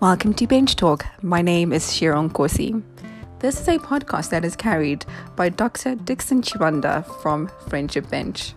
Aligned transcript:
Welcome 0.00 0.32
to 0.34 0.46
Bench 0.46 0.76
Talk. 0.76 1.04
My 1.22 1.42
name 1.42 1.72
is 1.72 1.92
Sharon 1.92 2.30
Kosi. 2.30 2.84
This 3.40 3.60
is 3.60 3.66
a 3.66 3.78
podcast 3.78 4.30
that 4.30 4.44
is 4.44 4.54
carried 4.54 5.04
by 5.34 5.48
Dr. 5.48 5.96
Dixon 5.96 6.40
Chibanda 6.40 7.04
from 7.20 7.50
Friendship 7.66 8.08
Bench. 8.08 8.54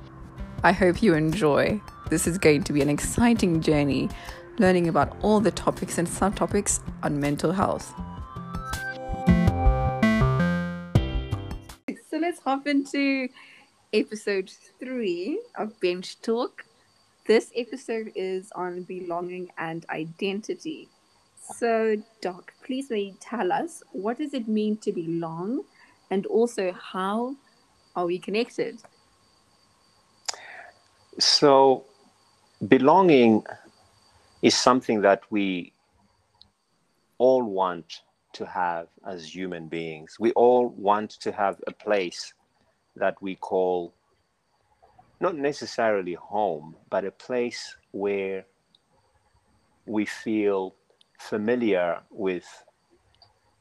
I 0.63 0.71
hope 0.71 1.01
you 1.01 1.15
enjoy. 1.15 1.81
This 2.11 2.27
is 2.27 2.37
going 2.37 2.63
to 2.65 2.73
be 2.73 2.83
an 2.83 2.89
exciting 2.89 3.59
journey 3.59 4.07
learning 4.59 4.87
about 4.87 5.17
all 5.23 5.39
the 5.39 5.49
topics 5.49 5.97
and 5.97 6.07
subtopics 6.07 6.79
on 7.01 7.19
mental 7.19 7.51
health. 7.51 7.91
So 12.11 12.19
let's 12.19 12.39
hop 12.41 12.67
into 12.67 13.29
episode 13.91 14.51
three 14.79 15.41
of 15.55 15.79
Bench 15.79 16.21
Talk. 16.21 16.65
This 17.25 17.51
episode 17.55 18.11
is 18.13 18.51
on 18.53 18.83
belonging 18.83 19.49
and 19.57 19.87
identity. 19.89 20.87
So, 21.41 21.97
Doc, 22.21 22.53
please 22.63 22.89
may 22.89 22.99
you 22.99 23.15
tell 23.19 23.51
us 23.51 23.83
what 23.91 24.19
does 24.19 24.33
it 24.33 24.47
mean 24.47 24.77
to 24.77 24.91
belong 24.91 25.63
and 26.09 26.25
also 26.27 26.71
how 26.71 27.35
are 27.95 28.05
we 28.05 28.19
connected? 28.19 28.81
So, 31.19 31.85
belonging 32.67 33.43
is 34.41 34.55
something 34.55 35.01
that 35.01 35.23
we 35.29 35.73
all 37.17 37.43
want 37.43 38.01
to 38.33 38.45
have 38.45 38.87
as 39.05 39.35
human 39.35 39.67
beings. 39.67 40.17
We 40.19 40.31
all 40.33 40.69
want 40.69 41.11
to 41.21 41.31
have 41.31 41.59
a 41.67 41.71
place 41.71 42.33
that 42.95 43.21
we 43.21 43.35
call 43.35 43.93
not 45.19 45.35
necessarily 45.35 46.13
home, 46.13 46.75
but 46.89 47.05
a 47.05 47.11
place 47.11 47.75
where 47.91 48.45
we 49.85 50.05
feel 50.05 50.75
familiar 51.29 52.01
with 52.09 52.45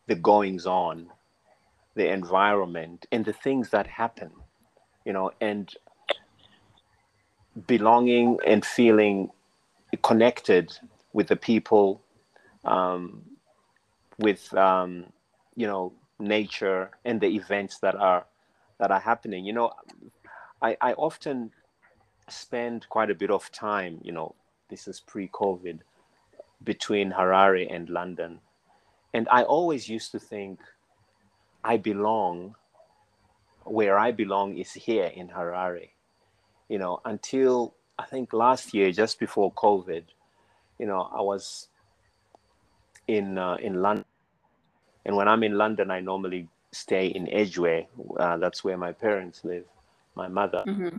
the 0.07 0.15
goings 0.15 0.67
on, 0.67 1.09
the 1.95 2.11
environment, 2.11 3.07
and 3.13 3.25
the 3.25 3.33
things 3.33 3.71
that 3.71 3.87
happen, 3.87 4.31
you 5.05 5.13
know, 5.13 5.31
and 5.41 5.75
belonging 7.67 8.39
and 8.47 8.65
feeling 8.65 9.31
connected 10.03 10.73
with 11.13 11.29
the 11.29 11.37
people, 11.37 12.03
um, 12.65 13.23
with 14.19 14.53
um, 14.55 15.07
you 15.57 15.67
know 15.67 15.93
nature 16.19 16.91
and 17.05 17.21
the 17.21 17.29
events 17.29 17.79
that 17.79 17.95
are 17.95 18.27
that 18.79 18.91
are 18.91 19.01
happening. 19.01 19.45
You 19.45 19.53
know, 19.53 19.73
I, 20.63 20.77
I 20.81 20.93
often 20.95 21.51
spend 22.29 22.89
quite 22.89 23.11
a 23.11 23.15
bit 23.15 23.31
of 23.31 23.51
time. 23.53 24.01
You 24.03 24.13
know, 24.13 24.35
this 24.69 24.89
is 24.89 25.01
pre-COVID 25.01 25.81
between 26.63 27.13
Harare 27.13 27.67
and 27.75 27.89
London, 27.89 28.41
and 29.15 29.29
I 29.31 29.43
always 29.43 29.89
used 29.89 30.13
to 30.13 30.19
think 30.19 30.61
I 31.65 31.77
belong 31.77 32.55
where 33.65 33.99
I 33.99 34.11
belong 34.13 34.57
is 34.57 34.73
here 34.73 35.13
in 35.15 35.29
Harare 35.29 35.91
you 36.71 36.79
know, 36.79 37.01
until 37.05 37.75
I 37.99 38.05
think 38.05 38.33
last 38.33 38.73
year, 38.73 38.93
just 38.93 39.19
before 39.19 39.53
COVID, 39.53 40.05
you 40.79 40.87
know, 40.87 41.11
I 41.13 41.21
was 41.21 41.67
in 43.09 43.37
uh, 43.37 43.57
in 43.57 43.83
London, 43.83 44.07
and 45.05 45.17
when 45.17 45.27
I'm 45.27 45.43
in 45.43 45.59
London, 45.59 45.91
I 45.91 45.99
normally 45.99 46.49
stay 46.71 47.09
in 47.09 47.29
Edgware. 47.29 47.87
Uh, 48.17 48.37
that's 48.37 48.63
where 48.63 48.79
my 48.79 48.93
parents 48.93 49.45
live, 49.45 49.65
my 50.15 50.29
mother. 50.29 50.63
Mm-hmm. 50.67 50.97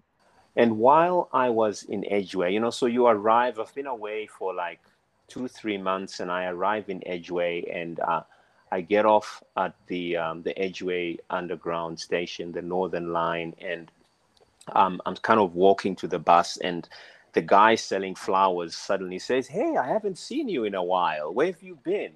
And 0.58 0.78
while 0.78 1.30
I 1.32 1.50
was 1.50 1.84
in 1.84 2.04
Edgware, 2.12 2.50
you 2.50 2.60
know, 2.60 2.70
so 2.70 2.86
you 2.86 3.08
arrive. 3.08 3.58
I've 3.58 3.74
been 3.74 3.88
away 3.88 4.28
for 4.28 4.54
like 4.54 4.82
two, 5.32 5.48
three 5.48 5.78
months, 5.80 6.20
and 6.22 6.32
I 6.32 6.46
arrive 6.46 6.90
in 6.90 7.02
Edgware, 7.08 7.64
and 7.74 8.00
uh, 8.02 8.24
I 8.72 8.82
get 8.82 9.06
off 9.06 9.44
at 9.58 9.76
the 9.88 10.18
um, 10.18 10.44
the 10.44 10.58
Edgware 10.60 11.16
Underground 11.30 12.00
station, 12.00 12.52
the 12.54 12.64
Northern 12.64 13.14
Line, 13.14 13.54
and 13.62 13.86
um, 14.74 15.02
I'm 15.06 15.16
kind 15.18 15.40
of 15.40 15.56
walking 15.56 15.96
to 15.98 16.08
the 16.08 16.20
bus 16.20 16.58
and 16.58 16.90
the 17.34 17.42
guy 17.44 17.76
selling 17.76 18.16
flowers 18.16 18.76
suddenly 18.76 19.20
says, 19.20 19.48
Hey, 19.48 19.78
I 19.78 19.88
haven't 19.88 20.18
seen 20.20 20.50
you 20.50 20.66
in 20.66 20.76
a 20.76 20.84
while. 20.84 21.34
Where 21.34 21.48
have 21.48 21.64
you 21.64 21.78
been? 21.84 22.14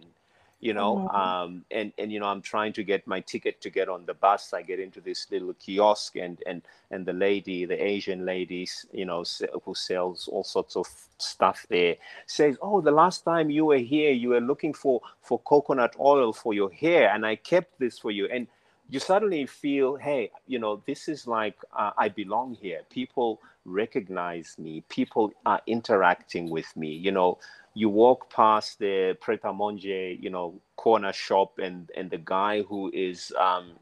You 0.65 0.73
know, 0.73 0.95
mm-hmm. 0.95 1.15
um, 1.15 1.65
and, 1.69 1.93
and, 1.99 2.11
you 2.11 2.19
know, 2.19 2.25
I'm 2.25 2.41
trying 2.41 2.73
to 2.73 2.83
get 2.83 3.05
my 3.05 3.19
ticket 3.19 3.61
to 3.61 3.69
get 3.69 3.87
on 3.87 4.07
the 4.07 4.15
bus. 4.15 4.51
I 4.51 4.63
get 4.63 4.79
into 4.79 4.99
this 4.99 5.27
little 5.29 5.53
kiosk 5.53 6.15
and, 6.15 6.41
and, 6.47 6.63
and 6.89 7.05
the 7.05 7.13
lady, 7.13 7.65
the 7.65 7.79
Asian 7.79 8.25
lady, 8.25 8.67
you 8.91 9.05
know, 9.05 9.23
who 9.63 9.75
sells 9.75 10.27
all 10.27 10.43
sorts 10.43 10.75
of 10.75 10.87
stuff 11.19 11.67
there 11.69 11.97
says, 12.25 12.57
Oh, 12.63 12.81
the 12.81 12.89
last 12.89 13.23
time 13.23 13.51
you 13.51 13.65
were 13.65 13.77
here, 13.77 14.11
you 14.11 14.29
were 14.29 14.41
looking 14.41 14.73
for, 14.73 15.01
for 15.21 15.37
coconut 15.41 15.95
oil 15.99 16.33
for 16.33 16.55
your 16.55 16.71
hair. 16.71 17.13
And 17.13 17.27
I 17.27 17.35
kept 17.35 17.79
this 17.79 17.99
for 17.99 18.09
you. 18.09 18.25
And 18.25 18.47
you 18.89 18.99
suddenly 18.99 19.45
feel, 19.45 19.97
hey, 19.97 20.31
you 20.47 20.57
know, 20.57 20.81
this 20.87 21.07
is 21.07 21.27
like 21.27 21.57
uh, 21.77 21.91
I 21.95 22.09
belong 22.09 22.55
here. 22.59 22.81
People 22.89 23.39
recognize 23.65 24.55
me. 24.57 24.83
People 24.89 25.31
are 25.45 25.61
interacting 25.67 26.49
with 26.49 26.75
me. 26.75 26.89
You 26.89 27.11
know, 27.11 27.37
you 27.75 27.89
walk 27.89 28.33
past 28.33 28.79
the 28.79 29.15
Pret 29.21 29.41
a 29.43 29.53
Manger, 29.53 30.11
you 30.11 30.31
know, 30.31 30.59
corner 30.75 31.13
shop, 31.13 31.59
and 31.59 31.91
and 31.95 32.09
the 32.09 32.17
guy 32.17 32.63
who 32.63 32.89
is, 32.91 33.31
um, 33.39 33.73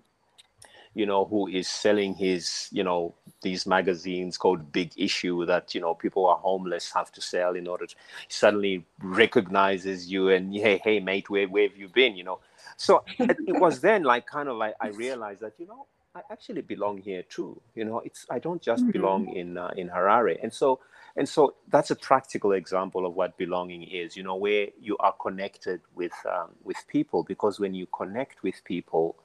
you 0.93 1.05
know, 1.05 1.23
who 1.23 1.47
is 1.47 1.69
selling 1.69 2.13
his, 2.13 2.67
you 2.71 2.83
know, 2.83 3.15
these 3.41 3.65
magazines 3.65 4.37
called 4.37 4.73
Big 4.73 4.91
Issue 4.97 5.45
that 5.45 5.73
you 5.73 5.79
know 5.79 5.93
people 5.93 6.23
who 6.23 6.29
are 6.29 6.37
homeless 6.37 6.91
have 6.91 7.11
to 7.13 7.21
sell 7.21 7.55
in 7.55 7.67
order 7.67 7.85
to 7.85 7.95
suddenly 8.27 8.85
recognizes 9.01 10.11
you 10.11 10.29
and 10.29 10.53
hey, 10.53 10.81
hey, 10.83 10.99
mate, 10.99 11.29
where 11.29 11.47
where 11.47 11.69
have 11.69 11.77
you 11.77 11.87
been? 11.87 12.17
You 12.17 12.25
know 12.25 12.39
so 12.77 13.03
it 13.19 13.59
was 13.59 13.79
then 13.81 14.03
like 14.03 14.25
kind 14.27 14.49
of 14.49 14.57
like 14.57 14.75
I 14.79 14.87
realized 14.89 15.41
that 15.41 15.53
you 15.57 15.67
know 15.67 15.87
I 16.15 16.21
actually 16.31 16.61
belong 16.61 16.99
here 16.99 17.23
too. 17.23 17.59
You 17.75 17.85
know, 17.85 17.99
it's 17.99 18.25
I 18.29 18.39
don't 18.39 18.61
just 18.61 18.83
mm-hmm. 18.83 18.91
belong 18.91 19.35
in 19.35 19.57
uh, 19.57 19.71
in 19.75 19.89
Harare, 19.89 20.37
and 20.41 20.53
so 20.53 20.79
and 21.15 21.29
so 21.29 21.55
that's 21.69 21.91
a 21.91 21.95
practical 21.95 22.53
example 22.53 23.05
of 23.05 23.13
what 23.13 23.37
belonging 23.37 23.83
is. 23.83 24.17
You 24.17 24.23
know, 24.23 24.35
where 24.35 24.67
you 24.79 24.97
are 24.97 25.13
connected 25.13 25.81
with 25.93 26.13
um, 26.29 26.49
with 26.63 26.77
people, 26.87 27.23
because 27.23 27.59
when 27.59 27.73
you 27.73 27.87
connect 27.87 28.41
with 28.41 28.63
people, 28.63 29.15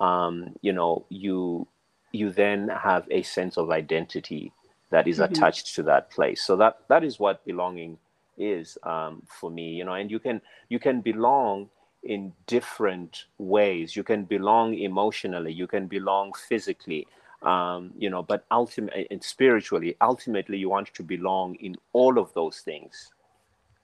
um, 0.00 0.54
you 0.60 0.72
know, 0.72 1.06
you 1.08 1.66
you 2.12 2.30
then 2.30 2.68
have 2.68 3.06
a 3.10 3.22
sense 3.22 3.56
of 3.56 3.70
identity 3.70 4.52
that 4.90 5.08
is 5.08 5.18
mm-hmm. 5.18 5.32
attached 5.32 5.74
to 5.76 5.82
that 5.84 6.10
place. 6.10 6.42
So 6.42 6.56
that 6.56 6.80
that 6.88 7.04
is 7.04 7.18
what 7.18 7.44
belonging 7.46 7.98
is 8.36 8.76
um, 8.82 9.22
for 9.26 9.50
me. 9.50 9.70
You 9.70 9.84
know, 9.84 9.94
and 9.94 10.10
you 10.10 10.18
can 10.18 10.42
you 10.68 10.78
can 10.78 11.00
belong 11.00 11.70
in 12.02 12.32
different 12.46 13.24
ways. 13.38 13.96
You 13.96 14.02
can 14.02 14.24
belong 14.24 14.74
emotionally, 14.74 15.52
you 15.52 15.66
can 15.66 15.86
belong 15.86 16.32
physically, 16.34 17.06
um, 17.42 17.92
you 17.96 18.10
know, 18.10 18.22
but 18.22 18.44
ultimately 18.50 19.06
and 19.10 19.22
spiritually, 19.22 19.96
ultimately, 20.00 20.58
you 20.58 20.68
want 20.68 20.92
to 20.94 21.02
belong 21.02 21.54
in 21.56 21.76
all 21.92 22.18
of 22.18 22.32
those 22.34 22.58
things. 22.60 23.12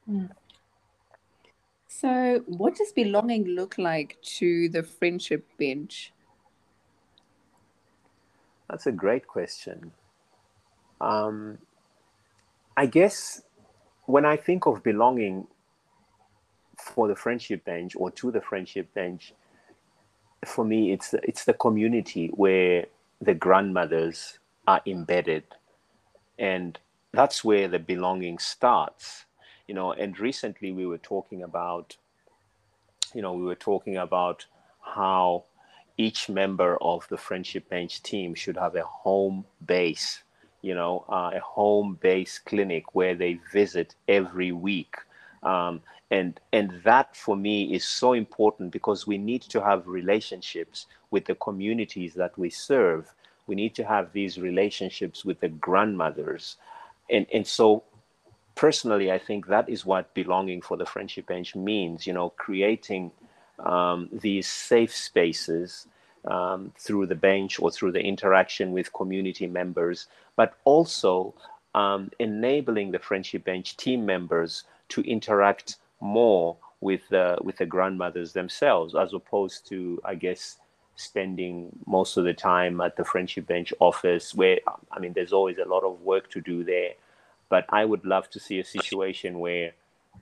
Mm. 0.09 0.31
So, 1.89 2.43
what 2.47 2.77
does 2.77 2.93
belonging 2.93 3.47
look 3.47 3.78
like 3.78 4.19
to 4.39 4.69
the 4.69 4.83
friendship 4.83 5.47
bench? 5.59 6.12
That's 8.69 8.87
a 8.87 8.93
great 8.93 9.27
question. 9.27 9.93
Um, 11.00 11.59
I 12.77 12.87
guess 12.87 13.43
when 14.05 14.25
I 14.25 14.37
think 14.37 14.67
of 14.67 14.83
belonging, 14.83 15.47
for 16.78 17.09
the 17.09 17.17
friendship 17.17 17.65
bench 17.65 17.94
or 17.97 18.11
to 18.11 18.31
the 18.31 18.41
friendship 18.41 18.93
bench, 18.93 19.33
for 20.44 20.65
me, 20.65 20.93
it's 20.93 21.15
it's 21.23 21.44
the 21.44 21.55
community 21.55 22.28
where 22.34 22.87
the 23.21 23.34
grandmothers 23.34 24.38
are 24.66 24.81
embedded, 24.87 25.44
and 26.38 26.78
that's 27.12 27.44
where 27.44 27.69
the 27.69 27.78
belonging 27.78 28.38
starts. 28.38 29.25
You 29.67 29.75
know, 29.75 29.93
and 29.93 30.19
recently 30.19 30.73
we 30.73 30.87
were 30.87 30.99
talking 30.99 31.43
about, 31.43 31.96
you 33.14 33.23
know, 33.23 33.32
we 33.32 33.43
were 33.43 33.56
talking 33.56 33.96
about 33.96 34.46
how 34.81 35.44
each 35.96 36.29
member 36.29 36.76
of 36.81 37.06
the 37.08 37.17
friendship 37.17 37.69
bench 37.69 38.02
team 38.02 38.35
should 38.35 38.56
have 38.56 38.76
a 38.76 38.82
home 38.82 39.44
base 39.64 40.23
you 40.67 40.75
know, 40.75 41.05
uh, 41.08 41.31
a 41.32 41.38
home 41.38 41.96
base 42.02 42.41
clinic 42.41 42.93
where 42.93 43.14
they 43.14 43.38
visit 43.52 43.94
every 44.08 44.50
week. 44.50 44.96
Um, 45.44 45.81
and 46.11 46.41
and 46.52 46.81
that 46.82 47.17
for 47.17 47.37
me 47.37 47.73
is 47.73 47.85
so 47.85 48.14
important 48.14 48.73
because 48.73 49.06
we 49.06 49.17
need 49.17 49.43
to 49.43 49.62
have 49.62 49.87
relationships 49.87 50.87
with 51.17 51.25
the 51.25 51.41
communities 51.49 52.13
that 52.13 52.35
we 52.37 52.51
serve 52.51 53.03
we 53.47 53.55
need 53.63 53.75
to 53.77 53.85
have 53.85 54.13
these 54.13 54.35
relationships 54.39 55.25
with 55.25 55.39
the 55.41 55.49
grandmothers. 55.67 56.45
And 57.15 57.25
and 57.37 57.47
so 57.47 57.67
personally 58.63 59.09
i 59.19 59.21
think 59.27 59.41
that 59.47 59.67
is 59.75 59.89
what 59.91 60.15
belonging 60.15 60.61
for 60.67 60.77
the 60.79 60.91
friendship 60.93 61.27
bench 61.33 61.51
means 61.55 62.07
you 62.09 62.15
know 62.19 62.29
creating 62.47 63.05
um, 63.73 64.09
these 64.27 64.49
safe 64.73 64.95
spaces 65.09 65.87
um, 66.35 66.61
through 66.85 67.07
the 67.07 67.21
bench 67.31 67.53
or 67.63 67.71
through 67.71 67.93
the 67.93 68.05
interaction 68.13 68.73
with 68.77 68.99
community 69.01 69.47
members 69.61 69.99
but 70.41 70.51
also 70.65 71.13
um, 71.83 72.11
enabling 72.19 72.89
the 72.91 73.05
friendship 73.09 73.45
bench 73.45 73.77
team 73.77 74.01
members 74.15 74.65
to 74.89 75.01
interact 75.03 75.77
more 76.01 76.57
with 76.81 77.03
with 77.43 77.57
the 77.59 77.67
grandmothers 77.67 78.33
themselves, 78.33 78.95
as 78.95 79.13
opposed 79.13 79.67
to 79.69 80.01
I 80.05 80.15
guess 80.15 80.59
spending 80.96 81.70
most 81.87 82.16
of 82.16 82.25
the 82.25 82.34
time 82.34 82.81
at 82.81 82.96
the 82.96 83.04
friendship 83.04 83.46
bench 83.46 83.72
office, 83.78 84.34
where 84.34 84.58
I 84.90 84.98
mean 84.98 85.12
there's 85.12 85.32
always 85.32 85.58
a 85.58 85.69
lot 85.69 85.84
of 85.84 86.00
work 86.02 86.31
to 86.31 86.40
do 86.40 86.64
there. 86.64 86.93
But 87.48 87.66
I 87.69 87.84
would 87.84 88.04
love 88.04 88.28
to 88.31 88.40
see 88.40 88.58
a 88.58 88.64
situation 88.64 89.38
where 89.38 89.72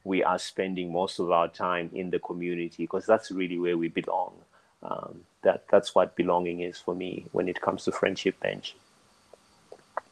we 0.03 0.23
are 0.23 0.39
spending 0.39 0.93
most 0.93 1.19
of 1.19 1.31
our 1.31 1.49
time 1.49 1.91
in 1.95 2.11
the 2.11 2.19
community 2.19 2.85
because 2.85 3.07
that's 3.07 3.31
really 3.31 3.59
where 3.59 3.79
we 3.79 3.89
belong. 3.89 4.35
Um, 4.83 5.21
that 5.43 5.65
that's 5.71 5.95
what 5.95 6.15
belonging 6.17 6.61
is 6.61 6.79
for 6.79 6.95
me 6.95 7.27
when 7.33 7.49
it 7.49 7.61
comes 7.61 7.85
to 7.85 7.93
friendship 7.93 8.39
bench. 8.41 8.77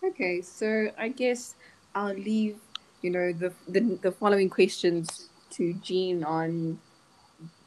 Okay, 0.03 0.41
so 0.41 0.91
I 0.99 1.09
guess 1.09 1.55
I'll 1.95 2.15
leave 2.15 2.57
you 3.03 3.11
know 3.11 3.33
the 3.33 3.53
the, 3.69 3.81
the 4.01 4.13
following 4.13 4.49
questions 4.49 5.29
to 5.51 5.75
Jean 5.75 6.25
on 6.25 6.79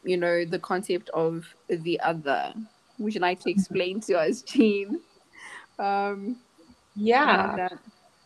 you 0.03 0.18
know 0.18 0.45
the 0.45 0.59
concept 0.59 1.09
of 1.09 1.45
the 1.69 2.00
other. 2.00 2.53
Would 3.00 3.13
you 3.13 3.21
like 3.21 3.39
to 3.42 3.51
explain 3.51 4.00
to 4.01 4.19
us, 4.19 4.42
Jean? 4.42 5.00
Um, 5.77 6.38
yeah, 6.95 7.68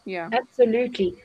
yeah, 0.05 0.29
absolutely 0.31 1.17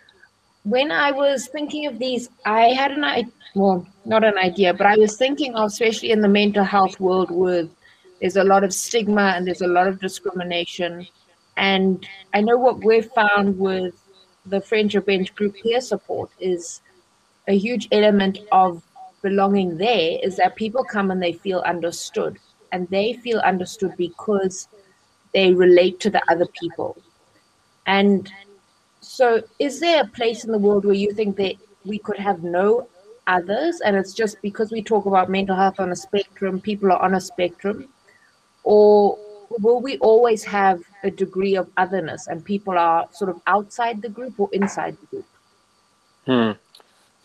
when 0.65 0.91
I 0.91 1.13
was 1.13 1.47
thinking 1.47 1.87
of 1.87 1.99
these, 1.99 2.31
I 2.45 2.69
had 2.69 2.91
an 2.91 3.05
idea, 3.05 3.33
well, 3.55 3.87
not 4.05 4.25
an 4.25 4.37
idea, 4.39 4.73
but 4.73 4.87
I 4.87 4.97
was 4.97 5.17
thinking 5.17 5.55
of, 5.55 5.67
especially 5.67 6.11
in 6.11 6.21
the 6.21 6.29
mental 6.29 6.65
health 6.65 6.99
world, 6.99 7.31
with 7.31 7.71
there's 8.21 8.37
a 8.37 8.45
lot 8.45 8.65
of 8.65 8.73
stigma 8.73 9.35
and 9.37 9.47
there's 9.47 9.61
a 9.61 9.67
lot 9.67 9.87
of 9.87 10.01
discrimination. 10.01 11.07
And 11.57 12.07
I 12.33 12.41
know 12.41 12.57
what 12.57 12.83
we've 12.83 13.11
found 13.13 13.59
with 13.59 13.95
the 14.47 14.61
Friendship 14.61 15.07
Bench 15.07 15.35
group 15.35 15.55
peer 15.63 15.81
support 15.81 16.31
is 16.41 16.81
a 17.47 17.57
huge 17.57 17.87
element 17.93 18.39
of 18.51 18.83
belonging 19.23 19.77
there 19.77 20.19
is 20.23 20.37
that 20.37 20.57
people 20.57 20.83
come 20.85 21.11
and 21.11 21.23
they 21.23 21.33
feel 21.33 21.61
understood. 21.61 22.39
And 22.75 22.89
they 22.91 23.15
feel 23.15 23.39
understood 23.39 23.97
because 23.97 24.69
they 25.33 25.53
relate 25.53 26.01
to 26.01 26.11
the 26.11 26.23
other 26.29 26.47
people. 26.61 26.97
And 27.87 28.31
so, 29.01 29.43
is 29.59 29.79
there 29.79 30.03
a 30.03 30.07
place 30.07 30.45
in 30.45 30.51
the 30.51 30.59
world 30.59 30.85
where 30.85 30.95
you 30.95 31.13
think 31.13 31.37
that 31.37 31.55
we 31.85 31.99
could 31.99 32.19
have 32.19 32.43
no 32.43 32.89
others, 33.27 33.81
and 33.81 33.97
it's 33.97 34.13
just 34.13 34.41
because 34.43 34.73
we 34.73 34.83
talk 34.83 35.07
about 35.07 35.31
mental 35.31 35.57
health 35.57 35.79
on 35.79 35.93
a 35.93 35.97
spectrum, 35.97 36.61
people 36.61 36.91
are 36.91 37.03
on 37.03 37.15
a 37.15 37.21
spectrum, 37.21 37.89
or 38.65 39.19
will 39.61 39.81
we 39.81 39.99
always 39.99 40.43
have 40.45 40.83
a 41.05 41.11
degree 41.11 41.57
of 41.57 41.71
otherness, 41.77 42.27
and 42.27 42.45
people 42.45 42.77
are 42.77 43.07
sort 43.13 43.31
of 43.31 43.41
outside 43.47 44.03
the 44.03 44.09
group 44.09 44.41
or 44.41 44.49
inside 44.53 44.97
the 45.01 45.07
group? 45.07 45.27
Hmm. 46.27 46.53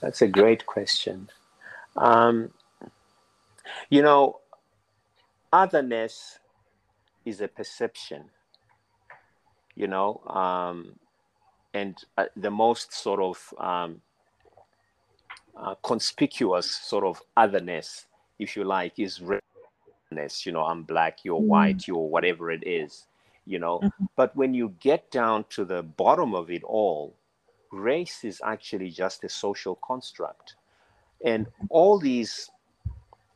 That's 0.01 0.21
a 0.21 0.27
great 0.27 0.65
question. 0.65 1.29
Um, 1.97 2.51
you 3.89 4.01
know, 4.01 4.39
otherness 5.51 6.39
is 7.25 7.41
a 7.41 7.47
perception. 7.47 8.25
You 9.75 9.87
know, 9.87 10.21
um, 10.27 10.99
and 11.73 11.95
uh, 12.17 12.25
the 12.35 12.51
most 12.51 12.93
sort 12.93 13.21
of 13.21 13.53
um, 13.57 14.01
uh, 15.55 15.75
conspicuous 15.83 16.69
sort 16.69 17.05
of 17.05 17.21
otherness, 17.37 18.05
if 18.39 18.55
you 18.55 18.63
like, 18.63 18.99
is 18.99 19.21
redness. 19.21 20.45
You 20.45 20.51
know, 20.51 20.63
I'm 20.63 20.83
black, 20.83 21.19
you're 21.23 21.39
mm. 21.39 21.45
white, 21.45 21.87
you're 21.87 21.97
whatever 21.97 22.51
it 22.51 22.67
is. 22.67 23.07
You 23.45 23.59
know, 23.59 23.79
mm-hmm. 23.79 24.05
but 24.15 24.35
when 24.35 24.53
you 24.53 24.75
get 24.79 25.09
down 25.11 25.45
to 25.51 25.65
the 25.65 25.81
bottom 25.81 26.35
of 26.35 26.51
it 26.51 26.63
all, 26.63 27.15
race 27.71 28.23
is 28.23 28.41
actually 28.43 28.91
just 28.91 29.23
a 29.23 29.29
social 29.29 29.75
construct, 29.75 30.55
and 31.25 31.47
all 31.69 31.97
these 31.97 32.51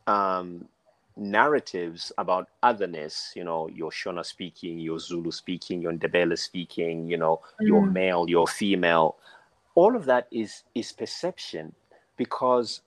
um, 0.08 0.68
narratives 1.16 2.12
about 2.18 2.50
otherness, 2.62 3.32
you 3.36 3.44
know, 3.44 3.68
you're 3.68 3.92
Shona 3.92 4.26
speaking, 4.26 4.80
you're 4.80 5.00
Zulu 5.00 5.32
speaking, 5.32 5.82
you're 5.82 5.94
Ndebele 5.94 6.38
speaking, 6.38 7.08
you 7.08 7.18
know, 7.18 7.42
mm. 7.62 7.68
you're 7.68 7.86
male, 7.86 8.26
you're 8.28 8.48
female. 8.48 9.18
All 9.76 9.96
of 9.96 10.06
that 10.06 10.28
is 10.32 10.64
is 10.76 10.92
perception 10.92 11.74
because 12.18 12.82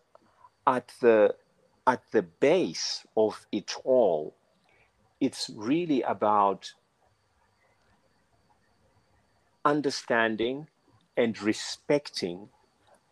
at 0.66 0.92
the 1.00 1.34
at 1.86 2.02
the 2.10 2.22
base 2.22 3.06
of 3.16 3.46
it 3.52 3.74
all, 3.84 4.34
it's 5.20 5.50
really 5.54 6.02
about 6.02 6.72
understanding 9.64 10.68
and 11.16 11.40
respecting 11.42 12.48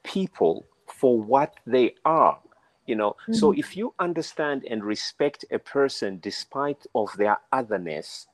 people 0.05 0.65
for 0.87 1.21
what 1.21 1.55
they 1.67 1.95
are 2.05 2.39
you 2.87 2.95
know 2.95 3.11
mm-hmm. 3.11 3.33
so 3.33 3.53
if 3.53 3.77
you 3.77 3.95
understand 3.99 4.65
and 4.71 4.85
respect 4.85 5.45
a 5.51 5.59
person 5.59 6.19
despite 6.23 6.87
of 6.95 7.11
their 7.17 7.39
otherness 7.53 8.27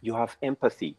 you 0.00 0.14
have 0.14 0.36
empathy 0.42 0.96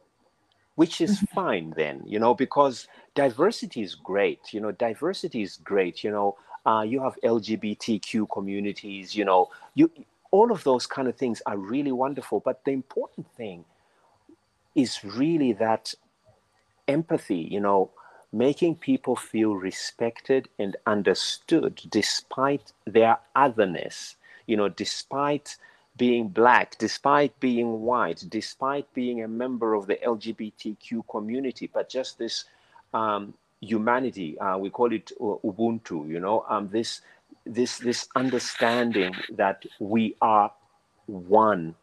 which 0.76 1.02
is 1.02 1.18
mm-hmm. 1.18 1.36
fine 1.36 1.74
then 1.76 2.02
you 2.06 2.20
know 2.20 2.34
because 2.34 2.88
diversity 3.16 3.82
is 3.82 3.96
great 3.96 4.54
you 4.54 4.60
know 4.60 4.72
diversity 4.72 5.42
is 5.42 5.58
great 5.58 6.04
you 6.04 6.12
know 6.12 6.36
uh, 6.66 6.82
you 6.82 7.02
have 7.02 7.16
lgbtq 7.24 8.30
communities 8.32 9.16
you 9.16 9.26
know 9.26 9.50
you 9.76 9.90
all 10.32 10.52
of 10.52 10.64
those 10.64 10.88
kind 10.88 11.08
of 11.08 11.16
things 11.16 11.42
are 11.46 11.58
really 11.58 11.92
wonderful 11.92 12.40
but 12.40 12.64
the 12.66 12.72
important 12.72 13.28
thing 13.36 13.64
is 14.76 15.04
really 15.04 15.54
that 15.54 15.94
empathy 16.88 17.48
you 17.52 17.60
know 17.60 17.92
making 18.34 18.76
people 18.76 19.16
feel 19.16 19.56
respected 19.56 20.50
and 20.58 20.76
understood 20.88 21.80
despite 21.90 22.74
their 22.86 23.18
otherness, 23.36 24.16
you 24.48 24.58
know, 24.58 24.68
despite 24.68 25.56
being 25.96 26.28
black, 26.28 26.76
despite 26.80 27.40
being 27.40 27.82
white, 27.82 28.26
despite 28.30 28.92
being 28.96 29.22
a 29.22 29.28
member 29.28 29.76
of 29.76 29.86
the 29.86 29.96
LGBTQ 29.98 31.08
community, 31.08 31.70
but 31.72 31.88
just 31.88 32.18
this 32.18 32.46
um, 32.96 33.36
humanity, 33.62 34.38
uh, 34.40 34.58
we 34.58 34.72
call 34.72 34.92
it 34.92 35.12
uh, 35.22 35.36
Ubuntu, 35.46 36.10
you 36.10 36.20
know, 36.20 36.44
um, 36.50 36.68
this, 36.70 37.02
this, 37.46 37.78
this 37.78 38.08
understanding 38.16 39.14
that 39.34 39.64
we 39.80 40.16
are 40.22 40.52
one, 41.06 41.76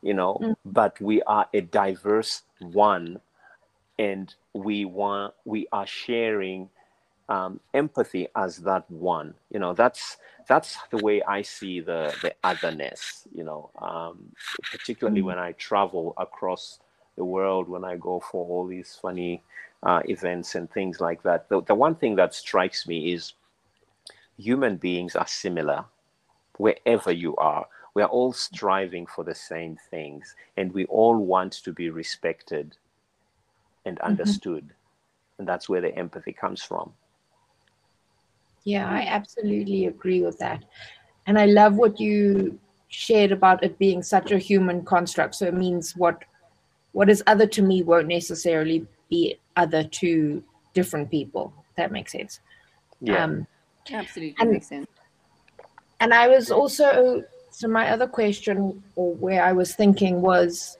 you 0.00 0.14
know, 0.14 0.38
mm. 0.40 0.56
but 0.64 0.98
we 0.98 1.20
are 1.24 1.46
a 1.52 1.60
diverse 1.60 2.40
one 2.60 3.20
and 3.98 4.34
we 4.54 4.84
want 4.84 5.34
we 5.44 5.66
are 5.72 5.86
sharing 5.86 6.68
um, 7.28 7.60
empathy 7.74 8.26
as 8.34 8.58
that 8.58 8.90
one. 8.90 9.34
You 9.50 9.60
know 9.60 9.72
that's 9.72 10.16
that's 10.48 10.78
the 10.90 10.98
way 10.98 11.22
i 11.22 11.42
see 11.42 11.78
the 11.78 12.12
the 12.22 12.34
otherness 12.42 13.28
you 13.32 13.44
know 13.44 13.70
um, 13.80 14.32
particularly 14.72 15.20
mm. 15.20 15.26
when 15.26 15.38
i 15.38 15.52
travel 15.52 16.12
across 16.16 16.80
the 17.16 17.24
world 17.24 17.68
when 17.68 17.84
i 17.84 17.94
go 17.96 18.18
for 18.18 18.44
all 18.48 18.66
these 18.66 18.98
funny 19.00 19.40
uh, 19.82 20.02
events 20.06 20.54
and 20.54 20.70
things 20.70 21.00
like 21.00 21.22
that. 21.22 21.48
The, 21.48 21.62
the 21.62 21.74
one 21.74 21.94
thing 21.94 22.16
that 22.16 22.34
strikes 22.34 22.86
me 22.86 23.12
is 23.12 23.32
human 24.38 24.76
beings 24.76 25.16
are 25.16 25.26
similar 25.26 25.84
wherever 26.56 27.12
you 27.12 27.36
are. 27.36 27.66
We 27.94 28.02
are 28.02 28.08
all 28.08 28.32
striving 28.32 29.06
for 29.06 29.24
the 29.24 29.34
same 29.34 29.76
things 29.90 30.34
and 30.56 30.72
we 30.72 30.84
all 30.86 31.16
want 31.16 31.52
to 31.64 31.72
be 31.72 31.90
respected 31.90 32.76
and 33.90 33.98
mm-hmm. 33.98 34.06
understood. 34.06 34.64
Mm-hmm. 34.64 35.40
And 35.40 35.48
that's 35.48 35.68
where 35.68 35.80
the 35.80 35.94
empathy 35.96 36.32
comes 36.32 36.62
from. 36.62 36.92
Yeah, 38.64 38.88
I 38.88 39.02
absolutely 39.02 39.86
agree 39.86 40.22
with 40.22 40.38
that. 40.38 40.64
And 41.26 41.38
I 41.38 41.46
love 41.46 41.76
what 41.76 41.98
you 41.98 42.58
shared 42.88 43.32
about 43.32 43.62
it 43.64 43.78
being 43.78 44.02
such 44.02 44.32
a 44.32 44.38
human 44.38 44.84
construct. 44.84 45.34
So 45.34 45.46
it 45.46 45.54
means 45.54 45.96
what 45.96 46.24
what 46.92 47.08
is 47.08 47.22
other 47.26 47.46
to 47.46 47.62
me 47.62 47.82
won't 47.82 48.08
necessarily 48.08 48.86
be 49.08 49.38
other 49.56 49.84
to 49.84 50.42
different 50.74 51.10
people. 51.10 51.52
That 51.76 51.92
makes 51.92 52.12
sense. 52.12 52.40
Yeah. 53.00 53.24
Um, 53.24 53.46
absolutely 53.90 54.36
and, 54.40 54.50
makes 54.50 54.68
sense. 54.68 54.88
And 56.00 56.12
I 56.12 56.28
was 56.28 56.50
also 56.50 57.24
so 57.50 57.68
my 57.68 57.90
other 57.90 58.06
question 58.06 58.82
or 58.96 59.14
where 59.14 59.42
I 59.42 59.52
was 59.52 59.74
thinking 59.74 60.20
was 60.20 60.76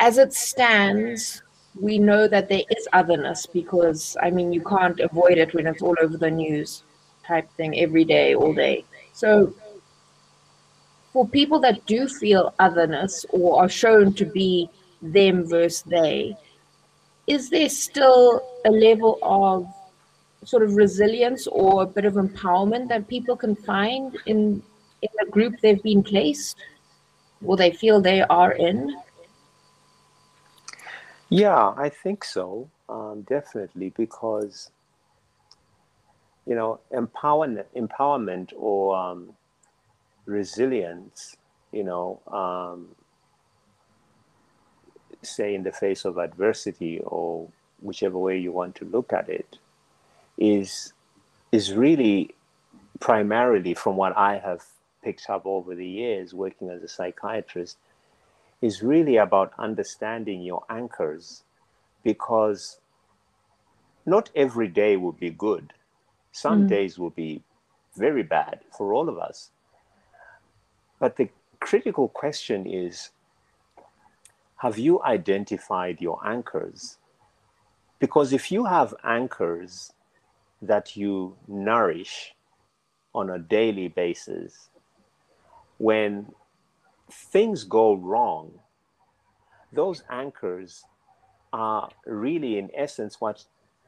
as 0.00 0.18
it 0.18 0.32
stands, 0.32 1.42
we 1.80 1.98
know 1.98 2.26
that 2.28 2.48
there 2.48 2.62
is 2.70 2.88
otherness 2.92 3.46
because, 3.46 4.16
I 4.22 4.30
mean, 4.30 4.52
you 4.52 4.62
can't 4.62 4.98
avoid 5.00 5.38
it 5.38 5.54
when 5.54 5.66
it's 5.66 5.82
all 5.82 5.96
over 6.00 6.16
the 6.16 6.30
news 6.30 6.82
type 7.26 7.50
thing 7.56 7.78
every 7.78 8.04
day, 8.04 8.34
all 8.34 8.54
day. 8.54 8.84
So, 9.12 9.54
for 11.12 11.26
people 11.26 11.60
that 11.60 11.84
do 11.86 12.08
feel 12.08 12.54
otherness 12.58 13.24
or 13.30 13.62
are 13.62 13.68
shown 13.68 14.12
to 14.14 14.26
be 14.26 14.68
them 15.02 15.48
versus 15.48 15.82
they, 15.82 16.36
is 17.26 17.50
there 17.50 17.68
still 17.68 18.42
a 18.64 18.70
level 18.70 19.18
of 19.22 19.66
sort 20.44 20.62
of 20.62 20.76
resilience 20.76 21.46
or 21.48 21.82
a 21.82 21.86
bit 21.86 22.04
of 22.04 22.14
empowerment 22.14 22.88
that 22.88 23.08
people 23.08 23.36
can 23.36 23.56
find 23.56 24.16
in 24.26 24.62
in 25.02 25.08
the 25.18 25.30
group 25.30 25.54
they've 25.60 25.82
been 25.82 26.02
placed 26.02 26.56
or 27.44 27.56
they 27.56 27.70
feel 27.70 28.00
they 28.00 28.22
are 28.22 28.52
in? 28.52 28.96
Yeah, 31.30 31.74
I 31.76 31.88
think 31.90 32.24
so. 32.24 32.70
Um, 32.88 33.22
definitely, 33.28 33.92
because 33.96 34.70
you 36.46 36.54
know, 36.54 36.80
empowerment, 36.92 37.64
empowerment 37.76 38.52
or 38.56 38.96
um, 38.96 39.30
resilience, 40.26 41.36
you 41.72 41.84
know, 41.84 42.20
um, 42.28 42.88
say 45.22 45.54
in 45.54 45.64
the 45.64 45.72
face 45.72 46.04
of 46.04 46.18
adversity 46.18 47.00
or 47.04 47.48
whichever 47.80 48.18
way 48.18 48.38
you 48.38 48.52
want 48.52 48.74
to 48.76 48.84
look 48.86 49.12
at 49.12 49.28
it, 49.28 49.58
is 50.38 50.92
is 51.52 51.74
really 51.74 52.34
primarily 53.00 53.74
from 53.74 53.96
what 53.96 54.16
I 54.16 54.38
have 54.38 54.64
picked 55.04 55.30
up 55.30 55.46
over 55.46 55.74
the 55.74 55.86
years 55.86 56.34
working 56.34 56.70
as 56.70 56.82
a 56.82 56.88
psychiatrist 56.88 57.78
is 58.66 58.82
really 58.82 59.16
about 59.16 59.52
understanding 59.58 60.42
your 60.42 60.64
anchors 60.68 61.44
because 62.02 62.80
not 64.04 64.28
every 64.34 64.66
day 64.66 64.96
will 64.96 65.18
be 65.26 65.30
good. 65.30 65.72
Some 66.32 66.64
mm. 66.64 66.68
days 66.68 66.98
will 66.98 67.14
be 67.26 67.42
very 67.94 68.24
bad 68.24 68.60
for 68.76 68.92
all 68.92 69.08
of 69.08 69.18
us. 69.18 69.50
But 70.98 71.16
the 71.16 71.28
critical 71.60 72.08
question 72.08 72.66
is 72.66 73.10
have 74.56 74.78
you 74.78 75.02
identified 75.02 76.00
your 76.00 76.18
anchors? 76.26 76.98
Because 78.00 78.32
if 78.32 78.50
you 78.50 78.64
have 78.64 78.94
anchors 79.04 79.92
that 80.60 80.96
you 80.96 81.36
nourish 81.46 82.34
on 83.14 83.30
a 83.30 83.38
daily 83.38 83.88
basis, 83.88 84.70
when 85.78 86.32
things 87.10 87.64
go 87.64 87.94
wrong, 87.94 88.52
those 89.72 90.02
anchors 90.10 90.84
are 91.52 91.88
really, 92.06 92.58
in 92.58 92.70
essence, 92.74 93.20
what 93.20 93.44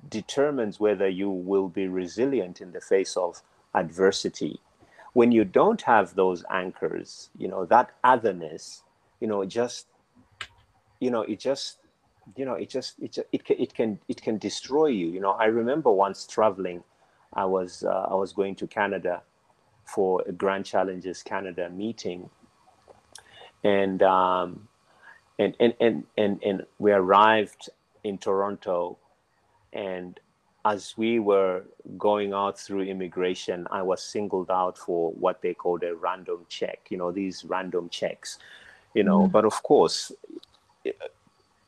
determines 0.09 0.79
whether 0.79 1.09
you 1.09 1.29
will 1.31 1.69
be 1.69 1.89
resilient 1.89 2.61
in 2.61 2.73
the 2.73 2.81
face 2.81 3.17
of 3.17 3.43
adversity. 3.75 4.61
When 5.13 5.33
you 5.33 5.45
don't 5.45 5.83
have 5.83 6.15
those 6.15 6.45
anchors, 6.51 7.31
you 7.37 7.49
know, 7.49 7.65
that 7.67 7.91
otherness, 8.05 8.83
you 9.21 9.27
know, 9.27 9.45
just, 9.45 9.87
you 11.01 11.11
know, 11.11 11.23
it 11.23 11.41
just, 11.41 11.79
you 12.37 12.45
know, 12.45 12.55
it 12.55 12.69
just, 12.71 12.95
it, 13.01 13.19
it, 13.33 13.45
can, 13.45 13.57
it 13.59 13.75
can, 13.75 13.99
it 14.09 14.23
can 14.23 14.39
destroy 14.39 14.87
you. 14.87 15.09
You 15.09 15.21
know, 15.21 15.33
I 15.33 15.47
remember 15.47 15.91
once 15.91 16.27
traveling, 16.27 16.85
I 17.33 17.45
was, 17.45 17.83
uh, 17.83 18.07
I 18.11 18.15
was 18.15 18.33
going 18.33 18.55
to 18.57 18.67
Canada 18.67 19.23
for 19.85 20.23
a 20.27 20.33
Grand 20.33 20.65
Challenges 20.65 21.23
Canada 21.23 21.71
meeting. 21.71 22.31
And, 23.65 24.03
um, 24.03 24.69
and, 25.39 25.55
and, 25.61 25.75
and, 25.81 26.05
and, 26.17 26.43
and 26.43 26.67
we 26.79 26.93
arrived 26.93 27.69
in 28.05 28.19
Toronto 28.19 28.99
and 29.73 30.19
as 30.65 30.95
we 30.97 31.19
were 31.19 31.65
going 31.97 32.33
out 32.33 32.59
through 32.59 32.83
immigration, 32.83 33.67
I 33.71 33.83
was 33.83 34.03
singled 34.03 34.51
out 34.51 34.77
for 34.77 35.13
what 35.13 35.41
they 35.41 35.55
called 35.55 35.83
a 35.83 35.95
random 35.95 36.45
check, 36.49 36.89
you 36.91 36.99
know, 36.99 37.11
these 37.11 37.45
random 37.45 37.89
checks, 37.89 38.39
you 38.95 39.05
know. 39.05 39.21
Mm. 39.21 39.33
But 39.33 39.45
of 39.45 39.63
course, 39.63 40.13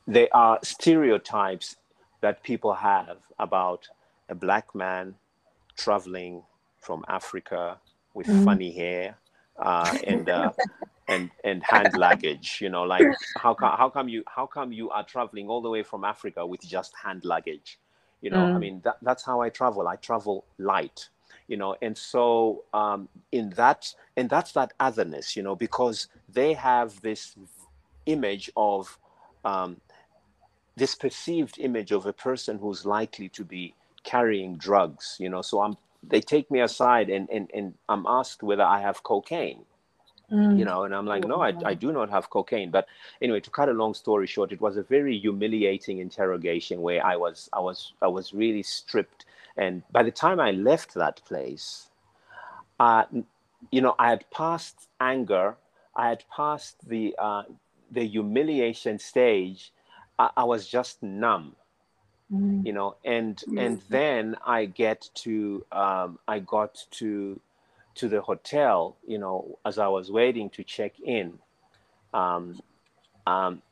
there 0.06 0.28
are 0.32 0.58
stereotypes 0.62 1.76
that 2.20 2.42
people 2.42 2.74
have 2.74 3.18
about 3.38 3.88
a 4.28 4.34
black 4.34 4.74
man 4.74 5.14
traveling 5.76 6.42
from 6.80 7.04
Africa 7.08 7.78
with 8.12 8.26
mm. 8.26 8.44
funny 8.44 8.72
hair 8.72 9.16
uh, 9.58 9.96
and 10.06 10.28
uh, 10.28 10.52
and 11.10 11.30
and 11.44 11.62
hand 11.62 11.96
luggage. 11.96 12.58
You 12.62 12.70
know, 12.70 12.84
like 12.84 13.06
how 13.36 13.54
come 13.54 13.76
how 13.76 13.90
come 13.90 14.08
you 14.08 14.24
how 14.26 14.46
come 14.46 14.72
you 14.72 14.90
are 14.90 15.04
traveling 15.04 15.48
all 15.48 15.60
the 15.60 15.70
way 15.70 15.82
from 15.82 16.04
Africa 16.04 16.46
with 16.46 16.62
just 16.62 16.94
hand 16.96 17.24
luggage? 17.24 17.78
You 18.22 18.30
know, 18.30 18.38
mm. 18.38 18.54
I 18.54 18.58
mean, 18.58 18.80
that, 18.84 18.98
that's 19.02 19.24
how 19.24 19.40
I 19.40 19.48
travel. 19.48 19.88
I 19.88 19.96
travel 19.96 20.44
light, 20.58 21.08
you 21.48 21.56
know, 21.56 21.76
and 21.80 21.96
so 21.96 22.64
um, 22.74 23.08
in 23.32 23.50
that, 23.50 23.94
and 24.16 24.28
that's 24.28 24.52
that 24.52 24.74
otherness, 24.78 25.36
you 25.36 25.42
know, 25.42 25.56
because 25.56 26.08
they 26.28 26.52
have 26.52 27.00
this 27.00 27.34
image 28.06 28.50
of 28.56 28.98
um, 29.44 29.80
this 30.76 30.94
perceived 30.94 31.58
image 31.58 31.92
of 31.92 32.06
a 32.06 32.12
person 32.12 32.58
who's 32.58 32.84
likely 32.84 33.28
to 33.30 33.44
be 33.44 33.74
carrying 34.02 34.56
drugs, 34.56 35.16
you 35.18 35.28
know. 35.28 35.42
So 35.42 35.62
I'm, 35.62 35.76
they 36.02 36.20
take 36.20 36.50
me 36.50 36.60
aside 36.60 37.08
and, 37.10 37.28
and, 37.30 37.50
and 37.54 37.74
I'm 37.88 38.04
asked 38.06 38.42
whether 38.42 38.62
I 38.62 38.80
have 38.80 39.02
cocaine 39.02 39.64
Mm. 40.30 40.58
You 40.58 40.64
know, 40.64 40.84
and 40.84 40.94
I'm 40.94 41.06
like, 41.06 41.26
no, 41.26 41.40
I, 41.40 41.52
I 41.64 41.74
do 41.74 41.92
not 41.92 42.08
have 42.10 42.30
cocaine. 42.30 42.70
But 42.70 42.86
anyway, 43.20 43.40
to 43.40 43.50
cut 43.50 43.68
a 43.68 43.72
long 43.72 43.94
story 43.94 44.26
short, 44.26 44.52
it 44.52 44.60
was 44.60 44.76
a 44.76 44.82
very 44.82 45.18
humiliating 45.18 45.98
interrogation 45.98 46.82
where 46.82 47.04
I 47.04 47.16
was, 47.16 47.48
I 47.52 47.58
was, 47.60 47.94
I 48.00 48.06
was 48.06 48.32
really 48.32 48.62
stripped. 48.62 49.24
And 49.56 49.82
by 49.90 50.04
the 50.04 50.12
time 50.12 50.38
I 50.38 50.52
left 50.52 50.94
that 50.94 51.20
place, 51.24 51.88
uh, 52.78 53.04
you 53.70 53.80
know, 53.80 53.94
I 53.98 54.10
had 54.10 54.24
passed 54.30 54.88
anger, 55.00 55.56
I 55.94 56.08
had 56.08 56.24
passed 56.34 56.88
the 56.88 57.14
uh, 57.18 57.42
the 57.90 58.06
humiliation 58.06 58.98
stage. 58.98 59.72
I, 60.18 60.30
I 60.36 60.44
was 60.44 60.66
just 60.66 61.02
numb. 61.02 61.56
Mm. 62.32 62.64
You 62.64 62.72
know, 62.72 62.96
and 63.04 63.36
mm. 63.36 63.60
and 63.60 63.82
then 63.88 64.36
I 64.46 64.66
get 64.66 65.10
to 65.16 65.64
um, 65.72 66.18
I 66.28 66.38
got 66.38 66.86
to 66.92 67.40
to 67.96 68.08
the 68.08 68.20
hotel, 68.20 68.96
you 69.06 69.18
know, 69.18 69.58
as 69.64 69.78
I 69.78 69.88
was 69.88 70.10
waiting 70.10 70.50
to 70.50 70.64
check 70.64 70.92
in, 71.00 71.38
um, 72.14 72.60
um, 73.26 73.62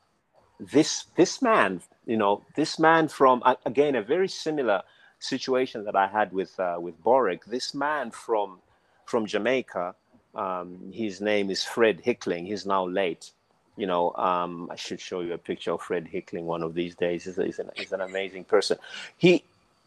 this 0.59 1.05
this 1.15 1.41
man, 1.41 1.81
you 2.05 2.17
know, 2.17 2.43
this 2.55 2.79
man 2.79 3.07
from 3.07 3.43
again 3.65 3.95
a 3.95 4.01
very 4.01 4.27
similar 4.27 4.83
situation 5.19 5.85
that 5.85 5.95
I 5.95 6.07
had 6.07 6.31
with 6.33 6.59
uh, 6.59 6.77
with 6.79 7.01
Boric. 7.03 7.45
This 7.45 7.73
man 7.73 8.11
from 8.11 8.59
from 9.05 9.25
Jamaica, 9.25 9.95
um, 10.35 10.91
his 10.93 11.21
name 11.21 11.49
is 11.49 11.63
Fred 11.63 12.01
Hickling. 12.01 12.45
He's 12.45 12.65
now 12.65 12.85
late. 12.85 13.31
You 13.77 13.87
know, 13.87 14.13
um, 14.15 14.69
I 14.69 14.75
should 14.75 14.99
show 14.99 15.21
you 15.21 15.33
a 15.33 15.37
picture 15.37 15.71
of 15.71 15.81
Fred 15.81 16.05
Hickling 16.07 16.45
one 16.45 16.63
of 16.63 16.73
these 16.73 16.95
days. 16.95 17.23
He's, 17.23 17.37
he's, 17.37 17.59
an, 17.59 17.69
he's 17.75 17.93
an 17.93 18.01
amazing 18.01 18.43
person. 18.43 18.77
He 19.17 19.45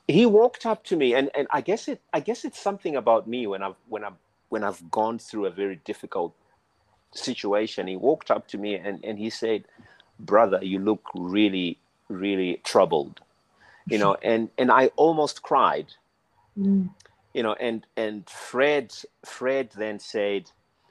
he 0.08 0.26
walked 0.26 0.66
up 0.66 0.84
to 0.84 0.96
me 0.96 1.14
and, 1.14 1.30
and 1.34 1.46
I 1.50 1.60
guess 1.60 1.88
it 1.88 2.00
I 2.12 2.20
guess 2.20 2.44
it's 2.44 2.60
something 2.60 2.96
about 2.96 3.26
me 3.28 3.46
when 3.46 3.62
I've 3.62 3.76
when 3.88 4.04
I've 4.04 4.18
when 4.48 4.64
I've 4.64 4.90
gone 4.90 5.18
through 5.18 5.46
a 5.46 5.50
very 5.50 5.76
difficult 5.76 6.34
situation. 7.14 7.86
He 7.86 7.96
walked 7.96 8.30
up 8.30 8.48
to 8.48 8.58
me 8.58 8.74
and, 8.74 9.02
and 9.04 9.18
he 9.18 9.30
said, 9.30 9.64
Brother, 10.18 10.60
you 10.62 10.78
look 10.78 11.02
really, 11.14 11.78
really 12.08 12.60
troubled. 12.64 13.20
You 13.88 13.98
know, 13.98 14.16
and 14.22 14.50
and 14.58 14.70
I 14.70 14.88
almost 14.96 15.42
cried. 15.42 15.86
Mm. 16.58 16.90
You 17.34 17.42
know, 17.42 17.54
and 17.54 17.84
and 17.96 18.28
Fred 18.28 18.94
Fred 19.24 19.70
then 19.76 19.98
said, 19.98 20.50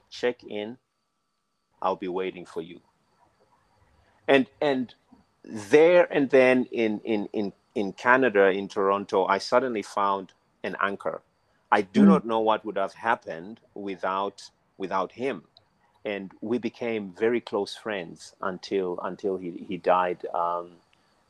Check 0.10 0.44
in, 0.44 0.78
I'll 1.82 1.96
be 1.96 2.10
waiting 2.10 2.46
for 2.46 2.62
you. 2.62 2.82
And 4.28 4.48
and 4.60 4.94
there 5.44 6.12
and 6.12 6.30
then 6.30 6.66
in 6.72 7.00
in 7.06 7.30
in 7.32 7.54
in 7.76 7.94
Canada, 7.94 8.50
in 8.50 8.68
Toronto, 8.68 9.26
I 9.26 9.38
suddenly 9.38 9.82
found 9.82 10.34
an 10.64 10.76
anchor. 10.82 11.22
I 11.72 11.82
do 11.82 12.02
mm. 12.02 12.08
not 12.08 12.26
know 12.26 12.40
what 12.40 12.66
would 12.66 12.78
have 12.78 12.94
happened 12.94 13.60
without 13.74 14.50
without 14.78 15.12
him. 15.12 15.44
And 16.04 16.32
we 16.42 16.58
became 16.58 17.14
very 17.18 17.40
close 17.40 17.76
friends 17.76 18.34
until 18.42 19.00
until 19.04 19.38
he, 19.38 19.66
he 19.68 19.78
died 19.78 20.26
um, 20.34 20.72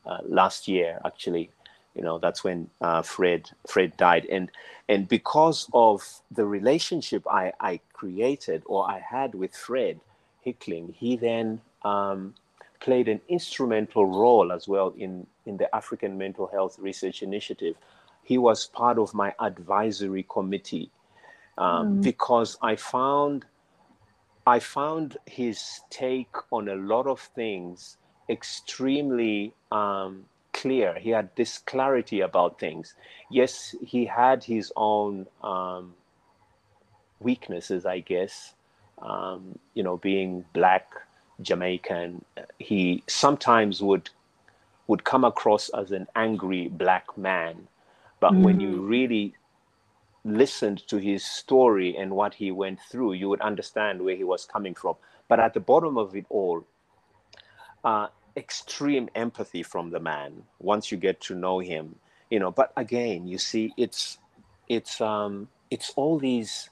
uh, 0.06 0.18
last 0.24 0.66
year. 0.66 1.00
Actually, 1.04 1.50
you 1.94 2.02
know 2.02 2.18
that's 2.18 2.42
when 2.42 2.70
uh, 2.80 3.02
Fred 3.02 3.50
Fred 3.68 3.96
died, 3.96 4.26
and 4.26 4.50
and 4.88 5.08
because 5.08 5.68
of 5.74 6.02
the 6.30 6.44
relationship 6.44 7.26
I, 7.30 7.52
I 7.60 7.80
created 7.92 8.62
or 8.66 8.90
I 8.90 8.98
had 8.98 9.34
with 9.34 9.54
Fred 9.54 10.00
Hickling, 10.40 10.94
he 10.98 11.16
then 11.16 11.60
um, 11.82 12.34
played 12.82 13.08
an 13.08 13.20
instrumental 13.28 14.04
role 14.04 14.52
as 14.52 14.66
well 14.68 14.92
in, 14.98 15.26
in 15.46 15.56
the 15.56 15.74
African 15.74 16.18
Mental 16.18 16.48
Health 16.48 16.78
Research 16.78 17.22
Initiative. 17.22 17.76
He 18.24 18.38
was 18.38 18.66
part 18.66 18.98
of 18.98 19.14
my 19.14 19.32
advisory 19.40 20.26
committee 20.28 20.90
um, 21.56 21.98
mm. 21.98 22.02
because 22.02 22.58
I 22.60 22.76
found 22.76 23.46
I 24.44 24.58
found 24.58 25.16
his 25.26 25.80
take 25.88 26.34
on 26.50 26.68
a 26.68 26.74
lot 26.74 27.06
of 27.06 27.20
things 27.20 27.96
extremely 28.28 29.54
um, 29.70 30.24
clear. 30.52 30.98
He 30.98 31.10
had 31.10 31.30
this 31.36 31.58
clarity 31.58 32.20
about 32.20 32.58
things. 32.58 32.94
Yes, 33.30 33.74
he 33.80 34.04
had 34.04 34.42
his 34.42 34.72
own 34.74 35.26
um, 35.44 35.94
weaknesses, 37.20 37.86
I 37.86 38.00
guess. 38.00 38.54
Um, 39.00 39.58
you 39.74 39.84
know, 39.84 39.96
being 39.96 40.44
black, 40.52 40.92
Jamaican, 41.42 42.24
he 42.58 43.02
sometimes 43.06 43.82
would 43.82 44.10
would 44.88 45.04
come 45.04 45.24
across 45.24 45.68
as 45.70 45.92
an 45.92 46.06
angry 46.16 46.68
black 46.68 47.16
man. 47.16 47.68
But 48.20 48.32
mm. 48.32 48.42
when 48.42 48.60
you 48.60 48.76
mm. 48.76 48.88
really 48.88 49.34
listened 50.24 50.86
to 50.88 50.96
his 50.96 51.24
story 51.24 51.96
and 51.96 52.12
what 52.12 52.34
he 52.34 52.50
went 52.50 52.80
through, 52.90 53.12
you 53.14 53.28
would 53.28 53.40
understand 53.40 54.02
where 54.02 54.16
he 54.16 54.24
was 54.24 54.44
coming 54.44 54.74
from. 54.74 54.96
But 55.28 55.40
at 55.40 55.54
the 55.54 55.60
bottom 55.60 55.96
of 55.96 56.14
it 56.14 56.26
all, 56.28 56.64
uh, 57.84 58.08
extreme 58.36 59.08
empathy 59.14 59.62
from 59.62 59.90
the 59.90 60.00
man 60.00 60.42
once 60.60 60.90
you 60.90 60.98
get 60.98 61.20
to 61.22 61.34
know 61.34 61.58
him, 61.58 61.96
you 62.30 62.38
know. 62.38 62.50
But 62.50 62.72
again, 62.76 63.26
you 63.26 63.38
see, 63.38 63.72
it's 63.76 64.18
it's 64.68 65.00
um, 65.00 65.48
it's 65.70 65.92
all 65.96 66.18
these 66.18 66.70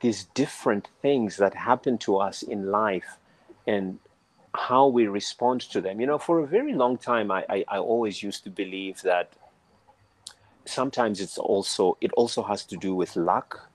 these 0.00 0.24
different 0.34 0.88
things 1.02 1.36
that 1.38 1.54
happen 1.54 1.98
to 1.98 2.18
us 2.18 2.42
in 2.42 2.70
life, 2.70 3.18
and 3.66 3.98
how 4.54 4.86
we 4.88 5.06
respond 5.06 5.60
to 5.62 5.80
them. 5.80 6.00
You 6.00 6.06
know, 6.06 6.18
for 6.18 6.40
a 6.40 6.46
very 6.46 6.72
long 6.74 6.96
time, 6.98 7.30
I, 7.30 7.44
I, 7.48 7.64
I 7.68 7.78
always 7.78 8.22
used 8.22 8.44
to 8.44 8.50
believe 8.50 9.02
that 9.02 9.32
sometimes 10.64 11.20
it's 11.20 11.38
also 11.38 11.96
it 12.00 12.12
also 12.12 12.42
has 12.42 12.64
to 12.66 12.76
do 12.76 12.94
with 12.94 13.16
luck. 13.16 13.70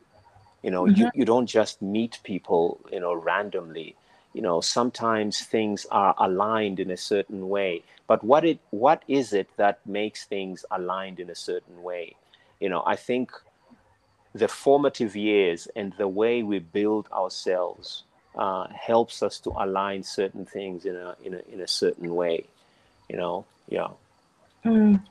You 0.64 0.72
know, 0.72 0.86
Mm-hmm. 0.86 0.98
you, 0.98 1.10
you 1.14 1.26
don't 1.26 1.48
just 1.48 1.82
meet 1.82 2.20
people, 2.24 2.80
you 2.92 3.00
know, 3.00 3.14
randomly. 3.14 3.96
You 4.34 4.42
know, 4.42 4.62
sometimes 4.62 5.42
things 5.42 5.86
are 5.92 6.16
aligned 6.20 6.80
in 6.80 6.92
a 6.92 6.98
certain 6.98 7.50
way. 7.50 7.84
But 8.08 8.24
what 8.24 8.46
it 8.46 8.60
what 8.72 9.04
is 9.08 9.34
it 9.34 9.50
that 9.58 9.86
makes 9.86 10.26
things 10.26 10.66
aligned 10.72 11.20
in 11.20 11.30
a 11.30 11.36
certain 11.36 11.84
way? 11.84 12.16
You 12.60 12.70
know, 12.70 12.84
I 12.86 12.96
think 12.96 13.32
the 14.34 14.48
formative 14.48 15.16
years 15.16 15.68
and 15.76 15.94
the 15.98 16.08
way 16.08 16.44
we 16.44 16.60
build 16.60 17.10
ourselves 17.12 18.04
uh, 18.36 18.68
helps 18.68 19.22
us 19.24 19.40
to 19.40 19.50
align 19.58 20.04
certain 20.04 20.46
things 20.46 20.86
in 20.86 20.96
a 20.96 21.16
in 21.24 21.34
a 21.34 21.42
in 21.52 21.62
a 21.62 21.68
certain 21.68 22.16
way. 22.16 22.46
You 23.10 23.18
know, 23.18 23.46
yeah. 23.68 23.90
Mm. 24.66 25.02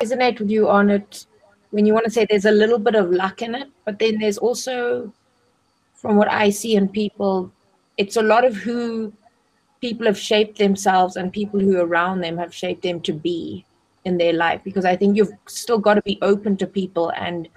Resonate 0.00 0.38
with 0.40 0.50
you 0.50 0.68
on 0.68 0.88
it 0.88 1.26
when 1.70 1.86
you 1.86 1.94
want 1.94 2.04
to 2.04 2.10
say 2.10 2.24
there's 2.24 2.44
a 2.44 2.50
little 2.50 2.78
bit 2.78 2.94
of 2.94 3.10
luck 3.10 3.42
in 3.42 3.54
it, 3.54 3.68
but 3.84 3.98
then 3.98 4.18
there's 4.18 4.38
also, 4.38 5.12
from 5.94 6.16
what 6.16 6.30
I 6.30 6.50
see 6.50 6.74
in 6.74 6.88
people, 6.88 7.50
it's 7.96 8.16
a 8.16 8.22
lot 8.22 8.44
of 8.44 8.56
who 8.56 9.12
people 9.80 10.06
have 10.06 10.18
shaped 10.18 10.58
themselves 10.58 11.16
and 11.16 11.32
people 11.32 11.60
who 11.60 11.78
are 11.78 11.86
around 11.86 12.20
them 12.20 12.36
have 12.38 12.54
shaped 12.54 12.82
them 12.82 13.00
to 13.02 13.12
be 13.12 13.64
in 14.04 14.18
their 14.18 14.32
life. 14.32 14.60
Because 14.64 14.84
I 14.84 14.96
think 14.96 15.16
you've 15.16 15.32
still 15.46 15.78
got 15.78 15.94
to 15.94 16.02
be 16.02 16.18
open 16.22 16.56
to 16.58 16.66
people 16.66 17.10
and 17.10 17.48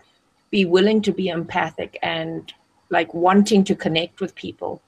be 0.52 0.66
willing 0.66 1.02
to 1.02 1.12
be 1.12 1.30
empathic 1.30 1.98
and 2.04 2.54
like 2.94 3.14
wanting 3.14 3.64
to 3.66 3.76
connect 3.76 4.22
with 4.22 4.34
people. 4.36 4.82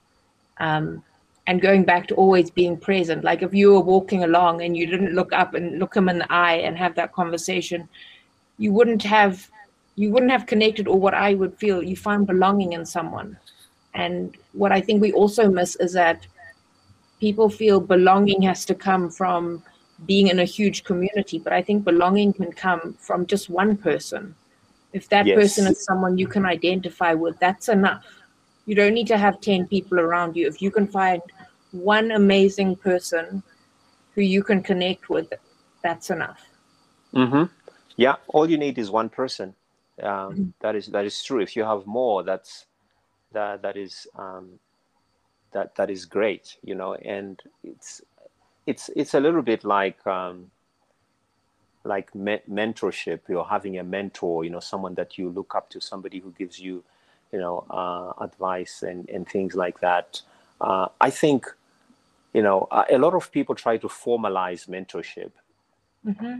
Um, 0.59 1.03
and 1.47 1.61
going 1.61 1.83
back 1.83 2.07
to 2.07 2.15
always 2.15 2.49
being 2.49 2.77
present. 2.77 3.23
Like 3.23 3.43
if 3.43 3.53
you 3.53 3.73
were 3.73 3.81
walking 3.95 4.23
along 4.23 4.61
and 4.61 4.75
you 4.75 4.85
didn't 4.87 5.13
look 5.13 5.31
up 5.33 5.53
and 5.53 5.79
look 5.79 5.93
them 5.93 6.09
in 6.09 6.19
the 6.19 6.31
eye 6.33 6.55
and 6.65 6.77
have 6.77 6.95
that 6.95 7.13
conversation, 7.13 7.87
you 8.57 8.71
wouldn't 8.71 9.03
have 9.03 9.49
you 9.97 10.09
wouldn't 10.11 10.31
have 10.31 10.45
connected 10.45 10.87
or 10.87 10.99
what 10.99 11.13
I 11.13 11.35
would 11.35 11.57
feel 11.57 11.81
you 11.81 11.95
find 11.95 12.27
belonging 12.27 12.73
in 12.73 12.85
someone. 12.85 13.37
And 13.93 14.35
what 14.51 14.71
I 14.73 14.81
think 14.81 15.01
we 15.01 15.13
also 15.13 15.49
miss 15.49 15.75
is 15.77 15.93
that 15.93 16.27
people 17.19 17.49
feel 17.49 17.79
belonging 17.79 18.41
has 18.41 18.65
to 18.65 18.75
come 18.75 19.09
from 19.09 19.63
being 20.05 20.27
in 20.27 20.39
a 20.39 20.43
huge 20.57 20.83
community, 20.83 21.39
but 21.39 21.53
I 21.53 21.61
think 21.61 21.85
belonging 21.85 22.33
can 22.33 22.51
come 22.51 22.93
from 22.99 23.25
just 23.25 23.49
one 23.49 23.77
person. 23.77 24.35
If 24.95 25.09
that 25.09 25.25
Yes. 25.27 25.35
person 25.35 25.67
is 25.67 25.83
someone 25.83 26.17
you 26.17 26.25
can 26.25 26.45
identify 26.45 27.13
with, 27.13 27.37
that's 27.37 27.67
enough. 27.67 28.05
You 28.65 28.75
don't 28.75 28.93
need 28.93 29.07
to 29.07 29.17
have 29.17 29.41
10 29.41 29.67
people 29.67 29.99
around 29.99 30.37
you. 30.37 30.47
If 30.47 30.61
you 30.61 30.71
can 30.71 30.87
find 30.87 31.21
one 31.71 32.11
amazing 32.11 32.77
person 32.77 33.43
who 34.13 34.21
you 34.21 34.41
can 34.41 34.63
connect 34.63 35.09
with, 35.09 35.27
that's 35.83 36.09
enough. 36.09 36.39
hmm 37.13 37.43
Yeah, 37.97 38.15
all 38.29 38.49
you 38.49 38.57
need 38.57 38.77
is 38.77 38.89
one 38.89 39.09
person. 39.09 39.53
Um, 40.01 40.33
Mhm. 40.35 40.53
that 40.61 40.75
is 40.75 40.87
that 40.87 41.05
is 41.05 41.21
true. 41.23 41.41
If 41.41 41.57
you 41.57 41.65
have 41.65 41.85
more, 41.85 42.23
that's 42.23 42.65
that 43.33 43.61
that 43.63 43.75
is 43.75 44.07
um, 44.17 44.59
that 45.51 45.75
that 45.75 45.89
is 45.89 46.05
great. 46.05 46.57
You 46.63 46.75
know, 46.75 46.93
and 46.95 47.41
it's 47.63 48.01
it's 48.65 48.89
it's 48.95 49.13
a 49.13 49.19
little 49.19 49.41
bit 49.41 49.65
like 49.65 49.99
um, 50.07 50.51
like 51.85 52.15
me- 52.15 52.41
mentorship. 52.51 53.21
You're 53.29 53.45
having 53.45 53.79
a 53.79 53.83
mentor. 53.83 54.43
You 54.45 54.51
know, 54.51 54.61
someone 54.61 54.95
that 54.95 55.17
you 55.17 55.29
look 55.29 55.55
up 55.55 55.69
to, 55.71 55.81
somebody 55.81 56.19
who 56.19 56.31
gives 56.31 56.59
you, 56.59 56.83
you 57.33 57.39
know, 57.39 57.65
uh, 57.69 58.13
advice 58.23 58.83
and 58.83 59.09
and 59.09 59.27
things 59.29 59.55
like 59.55 59.79
that. 59.81 60.21
Uh, 60.61 60.87
I 61.01 61.11
think, 61.11 61.47
you 62.33 62.43
know, 62.43 62.67
a 62.71 62.97
lot 62.99 63.15
of 63.15 63.31
people 63.31 63.55
try 63.55 63.77
to 63.77 63.87
formalize 63.89 64.67
mentorship 64.69 65.31
hmm 66.05 66.39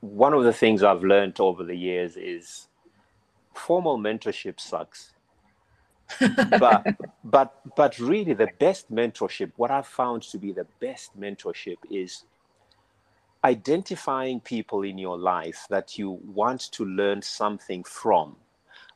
one 0.00 0.34
of 0.34 0.44
the 0.44 0.52
things 0.52 0.82
I've 0.82 1.04
learned 1.04 1.40
over 1.40 1.64
the 1.64 1.76
years 1.76 2.16
is 2.16 2.68
formal 3.54 3.98
mentorship 3.98 4.60
sucks. 4.60 5.12
but 6.58 6.88
but 7.24 7.54
but 7.76 7.98
really 7.98 8.34
the 8.34 8.48
best 8.48 8.92
mentorship, 8.92 9.52
what 9.56 9.70
I've 9.70 9.86
found 9.86 10.22
to 10.24 10.38
be 10.38 10.52
the 10.52 10.66
best 10.80 11.18
mentorship 11.20 11.78
is 11.90 12.24
identifying 13.46 14.40
people 14.40 14.82
in 14.82 14.98
your 14.98 15.16
life 15.16 15.66
that 15.70 15.96
you 15.96 16.18
want 16.24 16.60
to 16.72 16.84
learn 16.84 17.22
something 17.22 17.84
from. 17.84 18.36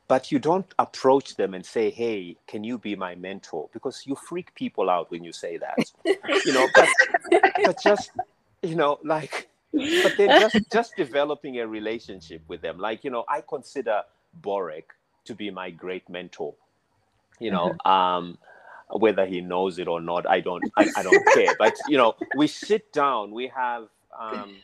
But 0.07 0.29
you 0.29 0.39
don't 0.39 0.71
approach 0.77 1.37
them 1.37 1.53
and 1.53 1.65
say, 1.65 1.89
"Hey, 1.89 2.35
can 2.45 2.65
you 2.65 2.77
be 2.77 2.95
my 2.97 3.15
mentor?" 3.15 3.69
Because 3.71 4.05
you 4.05 4.15
freak 4.15 4.53
people 4.55 4.89
out 4.89 5.09
when 5.09 5.23
you 5.23 5.31
say 5.31 5.57
that. 5.57 5.79
you 6.45 6.51
know, 6.51 6.67
but 6.75 6.89
but 7.65 7.81
just 7.81 8.11
you 8.61 8.75
know, 8.75 8.99
like 9.03 9.47
but 9.73 10.17
then 10.17 10.39
just 10.39 10.57
just 10.71 10.95
developing 10.97 11.59
a 11.59 11.67
relationship 11.67 12.41
with 12.47 12.61
them 12.61 12.77
like 12.77 13.03
you 13.03 13.09
know 13.09 13.23
i 13.29 13.41
consider 13.41 14.01
borek 14.41 14.83
to 15.23 15.33
be 15.33 15.49
my 15.49 15.69
great 15.69 16.07
mentor 16.09 16.53
you 17.39 17.51
know 17.51 17.73
um 17.85 18.37
whether 18.89 19.25
he 19.25 19.39
knows 19.39 19.79
it 19.79 19.87
or 19.87 20.01
not 20.01 20.27
i 20.27 20.41
don't 20.41 20.63
I, 20.75 20.89
I 20.97 21.03
don't 21.03 21.25
care 21.33 21.55
but 21.57 21.73
you 21.87 21.97
know 21.97 22.15
we 22.35 22.47
sit 22.47 22.91
down 22.91 23.31
we 23.31 23.47
have 23.47 23.87
um 24.19 24.61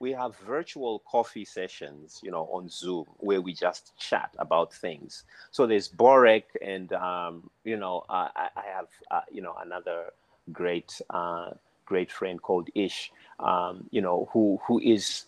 we 0.00 0.12
have 0.12 0.36
virtual 0.38 1.00
coffee 1.00 1.44
sessions 1.44 2.20
you 2.22 2.30
know 2.30 2.48
on 2.52 2.68
zoom 2.68 3.04
where 3.18 3.40
we 3.40 3.52
just 3.52 3.96
chat 3.98 4.30
about 4.38 4.72
things 4.72 5.24
so 5.50 5.66
there's 5.66 5.88
borek 5.88 6.44
and 6.62 6.92
um 6.94 7.50
you 7.64 7.76
know 7.76 8.04
uh, 8.08 8.28
I, 8.34 8.48
I 8.56 8.64
have 8.76 8.88
uh, 9.10 9.20
you 9.30 9.42
know 9.42 9.54
another 9.60 10.06
great 10.52 11.00
uh 11.10 11.50
great 11.86 12.10
friend 12.12 12.40
called 12.40 12.68
ish 12.74 13.12
um, 13.40 13.86
you 13.90 14.00
know, 14.00 14.28
who 14.32 14.60
who 14.66 14.80
is 14.80 15.26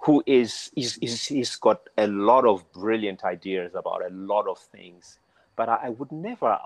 who 0.00 0.22
is 0.26 0.70
he's, 0.74 0.96
he's, 0.96 1.26
he's 1.26 1.56
got 1.56 1.88
a 1.98 2.06
lot 2.06 2.46
of 2.46 2.70
brilliant 2.72 3.24
ideas 3.24 3.74
about 3.74 4.02
a 4.04 4.14
lot 4.14 4.48
of 4.48 4.58
things. 4.58 5.18
But 5.56 5.68
I, 5.68 5.78
I 5.84 5.88
would 5.90 6.12
never 6.12 6.58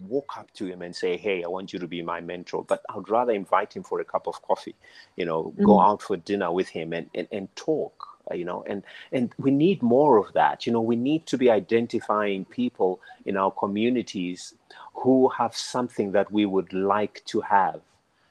walk 0.00 0.36
up 0.38 0.52
to 0.54 0.66
him 0.66 0.82
and 0.82 0.94
say, 0.94 1.16
"Hey, 1.16 1.44
I 1.44 1.48
want 1.48 1.72
you 1.72 1.78
to 1.78 1.88
be 1.88 2.02
my 2.02 2.20
mentor." 2.20 2.64
But 2.64 2.82
I'd 2.90 3.08
rather 3.08 3.32
invite 3.32 3.74
him 3.76 3.82
for 3.82 4.00
a 4.00 4.04
cup 4.04 4.26
of 4.28 4.40
coffee, 4.42 4.74
you 5.16 5.24
know, 5.24 5.54
go 5.62 5.78
Mm. 5.78 5.84
out 5.86 6.02
for 6.02 6.16
dinner 6.16 6.52
with 6.52 6.68
him 6.68 6.92
and 6.92 7.10
and, 7.14 7.28
and 7.32 7.54
talk. 7.56 8.08
You 8.34 8.44
know, 8.44 8.64
and 8.66 8.82
and 9.12 9.32
we 9.38 9.50
need 9.52 9.82
more 9.82 10.18
of 10.18 10.32
that. 10.34 10.66
You 10.66 10.72
know, 10.72 10.80
we 10.82 10.96
need 10.96 11.26
to 11.26 11.38
be 11.38 11.50
identifying 11.50 12.44
people 12.46 13.00
in 13.26 13.36
our 13.36 13.50
communities 13.52 14.54
who 14.94 15.28
have 15.30 15.56
something 15.56 16.12
that 16.12 16.30
we 16.32 16.46
would 16.46 16.72
like 16.72 17.22
to 17.26 17.40
have 17.42 17.80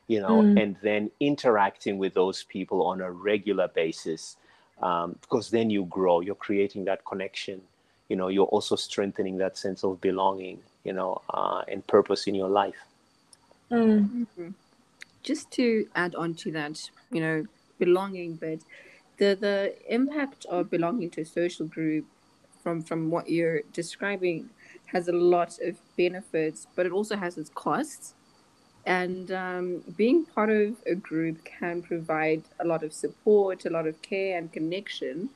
you 0.08 0.22
know, 0.22 0.44
Mm. 0.44 0.58
and 0.58 0.76
then 0.84 1.12
interacting 1.20 1.98
with 1.98 2.14
those 2.14 2.44
people 2.44 2.86
on 2.86 3.02
a 3.02 3.12
regular 3.12 3.68
basis, 3.70 4.38
um, 4.82 5.18
because 5.22 5.50
then 5.50 5.70
you 5.70 5.86
grow. 5.86 6.20
You're 6.20 6.36
creating 6.36 6.86
that 6.86 7.06
connection. 7.06 7.62
You 8.10 8.16
know, 8.16 8.28
you're 8.28 8.46
also 8.46 8.76
strengthening 8.76 9.38
that 9.38 9.58
sense 9.58 9.84
of 9.84 10.02
belonging. 10.02 10.60
You 10.84 10.94
know, 10.94 11.22
uh, 11.30 11.64
and 11.68 11.86
purpose 11.88 12.28
in 12.28 12.36
your 12.36 12.50
life. 12.50 12.76
Mm. 13.72 14.54
just 15.24 15.50
to 15.50 15.88
add 15.96 16.14
on 16.14 16.36
to 16.36 16.52
that, 16.52 16.90
you 17.12 17.20
know, 17.20 17.46
belonging, 17.80 18.36
but 18.36 18.60
the 19.18 19.36
the 19.40 19.74
impact 19.90 20.46
of 20.46 20.70
belonging 20.70 21.10
to 21.12 21.22
a 21.22 21.26
social 21.26 21.66
group 21.66 22.06
from 22.62 22.82
from 22.82 23.10
what 23.10 23.30
you're 23.30 23.62
describing 23.74 24.50
has 24.86 25.08
a 25.08 25.12
lot 25.12 25.58
of 25.60 25.78
benefits, 25.98 26.68
but 26.76 26.86
it 26.86 26.92
also 26.92 27.16
has 27.16 27.38
its 27.38 27.50
costs. 27.50 28.14
And 28.86 29.32
um, 29.32 29.82
being 29.98 30.26
part 30.26 30.52
of 30.52 30.76
a 30.86 30.94
group 30.94 31.44
can 31.44 31.82
provide 31.82 32.44
a 32.60 32.66
lot 32.66 32.84
of 32.84 32.94
support, 32.94 33.66
a 33.66 33.72
lot 33.72 33.88
of 33.88 34.00
care 34.04 34.38
and 34.38 34.52
connection. 34.52 35.30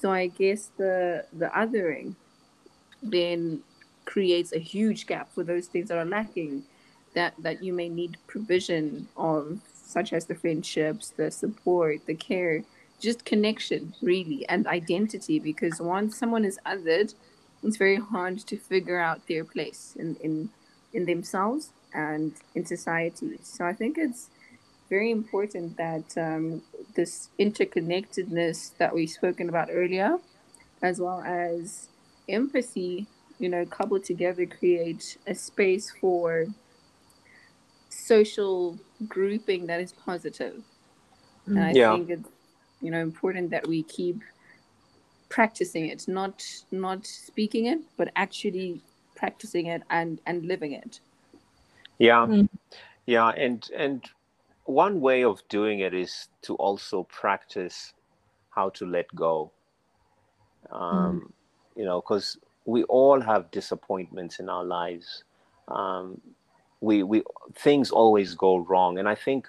So 0.00 0.10
I 0.10 0.28
guess 0.28 0.70
the 0.76 1.26
the 1.32 1.46
othering 1.46 2.14
then 3.02 3.60
creates 4.04 4.52
a 4.52 4.58
huge 4.58 5.06
gap 5.06 5.32
for 5.32 5.44
those 5.44 5.66
things 5.66 5.88
that 5.88 5.98
are 5.98 6.04
lacking 6.04 6.64
that 7.14 7.34
that 7.38 7.62
you 7.62 7.72
may 7.72 7.88
need 7.88 8.16
provision 8.26 9.08
of 9.16 9.60
such 9.74 10.12
as 10.12 10.26
the 10.26 10.34
friendships 10.34 11.10
the 11.16 11.30
support 11.30 12.06
the 12.06 12.14
care 12.14 12.62
just 13.00 13.24
connection 13.24 13.94
really 14.02 14.48
and 14.48 14.66
identity 14.66 15.38
because 15.38 15.80
once 15.80 16.16
someone 16.16 16.44
is 16.44 16.58
othered 16.66 17.14
it's 17.62 17.76
very 17.76 17.96
hard 17.96 18.38
to 18.38 18.56
figure 18.56 18.98
out 18.98 19.26
their 19.28 19.44
place 19.44 19.94
in 19.98 20.16
in 20.16 20.50
in 20.92 21.04
themselves 21.06 21.70
and 21.94 22.32
in 22.54 22.64
society. 22.64 23.38
So 23.42 23.64
i 23.64 23.72
think 23.72 23.98
it's 23.98 24.30
very 24.88 25.10
important 25.10 25.76
that 25.76 26.16
um, 26.18 26.62
this 26.94 27.30
interconnectedness 27.38 28.76
that 28.78 28.94
we've 28.94 29.10
spoken 29.10 29.48
about 29.48 29.68
earlier 29.72 30.18
as 30.82 31.00
well 31.00 31.22
as 31.22 31.88
empathy 32.28 33.06
you 33.38 33.48
know 33.48 33.64
coupled 33.66 34.04
together 34.04 34.46
create 34.46 35.18
a 35.26 35.34
space 35.34 35.92
for 36.00 36.46
social 37.88 38.78
grouping 39.08 39.66
that 39.66 39.80
is 39.80 39.92
positive 39.92 40.62
positive. 41.44 41.56
and 41.56 41.64
i 41.64 41.74
Yeah. 41.74 41.96
think 41.96 42.10
it's 42.10 42.28
you 42.80 42.90
know 42.90 43.00
important 43.00 43.50
that 43.50 43.66
we 43.66 43.82
keep 43.82 44.22
practicing 45.30 45.86
it, 45.88 46.06
not 46.08 46.44
not 46.70 47.06
speaking 47.06 47.66
it, 47.66 47.78
but 47.96 48.10
actually 48.16 48.82
practicing 49.16 49.66
it 49.66 49.82
and 49.88 50.20
and 50.26 50.44
living 50.44 50.72
it. 50.72 51.00
Yeah, 51.98 52.26
Mm. 52.26 52.48
yeah, 53.06 53.28
and 53.28 53.68
and 53.76 54.04
one 54.64 55.00
way 55.00 55.24
of 55.24 55.46
doing 55.48 55.80
it 55.80 55.94
is 55.94 56.28
to 56.42 56.54
also 56.56 57.04
practice 57.04 57.94
how 58.50 58.70
to 58.70 58.86
let 58.86 59.14
go. 59.14 59.52
Um, 60.70 61.32
You 61.76 61.84
know, 61.86 62.00
because 62.00 62.38
we 62.66 62.84
all 62.84 63.20
have 63.20 63.50
disappointments 63.50 64.40
in 64.40 64.48
our 64.50 64.64
lives. 64.64 65.24
Um, 65.68 66.20
we 66.80 67.02
we 67.02 67.22
things 67.54 67.90
always 67.90 68.34
go 68.34 68.58
wrong, 68.58 68.98
and 68.98 69.08
I 69.08 69.14
think 69.16 69.48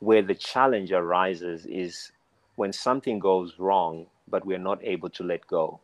where 0.00 0.22
the 0.22 0.34
challenge 0.34 0.92
arises 0.92 1.66
is 1.66 2.12
when 2.56 2.72
something 2.72 3.18
goes 3.20 3.58
wrong, 3.58 4.06
but 4.28 4.44
we're 4.46 4.58
not 4.70 4.80
able 4.84 5.10
to 5.10 5.24
let 5.24 5.46
go 5.46 5.80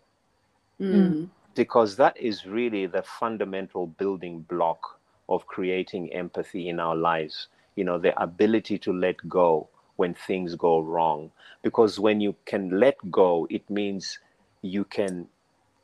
Mm. 0.81 1.29
because 1.55 1.97
that 1.97 2.16
is 2.16 2.47
really 2.47 2.87
the 2.87 3.03
fundamental 3.03 3.87
building 3.87 4.40
block 4.42 5.01
of 5.29 5.47
creating 5.47 6.12
empathy 6.12 6.68
in 6.68 6.81
our 6.81 6.97
lives 6.97 7.49
you 7.79 7.85
know 7.85 7.99
the 7.99 8.14
ability 8.21 8.77
to 8.79 8.93
let 8.93 9.17
go 9.29 9.69
when 9.97 10.14
things 10.14 10.55
go 10.55 10.81
wrong. 10.81 11.31
Because 11.62 11.99
when 12.07 12.21
you 12.21 12.35
can 12.45 12.81
let 12.81 12.97
go 13.11 13.47
it 13.51 13.69
means 13.71 14.19
you 14.62 14.85
can 14.85 15.29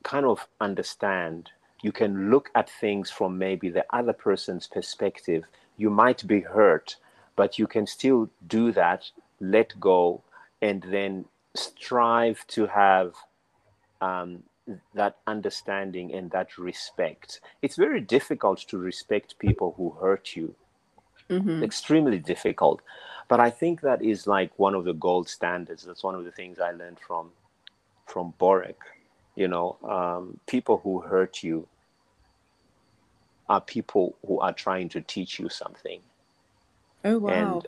kind 0.02 0.26
of 0.26 0.46
understand 0.60 1.50
you 1.82 1.92
can 1.92 2.30
look 2.30 2.50
at 2.54 2.70
things 2.70 3.10
from 3.10 3.36
maybe 3.38 3.68
the 3.68 3.84
other 3.90 4.12
person's 4.12 4.66
perspective. 4.66 5.44
You 5.76 5.90
might 5.90 6.26
be 6.26 6.40
hurt 6.40 6.96
but 7.36 7.58
you 7.58 7.66
can 7.66 7.86
still 7.86 8.30
do 8.46 8.72
that 8.72 9.10
let 9.40 9.78
go 9.80 10.22
and 10.62 10.82
then 10.82 11.24
strive 11.54 12.44
to 12.48 12.66
have 12.66 13.14
um, 14.00 14.42
that 14.94 15.16
understanding 15.26 16.12
and 16.14 16.30
that 16.30 16.56
respect. 16.58 17.40
It's 17.62 17.76
very 17.76 18.00
difficult 18.00 18.60
to 18.68 18.78
respect 18.78 19.38
people 19.38 19.74
who 19.76 19.90
hurt 20.00 20.36
you, 20.36 20.54
Mhm. 21.30 21.62
extremely 21.62 22.18
difficult. 22.18 22.82
But 23.28 23.40
I 23.40 23.50
think 23.50 23.80
that 23.80 24.02
is 24.02 24.26
like 24.26 24.58
one 24.58 24.74
of 24.74 24.84
the 24.84 24.92
gold 24.92 25.28
standards. 25.28 25.84
That's 25.84 26.04
one 26.04 26.14
of 26.14 26.24
the 26.24 26.32
things 26.32 26.58
I 26.58 26.72
learned 26.72 26.98
from 27.00 27.32
from 28.06 28.34
Boric. 28.38 28.78
You 29.34 29.48
know, 29.48 29.76
um, 29.82 30.38
people 30.46 30.78
who 30.78 31.00
hurt 31.00 31.42
you 31.42 31.66
are 33.48 33.60
people 33.60 34.16
who 34.26 34.40
are 34.40 34.52
trying 34.52 34.88
to 34.90 35.00
teach 35.00 35.38
you 35.38 35.48
something. 35.48 36.00
Oh 37.04 37.18
wow. 37.18 37.30
And 37.30 37.66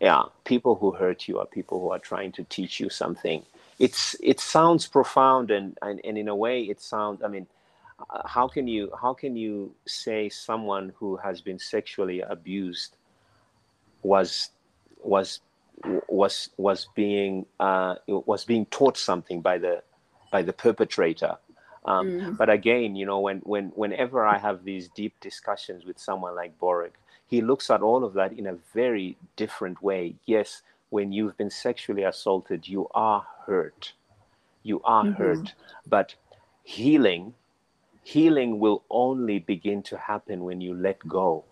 yeah, 0.00 0.24
people 0.44 0.74
who 0.76 0.92
hurt 0.92 1.28
you 1.28 1.38
are 1.38 1.46
people 1.46 1.80
who 1.80 1.90
are 1.90 1.98
trying 1.98 2.32
to 2.32 2.44
teach 2.44 2.80
you 2.80 2.88
something. 2.90 3.44
It's 3.78 4.16
it 4.22 4.40
sounds 4.40 4.86
profound 4.86 5.50
and 5.50 5.78
and, 5.82 6.00
and 6.04 6.18
in 6.18 6.28
a 6.28 6.36
way 6.36 6.62
it 6.62 6.80
sounds. 6.80 7.22
I 7.22 7.28
mean, 7.28 7.46
how 8.26 8.48
can 8.48 8.66
you 8.66 8.90
how 9.00 9.14
can 9.14 9.36
you 9.36 9.74
say 9.86 10.28
someone 10.28 10.92
who 10.98 11.16
has 11.16 11.40
been 11.40 11.58
sexually 11.58 12.20
abused 12.20 12.96
was 14.02 14.50
was 15.02 15.40
was 16.08 16.50
was 16.56 16.88
being 16.94 17.46
uh, 17.60 17.96
was 18.06 18.44
being 18.44 18.66
taught 18.66 18.96
something 18.96 19.40
by 19.40 19.58
the 19.58 19.82
by 20.30 20.42
the 20.42 20.52
perpetrator 20.52 21.36
um, 21.86 22.12
Mm. 22.12 22.36
but 22.36 22.48
again 22.50 22.96
you 22.96 23.04
know 23.06 23.20
when 23.20 23.38
when 23.40 23.66
whenever 23.74 24.24
i 24.24 24.38
have 24.38 24.64
these 24.64 24.88
deep 24.88 25.14
discussions 25.20 25.84
with 25.84 25.98
someone 25.98 26.34
like 26.34 26.58
boric 26.58 26.94
he 27.26 27.40
looks 27.42 27.70
at 27.70 27.82
all 27.82 28.04
of 28.04 28.14
that 28.14 28.32
in 28.32 28.46
a 28.46 28.54
very 28.72 29.16
different 29.36 29.82
way 29.82 30.14
yes 30.26 30.62
when 30.90 31.12
you've 31.12 31.36
been 31.36 31.50
sexually 31.50 32.02
assaulted 32.04 32.66
you 32.68 32.88
are 32.94 33.26
hurt 33.46 33.92
you 34.62 34.80
are 34.84 35.04
Mhm. 35.04 35.14
hurt 35.16 35.54
but 35.86 36.14
healing 36.62 37.34
healing 38.04 38.60
will 38.60 38.84
only 38.90 39.40
begin 39.40 39.82
to 39.82 39.96
happen 39.96 40.44
when 40.44 40.60
you 40.60 40.74
let 40.74 40.98
go 41.08 41.44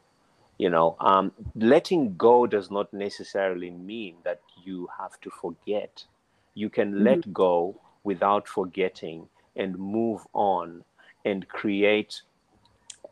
you 0.63 0.71
know? 0.71 0.97
Um, 1.01 1.33
letting 1.57 2.15
go 2.17 2.47
does 2.47 2.71
not 2.71 2.93
necessarily 2.95 3.71
mean 3.71 4.15
that 4.23 4.41
you 4.63 4.89
have 4.97 5.21
to 5.23 5.31
forget. 5.31 6.05
You 6.55 6.71
can 6.71 7.03
let 7.03 7.33
go 7.33 7.81
without 8.05 8.47
forgetting 8.47 9.29
and 9.57 9.77
move 9.77 10.21
on 10.33 10.85
and 11.25 11.49
create 11.49 12.23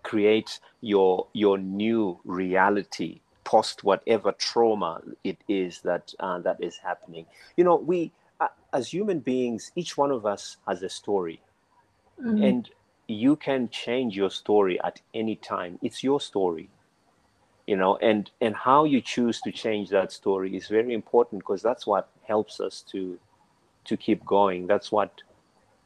create 0.04 0.60
your 0.80 1.26
your 1.32 1.58
new 1.58 2.18
reality 2.24 3.20
post 3.44 3.84
whatever 3.84 4.32
trauma 4.32 5.02
it 5.24 5.36
is 5.48 5.80
that 5.82 6.14
uh, 6.20 6.38
that 6.38 6.62
is 6.62 6.78
happening. 6.78 7.26
You 7.56 7.64
know 7.64 7.76
we 7.76 8.12
uh, 8.38 8.48
as 8.72 8.88
human 8.88 9.18
beings 9.18 9.72
each 9.74 9.98
one 9.98 10.12
of 10.12 10.24
us 10.24 10.56
has 10.68 10.82
a 10.82 10.88
story. 10.88 11.40
Mm. 12.22 12.48
and 12.48 12.70
you 13.10 13.36
can 13.36 13.68
change 13.70 14.16
your 14.16 14.30
story 14.30 14.80
at 14.84 15.00
any 15.14 15.36
time. 15.36 15.78
It's 15.82 16.04
your 16.04 16.20
story 16.20 16.70
you 17.66 17.76
know 17.76 17.96
and 17.98 18.30
and 18.42 18.56
how 18.56 18.84
you 18.84 19.00
choose 19.00 19.40
to 19.42 19.52
change 19.52 19.90
that 19.90 20.12
story 20.12 20.56
is 20.56 20.68
very 20.68 20.94
important 20.94 21.40
because 21.40 21.62
that's 21.62 21.86
what 21.86 22.10
helps 22.28 22.60
us 22.60 22.82
to 22.92 23.18
to 23.86 23.96
keep 23.96 24.24
going. 24.26 24.66
That's 24.68 24.92
what 24.92 25.12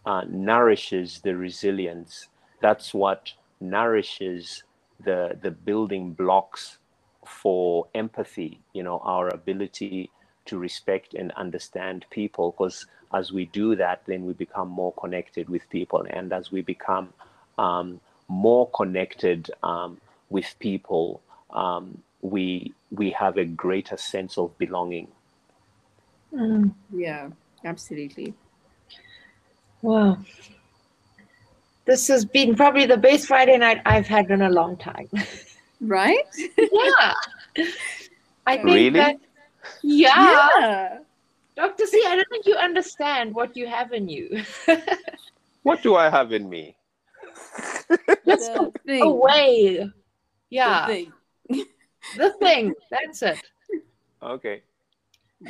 uh, 0.07 0.25
nourishes 0.29 1.21
the 1.23 1.37
resilience. 1.37 2.29
That's 2.63 2.95
what 2.95 3.33
nourishes 3.61 4.65
the 5.05 5.39
the 5.43 5.51
building 5.53 6.13
blocks 6.13 6.79
for 7.27 7.89
empathy 7.95 8.61
you 8.75 8.83
know 8.83 9.01
our 9.05 9.29
ability 9.35 10.11
to 10.47 10.59
respect 10.59 11.15
and 11.15 11.33
understand 11.33 12.05
people 12.11 12.51
because 12.53 12.87
as 13.13 13.33
we 13.33 13.47
do 13.47 13.75
that 13.77 14.03
then 14.07 14.25
we 14.27 14.33
become 14.33 14.69
more 14.69 14.93
connected 14.95 15.49
with 15.49 15.69
people 15.71 16.05
and 16.11 16.33
as 16.33 16.51
we 16.53 16.63
become 16.63 17.13
um, 17.59 18.01
more 18.29 18.69
connected 18.71 19.51
um, 19.63 20.01
with 20.31 20.55
people 20.59 21.21
um, 21.51 21.99
we 22.23 22.73
we 22.91 23.11
have 23.11 23.37
a 23.37 23.45
greater 23.45 23.97
sense 23.97 24.39
of 24.39 24.57
belonging 24.59 25.09
Mm. 26.35 26.75
Yeah, 26.93 27.29
absolutely. 27.65 28.35
Wow. 29.83 30.19
This 31.85 32.09
has 32.09 32.25
been 32.25 32.57
probably 32.57 32.87
the 32.87 32.97
best 32.97 33.27
Friday 33.27 33.57
night 33.59 33.83
I've 33.85 34.07
had 34.07 34.31
in 34.31 34.43
a 34.43 34.51
long 34.51 34.77
time. 34.77 35.09
Right? 35.81 36.25
yeah. 36.57 37.13
I 38.47 38.57
think 38.57 38.65
Really? 38.65 38.91
that 38.91 39.17
yeah. 39.83 40.49
Yeah. 40.61 40.99
Dr. 41.57 41.87
C, 41.87 42.03
I 42.07 42.17
don't 42.17 42.29
think 42.31 42.47
you 42.47 42.57
understand 42.57 43.33
what 43.35 43.57
you 43.57 43.67
have 43.69 43.93
in 43.93 44.09
you. 44.09 44.43
what 45.63 45.83
do 45.83 45.95
i 45.97 46.11
have 46.11 46.33
in 46.33 46.49
me 46.49 46.77
Just 48.27 48.53
The 48.53 48.73
thing. 48.87 49.03
a 49.03 49.11
way. 49.11 49.91
The 50.51 50.83
thing. 50.87 51.13
The 52.17 52.31
thing. 52.39 52.75
That's 52.91 53.23
it. 53.23 53.39
okay 54.23 54.63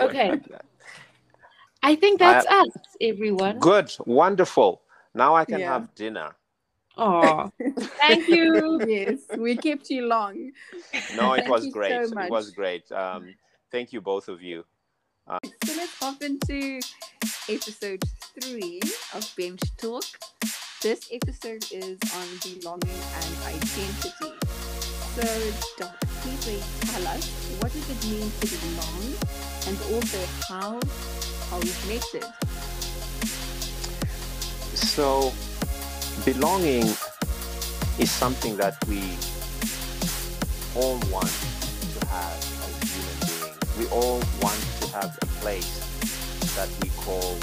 Okay. 0.01 0.41
I 1.83 1.95
think 1.97 2.19
that's 2.19 2.47
us, 2.47 2.69
everyone. 3.01 3.59
good 3.59 3.93
wonderful 4.07 4.83
now 5.15 5.35
i 5.37 5.45
can 5.45 5.61
Yeah. 5.61 5.73
have 5.73 5.95
dinner 5.95 6.31
Oh, 6.97 7.51
thank 7.99 8.29
you. 8.29 8.81
yes, 8.87 9.19
we 9.37 9.57
kept 9.57 9.91
you 9.91 10.07
long. 10.07 10.53
no 11.17 11.33
it 11.35 11.39
Thank 11.43 11.49
was 11.51 11.65
you 11.65 11.71
so 11.73 11.79
great 11.79 11.93
it 11.93 12.31
was 12.31 12.51
great 12.53 12.87
um, 12.93 13.35
thank 13.75 13.93
you 13.93 14.01
both 14.01 14.29
of 14.29 14.41
you 14.41 14.65
So 15.67 15.75
let's 15.75 15.99
hop 15.99 16.23
into 16.23 16.79
episode 17.49 18.05
three 18.39 18.81
of 19.13 19.27
Bench 19.37 19.63
Talk. 19.77 20.05
This 20.81 21.11
episode 21.11 21.67
is 21.73 21.99
on 22.15 22.29
belonging 22.39 23.03
and 23.19 23.31
identity. 23.51 24.31
So, 25.17 25.27
Doc, 25.77 25.91
please 26.23 26.63
tell 26.87 27.07
us 27.09 27.27
what 27.59 27.73
does 27.73 27.91
it 27.91 28.01
mean 28.07 28.31
to 28.39 28.47
belong 28.63 29.03
and 29.67 29.77
also 29.91 30.21
how 30.47 30.79
are 31.51 31.59
we 31.59 31.73
connected? 31.83 32.25
So, 34.79 35.33
belonging 36.25 36.85
is 37.99 38.11
something 38.11 38.57
that 38.57 38.77
we 38.87 39.03
all 40.77 41.01
want 41.11 41.27
to 41.99 42.07
have 42.07 42.39
as 42.39 42.39
human 42.39 42.39
beings. 42.39 42.54
We 43.79 43.87
all 43.89 44.23
want 44.41 44.61
to 44.81 44.87
have 44.95 45.19
a 45.21 45.27
place 45.43 45.83
that 46.55 46.69
we 46.81 46.89
call 47.03 47.35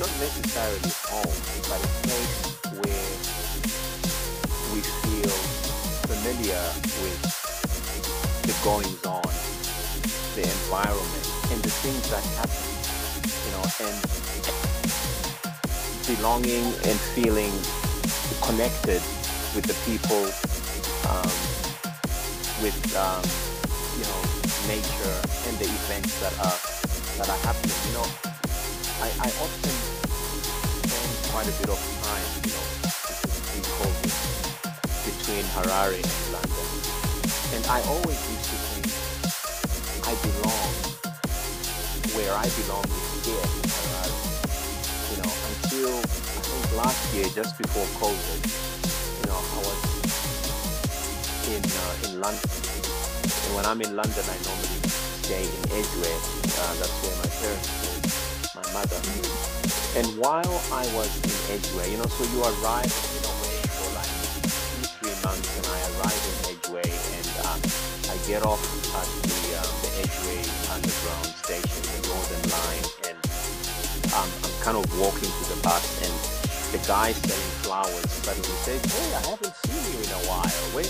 not 0.00 0.08
necessarily 0.16 0.92
home, 1.04 1.36
but 1.68 1.84
a 1.84 1.92
place 2.08 2.36
where 2.80 3.12
we 4.72 4.80
feel 4.80 5.36
familiar 6.08 6.64
with 7.04 7.20
the 8.48 8.56
goings 8.64 9.04
on, 9.04 9.28
the 10.34 10.48
environment, 10.48 11.26
and 11.52 11.60
the 11.62 11.70
things 11.84 12.08
that 12.08 12.24
happen. 12.40 12.64
You 13.44 13.52
know, 13.52 13.64
and 13.84 13.96
belonging 16.16 16.64
and 16.88 16.98
feeling 17.12 17.52
connected 18.40 19.02
with 19.54 19.66
the 19.68 19.76
people, 19.84 20.24
um, 21.12 21.32
with 22.62 22.96
um, 22.96 23.45
nature 24.66 25.18
and 25.46 25.54
the 25.62 25.68
events 25.70 26.18
that 26.18 26.34
are 26.42 26.58
that 27.18 27.28
are 27.30 27.42
happening. 27.46 27.78
You 27.86 27.94
know, 28.02 28.08
I, 28.98 29.08
I 29.22 29.28
often 29.38 29.74
spend 30.82 31.12
quite 31.30 31.46
a 31.46 31.54
bit 31.62 31.70
of 31.70 31.78
time, 32.02 32.26
you 32.42 32.50
know, 32.50 32.66
between 33.14 33.62
COVID, 33.78 34.14
between 35.06 35.44
Harare 35.54 36.02
and 36.02 36.18
London. 36.34 36.66
And 37.54 37.62
I 37.70 37.78
always 37.86 38.18
used 38.26 38.48
to 38.50 38.58
think 38.74 38.90
I 40.02 40.12
belong 40.26 40.66
where 42.18 42.34
I 42.34 42.46
belong 42.58 42.86
is 42.90 43.22
here 43.22 43.38
in 43.38 43.70
Harare. 43.70 44.18
You 45.14 45.16
know, 45.22 45.30
until 45.30 45.94
I 45.94 46.38
think 46.42 46.66
last 46.74 47.14
year, 47.14 47.28
just 47.34 47.56
before 47.56 47.86
COVID, 48.02 48.40
you 48.50 49.26
know, 49.30 49.38
I 49.38 49.58
was 49.62 49.80
in 51.54 51.62
uh, 51.62 52.10
in 52.10 52.20
London. 52.20 52.85
And 53.46 53.54
when 53.54 53.64
I'm 53.64 53.80
in 53.80 53.94
London, 53.94 54.26
I 54.26 54.36
normally 54.42 54.82
stay 55.22 55.46
in 55.46 55.62
Edgware. 55.70 56.20
Uh, 56.58 56.74
that's 56.82 56.96
where 56.98 57.16
my 57.22 57.30
parents 57.38 57.70
live, 57.86 58.02
my 58.58 58.66
mother. 58.74 58.98
And 59.94 60.06
while 60.18 60.58
I 60.74 60.82
was 60.98 61.10
in 61.22 61.38
Edgware, 61.54 61.86
you 61.86 61.96
know, 61.96 62.10
so 62.10 62.26
you 62.34 62.42
arrive, 62.42 62.90
you 62.90 63.22
away 63.22 63.56
for 63.70 63.88
like 63.94 64.10
two, 64.34 64.86
three 64.98 65.16
months, 65.22 65.46
and 65.56 65.66
I 65.70 65.78
arrive 65.94 66.22
in 66.26 66.36
Edgware, 66.58 66.90
and 66.90 67.28
um, 67.46 67.60
I 68.10 68.18
get 68.26 68.42
off 68.42 68.60
at 68.98 69.08
the 69.24 69.38
um, 69.62 69.72
the 69.86 69.96
Underground 70.74 71.30
station, 71.38 71.82
the 71.86 72.02
Northern 72.10 72.44
Line, 72.50 72.86
and 73.08 73.18
um, 74.12 74.28
I'm 74.42 74.54
kind 74.60 74.76
of 74.76 74.84
walking 74.98 75.30
to 75.30 75.44
the 75.54 75.58
bus, 75.62 75.86
and 76.02 76.12
the 76.74 76.82
guy 76.86 77.12
selling 77.12 77.52
flowers 77.62 78.10
suddenly 78.10 78.56
says, 78.66 78.82
"Hey, 78.90 79.14
I 79.14 79.22
haven't 79.30 79.54
seen 79.64 79.80
you 79.86 80.02
in 80.02 80.10
a 80.10 80.22
while. 80.28 80.50
Where 80.74 80.84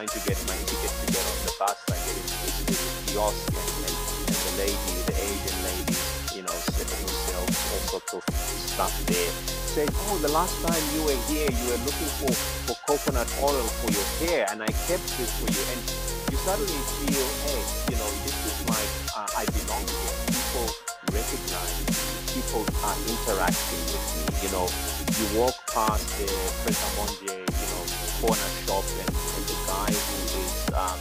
trying 0.00 0.08
to 0.20 0.28
get 0.28 0.40
my 0.48 0.56
ticket 0.64 0.96
to 0.96 1.06
get 1.12 1.26
on 1.28 1.36
the 1.44 1.52
bus. 1.60 1.76
I 1.92 1.98
get 2.00 2.16
this 2.16 2.88
kiosk, 3.04 3.52
and, 3.52 3.68
and, 3.84 3.96
and 4.32 4.40
the 4.48 4.52
lady, 4.56 5.04
the 5.04 5.12
Asian 5.12 5.60
lady, 5.62 6.00
you 6.32 6.40
know, 6.40 6.56
s- 6.56 6.88
who 7.04 7.12
sells 7.12 7.60
all 7.68 7.80
sorts 7.84 8.14
of 8.14 8.24
stuff 8.64 8.96
there, 9.04 9.32
said, 9.66 9.90
"Oh, 10.08 10.16
the 10.18 10.32
last 10.32 10.56
time 10.62 10.88
you 10.96 11.04
were 11.04 11.20
here, 11.28 11.50
you 11.52 11.66
were 11.68 11.76
looking 11.84 12.12
for 12.16 12.32
for 12.64 12.76
coconut 12.88 13.28
oil 13.44 13.68
for 13.84 13.90
your 13.92 14.08
hair, 14.24 14.48
and 14.50 14.62
I 14.62 14.72
kept 14.88 15.04
this 15.20 15.36
for 15.36 15.48
you." 15.52 15.62
And 15.68 15.84
you 16.32 16.38
suddenly 16.38 16.80
feel, 16.96 17.28
hey, 17.44 17.68
you 17.92 17.96
know, 18.00 18.08
this 18.24 18.40
is 18.48 18.56
my, 18.64 18.82
uh, 19.16 19.28
I 19.36 19.44
belong 19.52 19.84
here. 20.00 20.16
People 20.32 20.68
recognize. 21.12 21.84
People 22.32 22.64
are 22.82 22.96
interacting 23.04 23.84
with 23.92 24.06
me. 24.16 24.24
You 24.40 24.48
know, 24.48 24.66
you 25.18 25.26
walk 25.38 25.56
past 25.74 26.08
the 26.16 26.24
Pret 26.62 26.78
a 26.80 26.88
Manger, 26.96 27.44
you 27.60 27.66
know, 27.74 27.84
corner 28.20 28.50
shop, 28.64 28.86
and, 29.02 29.12
um, 30.80 30.98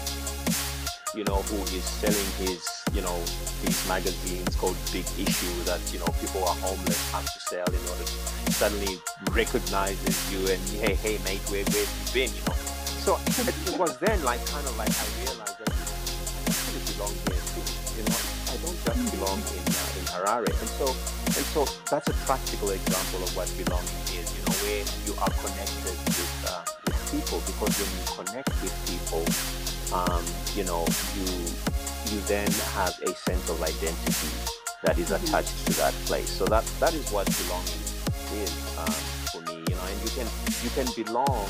you 1.16 1.24
know, 1.24 1.42
who 1.50 1.58
is 1.76 1.84
selling 1.84 2.30
his, 2.44 2.62
you 2.94 3.02
know, 3.02 3.18
these 3.64 3.80
magazines 3.88 4.56
called 4.56 4.78
Big 4.92 5.06
Issue 5.18 5.56
that, 5.64 5.82
you 5.92 6.00
know, 6.00 6.12
people 6.20 6.44
are 6.44 6.56
homeless 6.60 7.00
have 7.12 7.26
to 7.26 7.40
sell 7.40 7.68
in 7.68 7.84
order 7.90 8.04
to 8.04 8.52
suddenly 8.52 9.00
recognizes 9.32 10.16
you 10.32 10.40
and, 10.52 10.62
hey, 10.84 10.96
hey, 10.96 11.18
mate, 11.24 11.42
where, 11.50 11.64
where 11.72 11.88
you 11.88 12.06
been, 12.14 12.30
you 12.36 12.44
know? 12.46 12.60
So 13.00 13.18
it, 13.26 13.80
was 13.80 13.98
then 13.98 14.22
like 14.24 14.44
kind 14.46 14.68
of 14.68 14.76
like 14.78 14.92
I 14.92 15.08
realized 15.24 15.58
that 15.58 15.72
I 15.72 16.80
belong 16.94 17.16
here 17.26 17.42
too. 17.56 17.64
You 17.96 18.04
know, 18.06 18.20
I 18.52 18.56
don't 18.60 18.76
just 18.84 19.02
belong 19.16 19.40
in 19.40 19.66
uh, 19.66 19.98
in 19.98 20.06
Harare, 20.14 20.52
and 20.52 20.72
so 20.78 20.88
and 21.32 21.46
so 21.56 21.64
that's 21.90 22.12
a 22.12 22.18
practical 22.28 22.70
example 22.70 23.24
of 23.24 23.32
what 23.40 23.48
belonging 23.56 24.04
is. 24.14 24.28
You 24.36 24.44
know, 24.44 24.56
where 24.68 24.84
you 25.08 25.16
are 25.16 25.32
connected 25.42 25.96
with 26.06 26.36
uh, 26.52 26.62
with 26.86 27.00
people 27.10 27.40
because 27.48 27.74
when 27.80 27.90
you 27.98 28.06
connect 28.20 28.52
with 28.62 28.76
people, 28.84 29.24
um, 29.92 30.24
you 30.56 30.64
know, 30.64 30.86
you 31.16 31.26
you 32.12 32.20
then 32.22 32.50
have 32.74 32.98
a 33.04 33.14
sense 33.14 33.50
of 33.50 33.62
identity 33.62 34.30
that 34.84 34.98
is 34.98 35.12
attached 35.12 35.66
to 35.68 35.74
that 35.74 35.94
place. 36.06 36.30
So 36.30 36.46
that 36.46 36.66
that 36.80 36.94
is 36.94 37.12
what 37.12 37.26
belonging 37.26 37.84
is 38.44 38.54
um, 38.78 39.04
for 39.32 39.42
me. 39.42 39.64
You 39.70 39.76
know, 39.76 39.86
and 39.86 40.02
you 40.02 40.10
can 40.10 40.28
you 40.64 40.70
can 40.72 40.88
belong 41.04 41.48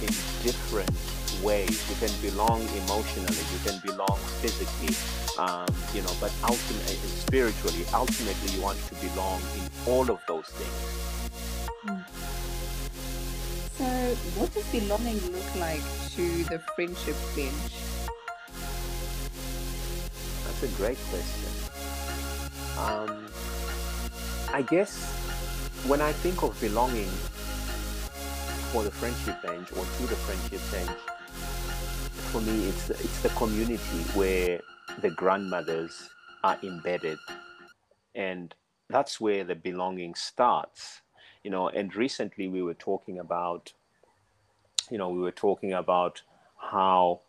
in 0.00 0.12
different 0.42 0.90
ways. 1.42 1.88
You 1.88 1.96
can 1.96 2.14
belong 2.20 2.62
emotionally, 2.84 3.44
you 3.52 3.58
can 3.64 3.78
belong 3.80 4.18
physically, 4.40 4.94
um, 5.38 5.68
you 5.94 6.02
know, 6.02 6.12
but 6.20 6.32
ultimately, 6.42 6.96
spiritually, 6.96 7.84
ultimately, 7.94 8.52
you 8.54 8.62
want 8.62 8.78
to 8.88 8.94
belong 8.96 9.40
in 9.56 9.70
all 9.86 10.10
of 10.10 10.20
those 10.26 10.46
things. 10.46 11.00
So, 13.80 13.86
what 14.36 14.52
does 14.52 14.66
belonging 14.68 15.18
look 15.32 15.56
like 15.56 15.80
to 16.10 16.44
the 16.52 16.58
friendship 16.76 17.16
bench? 17.34 17.72
That's 20.44 20.62
a 20.64 20.68
great 20.76 20.98
question. 21.08 21.48
Um, 22.76 23.26
I 24.52 24.60
guess 24.68 25.00
when 25.86 26.02
I 26.02 26.12
think 26.12 26.42
of 26.42 26.60
belonging 26.60 27.08
for 28.70 28.82
the 28.82 28.90
friendship 28.90 29.40
bench 29.40 29.72
or 29.72 29.86
to 29.86 30.02
the 30.02 30.16
friendship 30.28 30.60
bench, 30.70 30.98
for 32.32 32.42
me, 32.42 32.68
it's 32.68 32.90
it's 32.90 33.22
the 33.22 33.30
community 33.30 34.02
where 34.12 34.60
the 35.00 35.08
grandmothers 35.08 36.10
are 36.44 36.58
embedded, 36.62 37.16
and 38.14 38.54
that's 38.90 39.18
where 39.18 39.42
the 39.42 39.54
belonging 39.54 40.14
starts. 40.14 41.00
You 41.42 41.50
know, 41.50 41.68
and 41.68 41.94
recently 41.96 42.48
we 42.48 42.62
were 42.62 42.74
talking 42.74 43.18
about, 43.18 43.72
you 44.90 44.98
know, 44.98 45.08
we 45.08 45.20
were 45.20 45.30
talking 45.30 45.72
about 45.72 46.22
how 46.56 47.20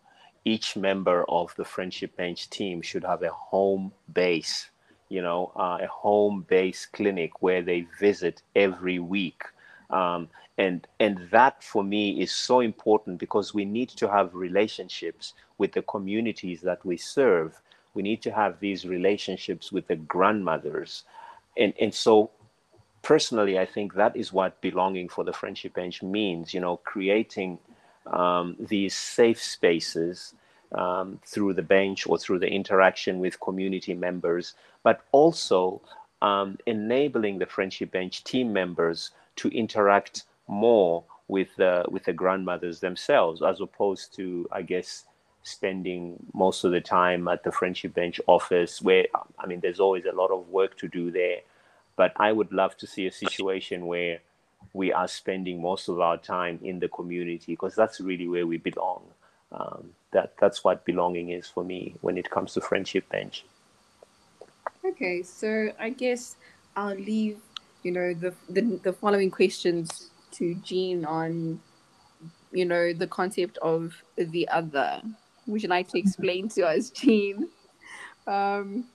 each 0.43 0.75
member 0.75 1.23
of 1.29 1.53
the 1.55 1.65
friendship 1.65 2.17
bench 2.17 2.49
team 2.49 2.81
should 2.81 3.03
have 3.03 3.23
a 3.23 3.29
home 3.29 3.91
base 4.11 4.71
you 5.11 5.21
know 5.21 5.51
uh, 5.57 5.77
a 5.81 5.87
home 5.87 6.45
base 6.47 6.85
clinic 6.85 7.41
where 7.41 7.61
they 7.61 7.85
visit 7.99 8.41
every 8.55 8.97
week. 8.97 9.43
Um, 9.89 10.29
and 10.57 10.87
and 11.01 11.27
that 11.31 11.63
for 11.63 11.83
me 11.83 12.21
is 12.21 12.31
so 12.31 12.61
important 12.61 13.19
because 13.19 13.53
we 13.53 13.65
need 13.65 13.89
to 13.89 14.09
have 14.09 14.33
relationships 14.33 15.33
with 15.57 15.73
the 15.73 15.81
communities 15.81 16.61
that 16.61 16.83
we 16.85 16.95
serve. 16.95 17.61
We 17.93 18.03
need 18.03 18.21
to 18.21 18.31
have 18.31 18.61
these 18.61 18.85
relationships 18.85 19.69
with 19.69 19.85
the 19.87 19.97
grandmothers. 19.97 21.03
And 21.57 21.73
and 21.81 21.93
so 21.93 22.31
personally 23.01 23.57
i 23.57 23.65
think 23.65 23.93
that 23.93 24.15
is 24.15 24.31
what 24.31 24.59
belonging 24.61 25.09
for 25.09 25.23
the 25.23 25.33
friendship 25.33 25.73
bench 25.73 26.03
means 26.03 26.53
you 26.53 26.59
know 26.59 26.77
creating 26.77 27.57
um, 28.07 28.55
these 28.59 28.95
safe 28.95 29.41
spaces 29.41 30.33
um, 30.73 31.19
through 31.25 31.53
the 31.53 31.61
bench 31.61 32.07
or 32.07 32.17
through 32.17 32.39
the 32.39 32.47
interaction 32.47 33.19
with 33.19 33.39
community 33.39 33.93
members, 33.93 34.53
but 34.83 35.01
also 35.11 35.81
um, 36.21 36.57
enabling 36.65 37.39
the 37.39 37.45
friendship 37.45 37.91
bench 37.91 38.23
team 38.23 38.53
members 38.53 39.11
to 39.37 39.49
interact 39.49 40.23
more 40.47 41.03
with 41.27 41.55
the 41.55 41.85
with 41.89 42.03
the 42.03 42.13
grandmothers 42.13 42.79
themselves, 42.79 43.41
as 43.41 43.61
opposed 43.61 44.13
to, 44.15 44.47
I 44.51 44.61
guess, 44.61 45.05
spending 45.43 46.17
most 46.33 46.63
of 46.63 46.71
the 46.71 46.81
time 46.81 47.27
at 47.27 47.43
the 47.43 47.51
friendship 47.51 47.93
bench 47.93 48.19
office, 48.27 48.81
where 48.81 49.05
I 49.39 49.47
mean, 49.47 49.59
there's 49.61 49.79
always 49.79 50.05
a 50.05 50.15
lot 50.15 50.31
of 50.31 50.47
work 50.49 50.77
to 50.79 50.87
do 50.87 51.11
there. 51.11 51.39
But 51.95 52.13
I 52.17 52.31
would 52.31 52.51
love 52.51 52.77
to 52.77 52.87
see 52.87 53.07
a 53.07 53.11
situation 53.11 53.85
where 53.87 54.19
we 54.73 54.93
are 54.93 55.07
spending 55.07 55.61
most 55.61 55.89
of 55.89 55.99
our 55.99 56.17
time 56.17 56.59
in 56.63 56.79
the 56.79 56.87
community 56.87 57.53
because 57.53 57.75
that's 57.75 57.99
really 57.99 58.27
where 58.27 58.47
we 58.47 58.57
belong. 58.57 59.03
Um, 59.51 59.91
that 60.11 60.33
that's 60.39 60.63
what 60.63 60.85
belonging 60.85 61.29
is 61.29 61.47
for 61.47 61.63
me 61.63 61.95
when 62.01 62.17
it 62.17 62.29
comes 62.29 62.53
to 62.53 62.61
friendship 62.61 63.09
bench. 63.09 63.45
Okay, 64.85 65.23
so 65.23 65.71
I 65.79 65.89
guess 65.89 66.35
I'll 66.75 66.95
leave, 66.95 67.39
you 67.83 67.91
know, 67.91 68.13
the 68.13 68.33
the, 68.49 68.61
the 68.83 68.93
following 68.93 69.29
questions 69.29 70.09
to 70.31 70.55
Jean 70.55 71.05
on, 71.05 71.59
you 72.51 72.65
know, 72.65 72.93
the 72.93 73.07
concept 73.07 73.57
of 73.59 73.93
the 74.17 74.47
other. 74.49 75.01
Would 75.47 75.63
you 75.63 75.69
like 75.69 75.89
to 75.89 75.99
explain 75.99 76.47
to 76.49 76.63
us, 76.67 76.89
Jean? 76.91 77.49
Um, 78.27 78.85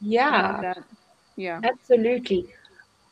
Yeah. 0.00 0.74
Yeah. 1.38 1.60
Absolutely. 1.62 2.52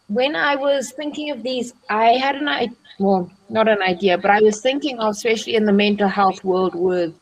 When 0.09 0.35
I 0.35 0.57
was 0.57 0.91
thinking 0.93 1.31
of 1.31 1.45
these, 1.45 1.73
I 1.89 2.13
had 2.15 2.35
an 2.35 2.49
idea, 2.49 2.77
well, 2.99 3.31
not 3.49 3.69
an 3.69 3.81
idea, 3.83 4.19
but 4.19 4.33
I 4.33 4.41
was 4.41 4.61
thinking 4.61 4.99
of, 4.99 5.13
especially 5.13 5.55
in 5.55 5.65
the 5.65 5.73
mental 5.73 6.09
health 6.09 6.43
world, 6.43 6.75
with 6.75 7.15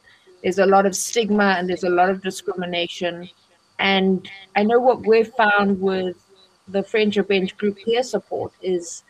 there's 0.43 0.59
a 0.59 0.67
lot 0.67 0.87
of 0.87 0.97
stigma 0.97 1.57
and 1.59 1.69
there's 1.69 1.85
a 1.85 1.91
lot 1.91 2.09
of 2.09 2.23
discrimination. 2.23 3.29
And 3.79 4.29
I 4.57 4.63
know 4.63 4.81
what 4.81 5.07
we've 5.07 5.33
found 5.35 5.79
with 5.79 6.17
the 6.69 6.83
Friendship 6.83 7.29
Bench 7.29 7.55
group 7.59 7.77
peer 7.85 8.03
support 8.03 8.53
is 8.63 9.05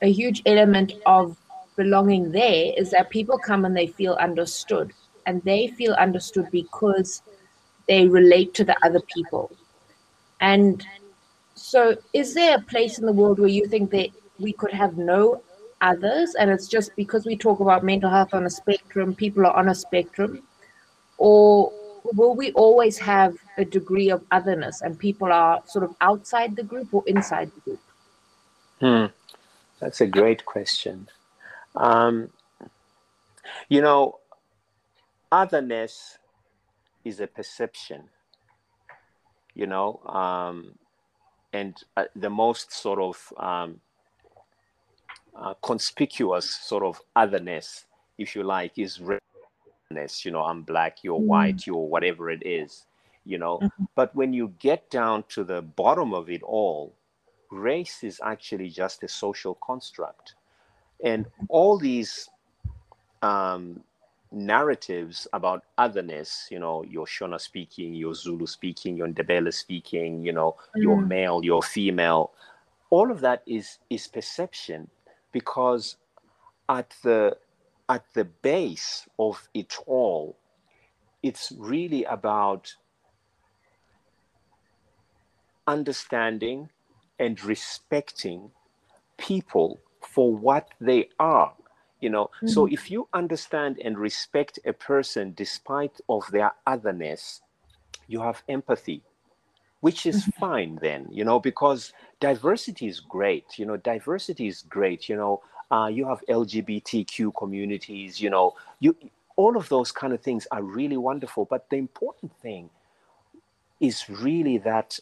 a 0.00 0.10
huge 0.10 0.42
element 0.46 0.94
of 1.04 1.36
belonging 1.76 2.32
there 2.32 2.72
is 2.78 2.90
that 2.92 3.10
people 3.10 3.36
come 3.36 3.66
and 3.66 3.76
they 3.76 3.88
feel 3.88 4.14
understood. 4.14 4.92
And 5.26 5.42
they 5.42 5.68
feel 5.68 5.92
understood 5.94 6.48
because 6.50 7.20
they 7.88 8.06
relate 8.06 8.54
to 8.54 8.64
the 8.64 8.76
other 8.82 9.00
people. 9.14 9.50
And 10.40 10.86
so, 11.66 11.96
is 12.12 12.32
there 12.32 12.58
a 12.58 12.60
place 12.60 13.00
in 13.00 13.06
the 13.06 13.12
world 13.12 13.40
where 13.40 13.48
you 13.48 13.66
think 13.66 13.90
that 13.90 14.10
we 14.38 14.52
could 14.52 14.72
have 14.72 14.96
no 14.96 15.42
others, 15.80 16.36
and 16.36 16.48
it's 16.48 16.68
just 16.68 16.94
because 16.94 17.26
we 17.26 17.36
talk 17.36 17.58
about 17.58 17.82
mental 17.82 18.08
health 18.08 18.34
on 18.34 18.46
a 18.46 18.50
spectrum, 18.50 19.16
people 19.16 19.44
are 19.44 19.56
on 19.56 19.68
a 19.68 19.74
spectrum, 19.74 20.44
or 21.18 21.72
will 22.14 22.36
we 22.36 22.52
always 22.52 22.96
have 22.98 23.34
a 23.58 23.64
degree 23.64 24.10
of 24.10 24.24
otherness 24.30 24.80
and 24.80 24.96
people 24.96 25.32
are 25.32 25.60
sort 25.66 25.82
of 25.82 25.92
outside 26.00 26.54
the 26.54 26.62
group 26.62 26.94
or 26.94 27.02
inside 27.08 27.50
the 27.56 27.60
group? 27.62 27.80
Hmm. 28.78 29.06
That's 29.80 30.00
a 30.00 30.06
great 30.06 30.46
question. 30.46 31.08
Um, 31.74 32.30
you 33.68 33.80
know, 33.80 34.20
otherness 35.32 36.18
is 37.04 37.18
a 37.18 37.26
perception, 37.26 38.04
you 39.52 39.66
know, 39.66 40.00
um, 40.06 40.78
and 41.56 41.82
uh, 41.96 42.04
the 42.14 42.28
most 42.28 42.72
sort 42.72 43.00
of 43.00 43.32
um, 43.38 43.80
uh, 45.34 45.54
conspicuous 45.62 46.48
sort 46.70 46.84
of 46.84 47.00
otherness, 47.14 47.86
if 48.18 48.36
you 48.36 48.42
like, 48.42 48.78
is 48.78 49.00
redness. 49.00 50.24
You 50.24 50.32
know, 50.32 50.44
I'm 50.44 50.62
black, 50.62 51.02
you're 51.02 51.20
Mm. 51.20 51.32
white, 51.34 51.66
you're 51.66 51.88
whatever 51.94 52.30
it 52.30 52.42
is, 52.44 52.86
you 53.24 53.38
know. 53.38 53.56
Mhm. 53.60 53.88
But 53.94 54.14
when 54.14 54.32
you 54.34 54.48
get 54.58 54.90
down 54.90 55.24
to 55.34 55.44
the 55.44 55.62
bottom 55.62 56.12
of 56.12 56.28
it 56.28 56.42
all, 56.42 56.92
race 57.50 58.04
is 58.04 58.20
actually 58.22 58.68
just 58.68 59.02
a 59.02 59.08
social 59.08 59.54
construct. 59.68 60.34
And 61.04 61.26
all 61.48 61.78
these 61.78 62.28
um, 63.22 63.82
narratives 64.36 65.26
about 65.32 65.64
otherness, 65.78 66.48
you 66.50 66.60
know, 66.60 66.84
you're 66.84 67.06
Shona 67.06 67.40
speaking, 67.40 67.94
you're 67.94 68.14
Zulu 68.14 68.46
speaking, 68.46 68.96
you're 68.96 69.08
Ndebele 69.08 69.52
speaking, 69.54 70.24
you 70.24 70.32
know, 70.32 70.56
Mm. 70.76 71.08
male, 71.08 71.44
you're 71.44 71.62
female, 71.62 72.32
all 72.90 73.10
of 73.10 73.20
that 73.22 73.42
is 73.46 73.78
is 73.90 74.06
perception 74.08 74.90
because 75.32 75.96
at 76.68 76.94
the 77.02 77.36
at 77.88 78.04
the 78.14 78.24
base 78.24 79.08
of 79.18 79.48
it 79.54 79.76
all, 79.86 80.38
it's 81.22 81.52
really 81.58 82.04
about 82.04 82.74
understanding 85.66 86.70
and 87.18 87.42
respecting 87.44 88.52
people 89.18 89.80
for 90.00 90.34
what 90.36 90.68
they 90.80 91.08
are 91.20 91.55
you 92.00 92.10
know? 92.10 92.30
So 92.44 92.66
if 92.66 92.90
you 92.90 93.08
understand 93.12 93.78
and 93.84 93.98
respect 93.98 94.58
a 94.64 94.72
person 94.72 95.32
despite 95.36 96.00
of 96.08 96.30
their 96.30 96.52
otherness 96.66 97.40
you 98.08 98.20
have 98.20 98.42
empathy 98.48 99.02
which 99.80 100.06
is 100.06 100.24
fine 100.24 100.78
then 100.80 101.06
you 101.10 101.24
know 101.24 101.38
because 101.38 101.92
diversity 102.20 102.86
is 102.86 103.00
great 103.00 103.58
you 103.58 103.66
know 103.66 103.76
diversity 103.76 104.46
is 104.46 104.62
great 104.62 105.08
you 105.08 105.16
know 105.16 105.42
uh, 105.70 105.86
you 105.86 106.06
have 106.06 106.20
lgbtq 106.28 107.32
communities 107.36 108.20
you 108.20 108.30
know 108.30 108.54
you 108.80 108.96
all 109.36 109.56
of 109.56 109.68
those 109.68 109.92
kind 109.92 110.12
of 110.12 110.20
things 110.20 110.46
are 110.50 110.62
really 110.62 110.96
wonderful 110.96 111.44
but 111.44 111.68
the 111.70 111.76
important 111.76 112.32
thing 112.40 112.70
is 113.80 114.08
really 114.08 114.58
that 114.58 114.98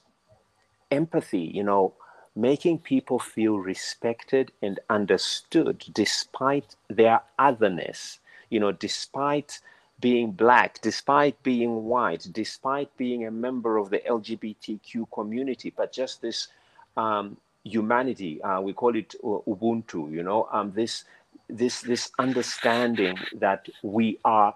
empathy 0.90 1.50
you 1.54 1.62
know 1.62 1.94
making 2.36 2.78
people 2.78 3.18
feel 3.18 3.58
respected 3.58 4.52
and 4.62 4.80
understood 4.90 5.84
despite 5.92 6.76
their 6.88 7.20
otherness 7.38 8.18
you 8.50 8.60
know 8.60 8.72
despite 8.72 9.60
being 10.00 10.32
black 10.32 10.80
despite 10.82 11.40
being 11.42 11.84
white 11.84 12.26
despite 12.32 12.94
being 12.96 13.26
a 13.26 13.30
member 13.30 13.76
of 13.78 13.90
the 13.90 14.00
lgbtq 14.08 15.06
community 15.12 15.72
but 15.76 15.92
just 15.92 16.20
this 16.22 16.48
um, 16.96 17.36
humanity 17.64 18.42
uh, 18.42 18.60
we 18.60 18.72
call 18.72 18.94
it 18.96 19.14
uh, 19.24 19.38
ubuntu 19.48 20.10
you 20.12 20.22
know 20.22 20.48
um, 20.52 20.72
this 20.72 21.04
this 21.48 21.80
this 21.82 22.10
understanding 22.18 23.16
that 23.34 23.68
we 23.82 24.18
are 24.24 24.54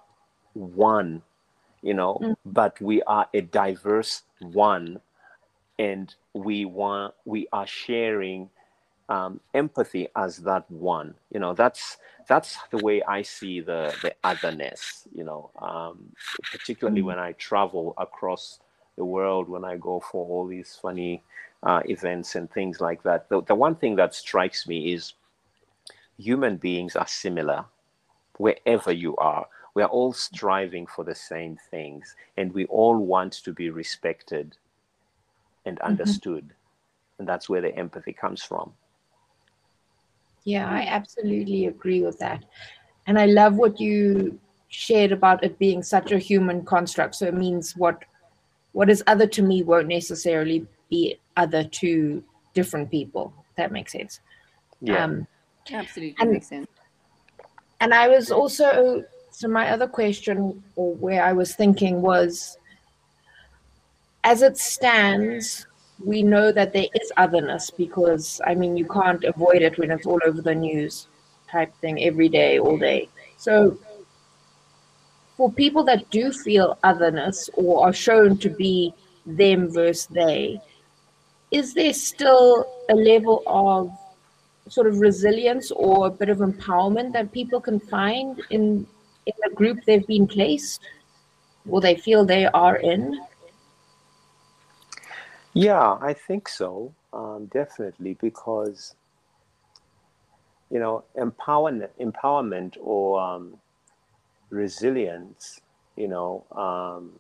one 0.54 1.22
you 1.82 1.94
know 1.94 2.20
Mm. 2.20 2.36
but 2.44 2.80
we 2.80 3.02
are 3.02 3.26
a 3.34 3.40
diverse 3.40 4.22
one 4.40 5.00
and 5.78 6.14
we 6.34 6.64
want 6.66 7.14
we 7.26 7.48
are 7.52 7.66
sharing 7.66 8.50
um, 9.08 9.40
empathy 9.54 10.08
as 10.16 10.38
that 10.38 10.70
one. 10.70 11.14
You 11.32 11.40
know 11.40 11.54
that's 11.54 11.98
that's 12.28 12.58
the 12.70 12.78
way 12.78 13.02
i 13.04 13.22
see 13.22 13.60
the 13.60 13.94
the 14.02 14.14
otherness 14.24 15.08
you 15.14 15.24
know 15.24 15.50
um, 15.62 16.12
particularly 16.52 17.02
Mm. 17.02 17.06
when 17.06 17.18
i 17.18 17.32
travel 17.32 17.94
across 17.98 18.60
the 18.96 19.04
world 19.04 19.48
when 19.48 19.64
i 19.64 19.76
go 19.76 20.00
for 20.00 20.26
all 20.28 20.46
these 20.46 20.78
funny 20.82 21.22
uh, 21.64 21.82
events 21.86 22.36
and 22.36 22.50
things 22.52 22.80
like 22.80 23.02
that. 23.04 23.28
The, 23.30 23.42
the 23.42 23.54
one 23.54 23.76
thing 23.76 23.96
that 23.96 24.14
strikes 24.14 24.68
me 24.68 24.92
is 24.94 25.14
human 26.18 26.56
beings 26.58 26.96
are 26.96 27.06
similar 27.08 27.66
wherever 28.38 28.92
you 28.92 29.16
are. 29.16 29.46
We 29.74 29.82
are 29.82 29.88
all 29.90 30.12
striving 30.12 30.86
for 30.86 31.04
the 31.04 31.14
same 31.14 31.58
things 31.70 32.16
and 32.36 32.52
we 32.54 32.66
all 32.66 32.96
want 32.98 33.34
to 33.44 33.52
be 33.52 33.70
respected 33.70 34.56
and 35.68 35.78
understood 35.80 36.46
and 37.18 37.28
that's 37.28 37.48
where 37.48 37.60
the 37.66 37.74
empathy 37.84 38.12
comes 38.24 38.42
from 38.50 38.72
Yeah, 40.44 40.66
I 40.68 40.82
absolutely 40.98 41.66
agree 41.66 42.02
with 42.02 42.18
that. 42.20 42.40
And 43.06 43.18
I 43.18 43.26
love 43.26 43.54
what 43.62 43.74
you 43.80 43.98
shared 44.68 45.12
about 45.12 45.42
it 45.44 45.58
being 45.58 45.82
such 45.82 46.12
a 46.12 46.18
human 46.18 46.58
construct. 46.64 47.14
So 47.16 47.26
it 47.26 47.34
means 47.34 47.76
what 47.76 47.96
what 48.72 48.88
is 48.94 49.02
other 49.12 49.26
to 49.36 49.42
me 49.50 49.62
won't 49.70 49.88
necessarily 49.88 50.58
be 50.90 51.00
other 51.36 51.64
to 51.80 51.90
different 52.58 52.90
people. 52.90 53.24
That 53.58 53.72
makes 53.72 53.92
sense. 53.92 54.20
yeah 54.80 55.04
Um, 55.04 55.26
Absolutely 55.82 56.16
And- 56.20 56.30
makes 56.32 56.48
sense. 56.54 56.68
and 57.82 57.90
I 58.02 58.08
was 58.14 58.26
also 58.40 59.04
so 59.38 59.48
my 59.48 59.64
other 59.74 59.88
question 60.00 60.36
or 60.80 60.88
where 61.04 61.22
I 61.30 61.32
was 61.40 61.50
thinking 61.62 61.94
was 62.10 62.56
as 64.24 64.42
it 64.42 64.56
stands, 64.56 65.66
we 66.04 66.22
know 66.22 66.52
that 66.52 66.72
there 66.72 66.86
is 66.94 67.12
otherness 67.16 67.70
because 67.70 68.40
I 68.46 68.54
mean 68.54 68.76
you 68.76 68.86
can't 68.86 69.24
avoid 69.24 69.62
it 69.62 69.78
when 69.78 69.90
it's 69.90 70.06
all 70.06 70.20
over 70.24 70.40
the 70.40 70.54
news 70.54 71.08
type 71.50 71.74
thing 71.80 72.02
every 72.04 72.28
day, 72.28 72.58
all 72.58 72.78
day. 72.78 73.08
So 73.36 73.78
for 75.36 75.50
people 75.50 75.84
that 75.84 76.10
do 76.10 76.32
feel 76.32 76.78
otherness 76.82 77.48
or 77.54 77.86
are 77.86 77.92
shown 77.92 78.38
to 78.38 78.50
be 78.50 78.92
them 79.26 79.70
versus 79.70 80.06
they, 80.06 80.60
is 81.50 81.74
there 81.74 81.92
still 81.92 82.66
a 82.90 82.94
level 82.94 83.42
of 83.46 83.90
sort 84.68 84.86
of 84.86 85.00
resilience 85.00 85.70
or 85.70 86.06
a 86.06 86.10
bit 86.10 86.28
of 86.28 86.38
empowerment 86.38 87.12
that 87.12 87.32
people 87.32 87.60
can 87.60 87.80
find 87.80 88.42
in 88.50 88.86
in 89.26 89.34
the 89.44 89.54
group 89.54 89.78
they've 89.84 90.06
been 90.06 90.26
placed 90.26 90.80
or 91.68 91.80
they 91.80 91.96
feel 91.96 92.24
they 92.24 92.46
are 92.46 92.76
in? 92.76 93.18
Yeah 95.58 95.98
i 96.02 96.12
think 96.14 96.48
so 96.48 96.94
um, 97.14 97.46
definitely 97.46 98.14
because 98.20 98.94
you 100.70 100.78
know 100.78 101.04
empowerment 101.18 101.90
empowerment 102.00 102.76
or 102.80 103.20
um, 103.20 103.54
resilience 104.50 105.60
you 105.96 106.08
know 106.08 106.44
um, 106.52 107.12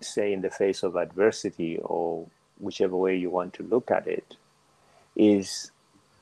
say 0.00 0.32
in 0.32 0.42
the 0.42 0.50
face 0.50 0.82
of 0.82 0.96
adversity 0.96 1.78
or 1.82 2.26
whichever 2.60 2.96
way 2.96 3.16
you 3.16 3.30
want 3.30 3.54
to 3.54 3.62
look 3.64 3.90
at 3.90 4.06
it 4.08 4.36
is 5.16 5.72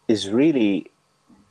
is 0.09 0.31
really 0.31 0.90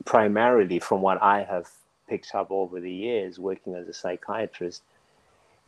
primarily 0.06 0.80
from 0.80 1.02
what 1.02 1.21
I 1.21 1.43
have 1.43 1.69
picked 2.10 2.36
up 2.36 2.52
over 2.52 2.80
the 2.80 2.91
years 2.91 3.39
working 3.39 3.75
as 3.75 3.88
a 3.88 3.93
psychiatrist 3.93 4.84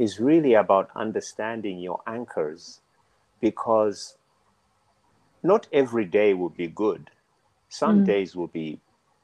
is 0.01 0.19
really 0.19 0.55
about 0.55 0.89
understanding 0.95 1.77
your 1.77 2.01
anchors 2.07 2.81
because 3.39 4.17
not 5.43 5.67
every 5.71 6.05
day 6.05 6.33
will 6.33 6.49
be 6.49 6.67
good. 6.67 7.11
Some 7.69 8.01
Mm. 8.01 8.05
days 8.05 8.35
will 8.35 8.47
be 8.47 8.79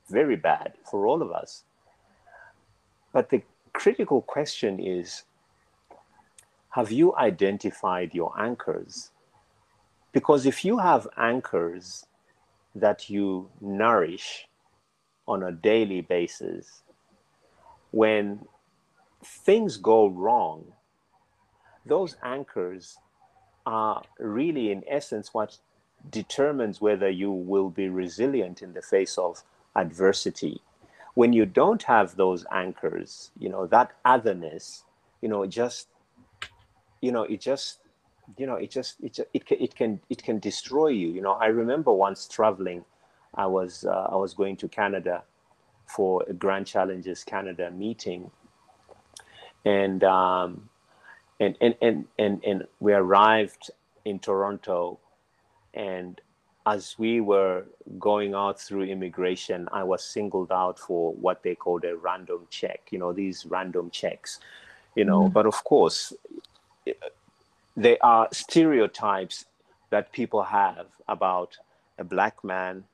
very 0.08 0.36
bad 0.36 0.74
for 0.84 1.08
all 1.08 1.24
of 1.24 1.32
us. 1.32 1.64
But 3.12 3.32
the 3.32 3.42
critical 3.74 4.22
question 4.22 4.80
is 4.80 5.24
have 6.70 6.92
you 6.92 7.16
identified 7.16 8.14
your 8.14 8.40
anchors? 8.40 9.10
Because 10.12 10.46
if 10.46 10.64
you 10.64 10.78
have 10.78 11.08
anchors 11.18 12.06
that 12.76 13.10
you 13.10 13.50
nourish 13.60 14.48
on 15.28 15.42
a 15.42 15.52
daily 15.52 16.02
basis, 16.02 16.84
when 17.92 18.46
things 19.24 19.78
go 19.78 20.08
wrong, 20.08 20.74
those 21.86 22.18
anchors 22.24 22.98
are 23.66 24.04
really, 24.20 24.72
in 24.72 24.84
essence, 24.88 25.34
what 25.34 25.58
determines 26.10 26.82
whether 26.82 27.10
you 27.10 27.32
will 27.32 27.70
be 27.70 27.90
resilient 27.90 28.62
in 28.62 28.74
the 28.74 28.82
face 28.82 29.18
of 29.18 29.44
adversity. 29.76 30.62
When 31.16 31.34
you 31.34 31.46
don't 31.46 31.84
have 31.84 32.16
those 32.16 32.46
anchors, 32.52 33.32
you 33.38 33.50
know, 33.50 33.68
that 33.68 33.92
otherness, 34.06 34.84
you 35.22 35.30
know, 35.30 35.46
just, 35.48 35.88
you 37.02 37.12
know, 37.12 37.24
it 37.24 37.42
just, 37.42 37.80
you 38.38 38.48
know, 38.48 38.56
it 38.56 38.72
just, 38.72 38.96
it, 39.02 39.14
ju- 39.16 39.26
it, 39.34 39.46
can, 39.46 39.58
it 39.62 39.76
can, 39.76 40.00
it 40.10 40.24
can 40.24 40.40
destroy 40.40 40.88
you. 40.90 41.10
You 41.10 41.22
know, 41.22 41.34
I 41.34 41.48
remember 41.48 41.92
once 41.92 42.28
traveling, 42.28 42.86
I 43.36 43.48
was, 43.48 43.86
uh, 43.86 44.08
I 44.12 44.16
was 44.16 44.34
going 44.34 44.58
to 44.58 44.68
Canada 44.68 45.24
for 45.86 46.24
a 46.28 46.34
Grand 46.34 46.68
Challenges 46.68 47.24
Canada 47.24 47.72
meeting. 47.72 48.32
And 49.66 50.04
um, 50.04 50.70
and, 51.40 51.58
and 51.62 51.76
and 51.82 52.06
and 52.20 52.44
and 52.46 52.64
we 52.80 52.94
arrived 52.94 53.72
in 54.06 54.20
Toronto, 54.20 55.00
and 55.74 56.22
as 56.66 56.96
we 57.00 57.22
were 57.22 57.66
going 58.00 58.34
out 58.36 58.60
through 58.60 58.84
immigration, 58.84 59.68
I 59.72 59.84
was 59.84 60.04
singled 60.04 60.52
out 60.52 60.80
for 60.80 61.14
what 61.14 61.44
they 61.44 61.56
called 61.56 61.86
a 61.86 61.96
random 61.98 62.48
check. 62.50 62.82
You 62.92 63.00
know, 63.00 63.14
these 63.14 63.46
random 63.46 63.90
checks. 63.92 64.40
You 64.96 65.06
know, 65.06 65.30
Mm. 65.30 65.34
but 65.34 65.46
of 65.46 65.64
course, 65.64 66.14
there 67.76 67.98
are 68.02 68.28
stereotypes 68.32 69.46
that 69.92 70.12
people 70.12 70.44
have 70.44 70.88
about 71.08 71.58
a 72.00 72.04
black 72.04 72.44
man 72.44 72.86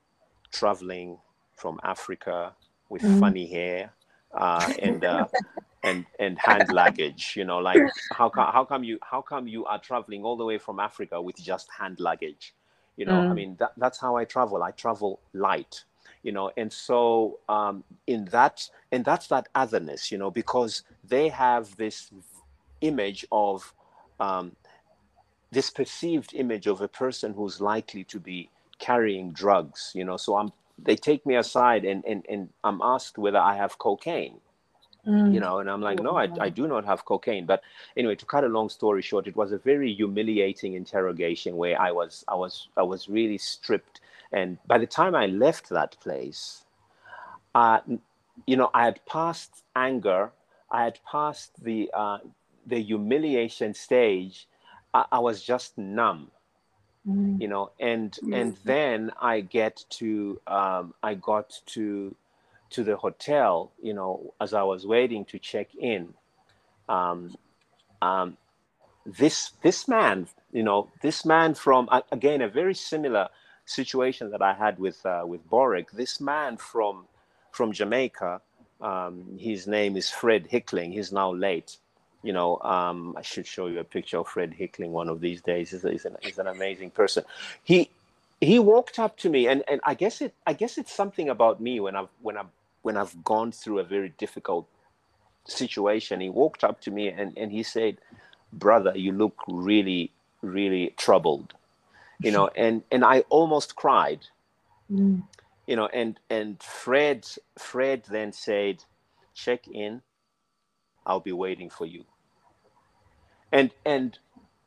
traveling 0.52 1.18
from 1.56 1.80
Africa 1.84 2.54
with 2.90 3.04
Mm. 3.04 3.20
funny 3.20 3.48
hair 3.48 3.94
uh, 4.34 4.70
and 4.80 5.04
uh, 5.06 5.28
and 5.84 6.06
and 6.20 6.40
hand 6.40 6.70
luggage. 6.70 7.36
You 7.38 7.46
know, 7.46 7.60
like 7.60 7.86
how 8.12 8.30
come 8.30 8.52
how 8.54 8.66
come 8.66 8.84
you 8.84 9.00
how 9.04 9.22
come 9.22 9.48
you 9.48 9.66
are 9.66 9.80
traveling 9.80 10.24
all 10.24 10.38
the 10.38 10.46
way 10.46 10.60
from 10.60 10.80
Africa 10.80 11.22
with 11.22 11.38
just 11.38 11.70
hand 11.80 12.00
luggage? 12.00 12.56
You 12.98 13.06
know, 13.06 13.26
I 13.30 13.34
Mm. 13.34 13.36
mean 13.36 13.58
that, 13.60 13.74
that's 13.78 14.00
how 14.00 14.18
I 14.18 14.26
travel. 14.26 14.64
I 14.64 14.72
travel 14.72 15.22
light. 15.34 15.86
You 16.24 16.34
know, 16.34 16.52
and 16.58 16.72
so 16.74 17.40
um, 17.50 17.84
in 18.08 18.26
that 18.28 18.70
and 18.92 19.06
that's 19.06 19.28
that 19.30 19.50
otherness. 19.56 20.12
You 20.12 20.18
know, 20.20 20.32
because 20.32 20.84
they 21.04 21.30
have 21.30 21.78
this 21.78 22.12
image 22.82 23.26
of 23.32 23.74
um, 24.20 24.54
this 25.52 25.70
perceived 25.72 26.34
image 26.36 26.68
of 26.68 26.82
a 26.82 26.88
person 26.88 27.34
who's 27.34 27.62
likely 27.62 28.04
to 28.06 28.20
be 28.20 28.50
carrying 28.80 29.34
drugs 29.34 29.92
you 29.96 30.04
know 30.06 30.18
so 30.18 30.38
i'm 30.38 30.52
they 30.78 30.96
take 30.96 31.26
me 31.26 31.36
aside 31.36 31.86
and 31.86 32.04
and, 32.06 32.26
and 32.30 32.50
i'm 32.64 32.82
asked 32.84 33.18
whether 33.18 33.40
i 33.40 33.56
have 33.56 33.78
cocaine 33.80 34.40
Mm. 35.08 35.30
you 35.30 35.40
know 35.40 35.60
and 35.60 35.70
i'm 35.70 35.82
like 35.82 36.00
no 36.00 36.16
I, 36.18 36.30
I 36.40 36.50
do 36.50 36.68
not 36.68 36.86
have 36.86 37.06
cocaine 37.06 37.46
but 37.46 37.62
anyway 37.98 38.16
to 38.16 38.26
cut 38.26 38.44
a 38.44 38.48
long 38.48 38.70
story 38.70 39.02
short 39.02 39.28
it 39.28 39.36
was 39.36 39.52
a 39.52 39.58
very 39.58 39.94
humiliating 39.94 40.74
interrogation 40.74 41.58
where 41.58 41.80
i 41.80 41.92
was 41.92 42.24
i 42.28 42.36
was 42.36 42.68
i 42.78 42.84
was 42.84 43.10
really 43.10 43.38
stripped 43.38 44.02
and 44.32 44.58
by 44.68 44.78
the 44.78 44.88
time 44.88 45.16
i 45.16 45.26
left 45.28 45.70
that 45.70 45.98
place 46.02 46.66
uh, 47.56 47.80
you 48.46 48.56
know 48.58 48.70
i 48.74 48.84
had 48.86 49.00
passed 49.06 49.64
anger 49.76 50.32
i 50.72 50.84
had 50.84 51.00
passed 51.10 51.64
the 51.64 51.90
uh, 51.94 52.20
the 52.66 52.82
humiliation 52.82 53.74
stage 53.74 54.48
I, 54.94 55.06
I 55.14 55.20
was 55.20 55.44
just 55.44 55.78
numb 55.78 56.32
Mm. 57.08 57.40
you 57.40 57.48
know 57.48 57.72
and 57.80 58.18
Yes. 58.22 58.32
and 58.32 58.58
then 58.64 59.12
i 59.22 59.42
get 59.42 59.84
to 59.90 60.40
um, 60.48 60.94
i 61.04 61.14
got 61.14 61.60
to 61.68 62.16
to 62.74 62.84
the 62.84 62.96
hotel 62.98 63.72
you 63.82 63.94
know 63.94 64.34
as 64.42 64.54
i 64.54 64.64
was 64.64 64.86
waiting 64.86 65.26
to 65.26 65.40
check 65.40 65.70
in 65.76 66.14
um, 66.90 67.34
um, 68.02 68.38
this 69.06 69.52
this 69.62 69.88
man 69.88 70.28
you 70.52 70.64
know 70.64 70.90
this 71.02 71.26
man 71.26 71.54
from 71.54 71.88
again 72.12 72.42
a 72.42 72.48
very 72.50 72.76
similar 72.76 73.30
situation 73.66 74.30
that 74.32 74.42
i 74.42 74.54
had 74.54 74.78
with 74.80 75.06
uh, 75.06 75.24
with 75.26 75.48
boric 75.50 75.92
this 75.92 76.20
man 76.20 76.58
from 76.58 77.06
from 77.52 77.72
jamaica 77.72 78.42
um, 78.82 79.38
his 79.40 79.68
name 79.68 79.96
is 79.96 80.10
fred 80.10 80.48
hickling 80.50 80.92
he's 80.92 81.12
now 81.12 81.32
late 81.32 81.78
you 82.24 82.32
know, 82.32 82.58
um, 82.62 83.16
I 83.18 83.22
should 83.22 83.46
show 83.46 83.68
you 83.68 83.80
a 83.80 83.84
picture 83.84 84.18
of 84.18 84.30
Fred 84.30 84.54
Hickling 84.54 84.94
one 84.94 85.10
of 85.10 85.20
these 85.20 85.42
days. 85.42 85.72
He's, 85.72 85.84
he's, 85.84 86.06
an, 86.06 86.16
he's 86.22 86.40
an 86.40 86.48
amazing 86.48 86.92
person. 86.92 87.26
He 87.64 87.90
he 88.40 88.60
walked 88.60 89.00
up 89.00 89.18
to 89.18 89.30
me, 89.30 89.48
and, 89.48 89.64
and 89.70 89.80
I 89.84 89.94
guess 89.94 90.22
it 90.22 90.34
I 90.48 90.54
guess 90.54 90.78
it's 90.78 90.94
something 90.94 91.30
about 91.30 91.62
me 91.62 91.80
when 91.80 91.96
I've 91.96 92.10
when 92.22 92.38
I've 92.38 92.48
when 92.84 92.98
I've 92.98 93.24
gone 93.26 93.52
through 93.54 93.80
a 93.80 93.86
very 93.86 94.14
difficult 94.20 94.68
situation. 95.48 96.22
He 96.22 96.30
walked 96.30 96.64
up 96.64 96.82
to 96.84 96.92
me 96.92 97.10
and, 97.10 97.38
and 97.38 97.52
he 97.52 97.64
said, 97.64 98.00
"Brother, 98.54 98.94
you 98.96 99.14
look 99.14 99.36
really 99.48 100.12
really 100.44 100.94
troubled," 100.98 101.54
you 102.24 102.32
know, 102.32 102.50
and 102.56 102.84
and 102.92 103.06
I 103.06 103.22
almost 103.30 103.76
cried 103.76 104.22
Mm. 104.92 105.24
you 105.68 105.76
know 105.76 105.88
and 105.88 106.20
and 106.30 106.62
fred 106.62 107.28
fred 107.58 108.04
then 108.10 108.32
said 108.32 108.84
check 109.34 109.68
in 109.68 110.02
i'll 111.06 111.20
be 111.20 111.32
waiting 111.32 111.70
for 111.70 111.86
you 111.86 112.04
and 113.52 113.72
and 113.86 114.20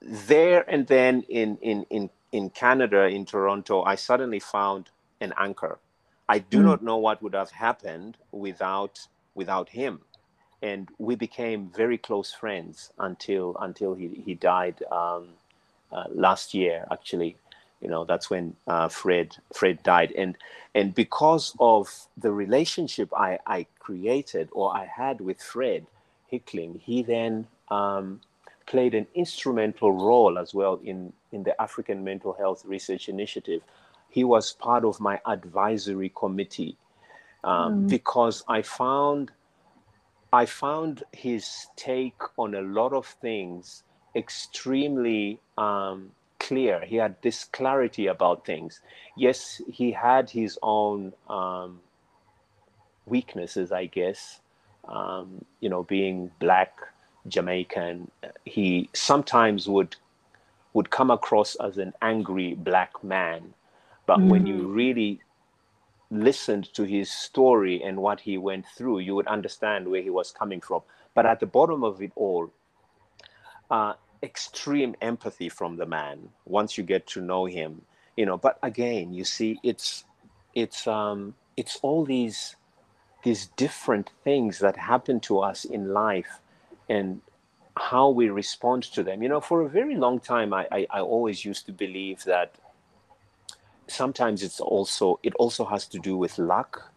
there 0.03 0.69
and 0.71 0.87
then 0.89 1.23
in 1.29 1.59
in 1.63 1.85
in 1.91 2.11
in 2.33 2.51
canada 2.51 3.07
in 3.07 3.25
toronto 3.27 3.83
i 3.85 3.95
suddenly 3.95 4.41
found 4.41 4.91
an 5.21 5.33
anchor 5.39 5.79
i 6.29 6.39
do 6.39 6.63
Mm. 6.63 6.65
not 6.65 6.83
know 6.83 6.99
what 6.99 7.23
would 7.23 7.35
have 7.35 7.51
happened 7.53 8.19
without 8.33 9.01
without 9.35 9.71
him. 9.71 10.01
And 10.63 10.89
we 10.99 11.17
became 11.17 11.71
very 11.77 11.99
close 11.99 12.33
friends 12.35 12.93
until 12.99 13.57
until 13.61 13.95
he, 13.95 14.23
he 14.27 14.35
died 14.35 14.83
um, 14.93 15.31
uh, 15.93 16.05
last 16.11 16.55
year 16.55 16.87
actually. 16.93 17.37
You 17.83 17.89
know 17.91 18.05
that's 18.05 18.31
when 18.31 18.57
uh, 18.69 18.89
fred 18.89 19.37
fred 19.55 19.83
died. 19.85 20.13
And 20.13 20.37
and 20.75 20.95
because 20.95 21.55
of 21.61 21.89
the 22.17 22.33
relationship 22.33 23.11
i 23.17 23.39
i 23.47 23.67
created 23.81 24.49
or 24.53 24.75
i 24.77 24.87
had 24.87 25.21
with 25.21 25.43
fred 25.43 25.87
hickling 26.29 26.81
he 26.85 27.03
then 27.03 27.49
um, 27.71 28.21
played 28.67 28.95
an 28.95 29.07
instrumental 29.15 29.93
role 29.93 30.39
as 30.39 30.55
well 30.55 30.81
in 30.85 31.13
in 31.33 31.45
the 31.45 31.61
african 31.63 32.05
mental 32.05 32.35
health 32.35 32.65
research 32.67 33.09
initiative 33.11 33.63
he 34.17 34.25
was 34.25 34.53
part 34.53 34.85
of 34.85 35.01
my 35.01 35.21
advisory 35.37 36.11
committee 36.23 36.77
um, 37.45 37.85
Mm. 37.85 37.89
because 37.97 38.45
i 38.49 38.63
found 38.63 39.33
I 40.33 40.47
found 40.47 41.05
his 41.13 41.69
take 41.77 42.21
on 42.37 42.55
a 42.55 42.61
lot 42.63 42.93
of 42.93 43.07
things 43.07 43.85
extremely 44.15 45.41
um, 45.57 46.13
clear. 46.39 46.81
He 46.85 46.97
had 46.97 47.17
this 47.23 47.45
clarity 47.45 48.07
about 48.07 48.45
things. 48.45 48.81
Yes, 49.17 49.63
he 49.71 49.93
had 49.93 50.31
his 50.31 50.59
own 50.63 51.15
um, 51.29 51.81
weaknesses, 53.07 53.73
I 53.73 53.87
guess. 53.87 54.41
Um, 54.89 55.45
you 55.61 55.69
know, 55.69 55.85
being 55.85 56.31
black, 56.39 56.79
Jamaican, 57.29 58.11
he 58.45 58.91
sometimes 58.95 59.69
would 59.69 59.97
would 60.75 60.91
come 60.91 61.11
across 61.11 61.55
as 61.57 61.79
an 61.79 61.95
angry 62.03 62.55
black 62.55 63.03
man. 63.03 63.55
But 64.07 64.23
when 64.23 64.47
you 64.47 64.69
really 64.69 65.21
listened 66.11 66.73
to 66.75 66.85
his 66.85 67.11
story 67.11 67.83
and 67.83 67.99
what 67.99 68.21
he 68.21 68.39
went 68.39 68.67
through, 68.67 69.01
you 69.01 69.15
would 69.17 69.27
understand 69.27 69.89
where 69.89 70.03
he 70.03 70.11
was 70.11 70.31
coming 70.31 70.61
from. 70.61 70.83
But 71.15 71.27
at 71.27 71.41
the 71.41 71.47
bottom 71.47 71.83
of 71.83 72.01
it 72.01 72.13
all, 72.15 72.53
uh, 73.71 73.95
extreme 74.23 74.95
empathy 75.01 75.49
from 75.49 75.77
the 75.77 75.87
man 75.87 76.29
once 76.45 76.79
you 76.79 76.85
get 76.85 77.07
to 77.09 77.21
know 77.21 77.47
him, 77.47 77.83
you 78.17 78.25
know. 78.25 78.37
But 78.37 78.59
again, 78.63 79.13
you 79.13 79.25
see, 79.25 79.59
it's 79.63 80.05
it's 80.55 80.87
um, 80.87 81.35
it's 81.57 81.79
all 81.83 82.05
these 82.05 82.57
these 83.25 83.49
different 83.57 84.13
things 84.23 84.61
that 84.61 84.77
happen 84.77 85.19
to 85.21 85.41
us 85.41 85.65
in 85.65 85.93
life, 85.93 86.41
and 86.89 87.21
how 87.77 88.09
we 88.11 88.29
respond 88.29 88.85
to 88.85 89.03
them. 89.03 89.23
You 89.23 89.29
know, 89.29 89.41
for 89.41 89.63
a 89.63 89.69
very 89.69 89.97
long 89.97 90.21
time, 90.21 90.55
I 90.55 90.67
I, 90.71 90.87
I 90.91 91.01
always 91.01 91.45
used 91.45 91.67
to 91.67 91.73
believe 91.73 92.25
that 92.25 92.55
sometimes 93.89 94.43
it's 94.43 94.61
also 94.61 95.19
it 95.23 95.35
also 95.37 95.65
has 95.65 95.87
to 95.89 95.99
do 95.99 96.17
with 96.17 96.39
luck. 96.39 96.93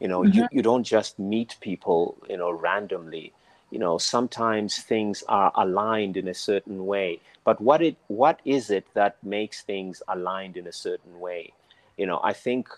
You 0.00 0.08
know 0.08 0.24
you, 0.24 0.46
you 0.50 0.62
don't 0.62 0.84
just 0.84 1.18
meet 1.18 1.56
people 1.60 2.16
you 2.28 2.36
know 2.36 2.50
randomly. 2.50 3.32
You 3.70 3.78
know 3.78 3.98
sometimes 3.98 4.78
things 4.78 5.24
are 5.28 5.52
aligned 5.54 6.16
in 6.16 6.28
a 6.28 6.34
certain 6.34 6.86
way. 6.86 7.20
But 7.44 7.60
what 7.60 7.82
it 7.82 7.96
what 8.08 8.40
is 8.44 8.70
it 8.70 8.86
that 8.94 9.22
makes 9.22 9.62
things 9.62 10.02
aligned 10.08 10.56
in 10.56 10.66
a 10.66 10.72
certain 10.72 11.20
way? 11.20 11.52
You 11.96 12.06
know 12.06 12.20
i 12.22 12.34
think 12.34 12.68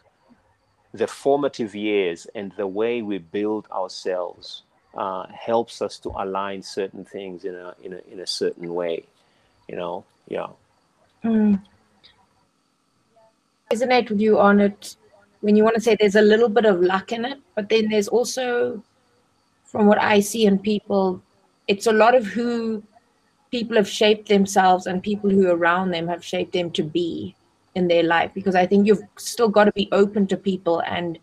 the 0.92 1.07
formative 1.07 1.74
years 1.74 2.26
and 2.34 2.53
the 2.57 2.66
way 2.66 3.03
we 3.03 3.18
build 3.18 3.68
ourselves 3.70 4.62
uh, 4.96 5.26
helps 5.28 5.82
us 5.82 5.99
to 5.99 6.09
align 6.16 6.62
certain 6.62 7.05
things 7.05 7.44
in 7.44 7.55
a 7.55 7.74
in 7.82 7.92
a 7.92 8.01
in 8.11 8.20
a 8.20 8.26
certain 8.26 8.74
way. 8.74 9.05
You 9.68 9.76
know 9.76 10.05
yeah. 10.28 10.49
Mm. 11.24 11.61
Resonate 13.70 14.10
with 14.10 14.20
you 14.20 14.38
on 14.38 14.60
it 14.60 14.96
when 15.40 15.56
you 15.56 15.62
want 15.62 15.76
to 15.76 15.80
say 15.80 15.96
there's 15.98 16.16
a 16.16 16.22
little 16.22 16.48
bit 16.48 16.64
of 16.64 16.80
luck 16.80 17.12
in 17.12 17.24
it, 17.24 17.38
but 17.54 17.68
then 17.68 17.88
there's 17.88 18.08
also, 18.08 18.82
from 19.64 19.86
what 19.86 20.00
I 20.00 20.20
see 20.20 20.46
in 20.46 20.58
people, 20.58 21.22
it's 21.68 21.86
a 21.86 21.92
lot 21.92 22.14
of 22.14 22.26
who 22.26 22.82
people 23.50 23.76
have 23.76 23.88
shaped 23.88 24.28
themselves 24.28 24.86
and 24.86 25.02
people 25.02 25.30
who 25.30 25.48
are 25.48 25.56
around 25.56 25.90
them 25.90 26.08
have 26.08 26.24
shaped 26.24 26.52
them 26.52 26.70
to 26.72 26.82
be 26.82 27.34
in 27.74 27.88
their 27.88 28.02
life. 28.02 28.30
Because 28.34 28.54
I 28.54 28.66
think 28.66 28.86
you've 28.86 29.02
still 29.16 29.48
got 29.48 29.64
to 29.64 29.72
be 29.72 29.88
open 29.92 30.26
to 30.28 30.36
people 30.36 30.80
and 30.80 31.18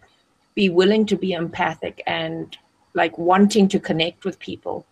be 0.54 0.70
willing 0.70 1.06
to 1.08 1.18
be 1.18 1.34
empathic 1.34 2.02
and 2.08 2.58
like 2.94 3.18
wanting 3.18 3.68
to 3.70 3.80
connect 3.80 4.24
with 4.24 4.40
people. 4.40 4.86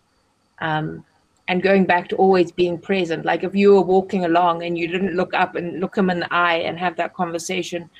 Um, 0.60 1.04
and 1.48 1.62
going 1.62 1.84
back 1.84 2.08
to 2.08 2.16
always 2.16 2.50
being 2.50 2.78
present. 2.78 3.24
Like 3.24 3.44
if 3.44 3.54
you 3.54 3.74
were 3.74 3.82
walking 3.82 4.24
along 4.24 4.62
and 4.62 4.78
you 4.78 4.88
didn't 4.88 5.14
look 5.14 5.34
up 5.34 5.56
and 5.56 5.80
look 5.80 5.96
him 5.96 6.10
in 6.10 6.20
the 6.20 6.34
eye 6.34 6.56
and 6.56 6.78
have 6.78 6.96
that 6.96 7.14
conversation, 7.14 7.90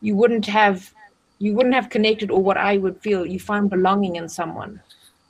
you 0.00 0.14
wouldn't 0.14 0.46
have 0.46 0.92
you 1.38 1.52
wouldn't 1.52 1.74
have 1.74 1.90
connected 1.90 2.30
or 2.30 2.42
what 2.42 2.56
I 2.56 2.78
would 2.78 2.98
feel 3.02 3.26
you 3.26 3.38
find 3.38 3.68
belonging 3.68 4.16
in 4.16 4.28
someone. 4.28 4.80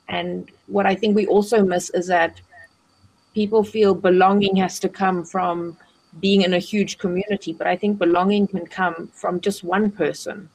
And 0.07 0.49
what 0.67 0.85
I 0.85 0.95
think 0.95 1.15
we 1.15 1.27
also 1.27 1.63
miss 1.63 1.89
is 1.89 2.07
that 2.07 2.39
people 3.33 3.63
feel 3.63 3.93
belonging 3.93 4.55
has 4.55 4.79
to 4.79 4.89
come 4.89 5.25
from 5.25 5.75
being 6.21 6.43
in 6.43 6.53
a 6.53 6.59
huge 6.59 6.97
community, 6.97 7.53
but 7.53 7.67
I 7.67 7.75
think 7.75 7.97
belonging 7.97 8.47
can 8.47 8.65
come 8.65 9.09
from 9.13 9.41
just 9.41 9.63
one 9.63 9.91
person. 9.91 10.49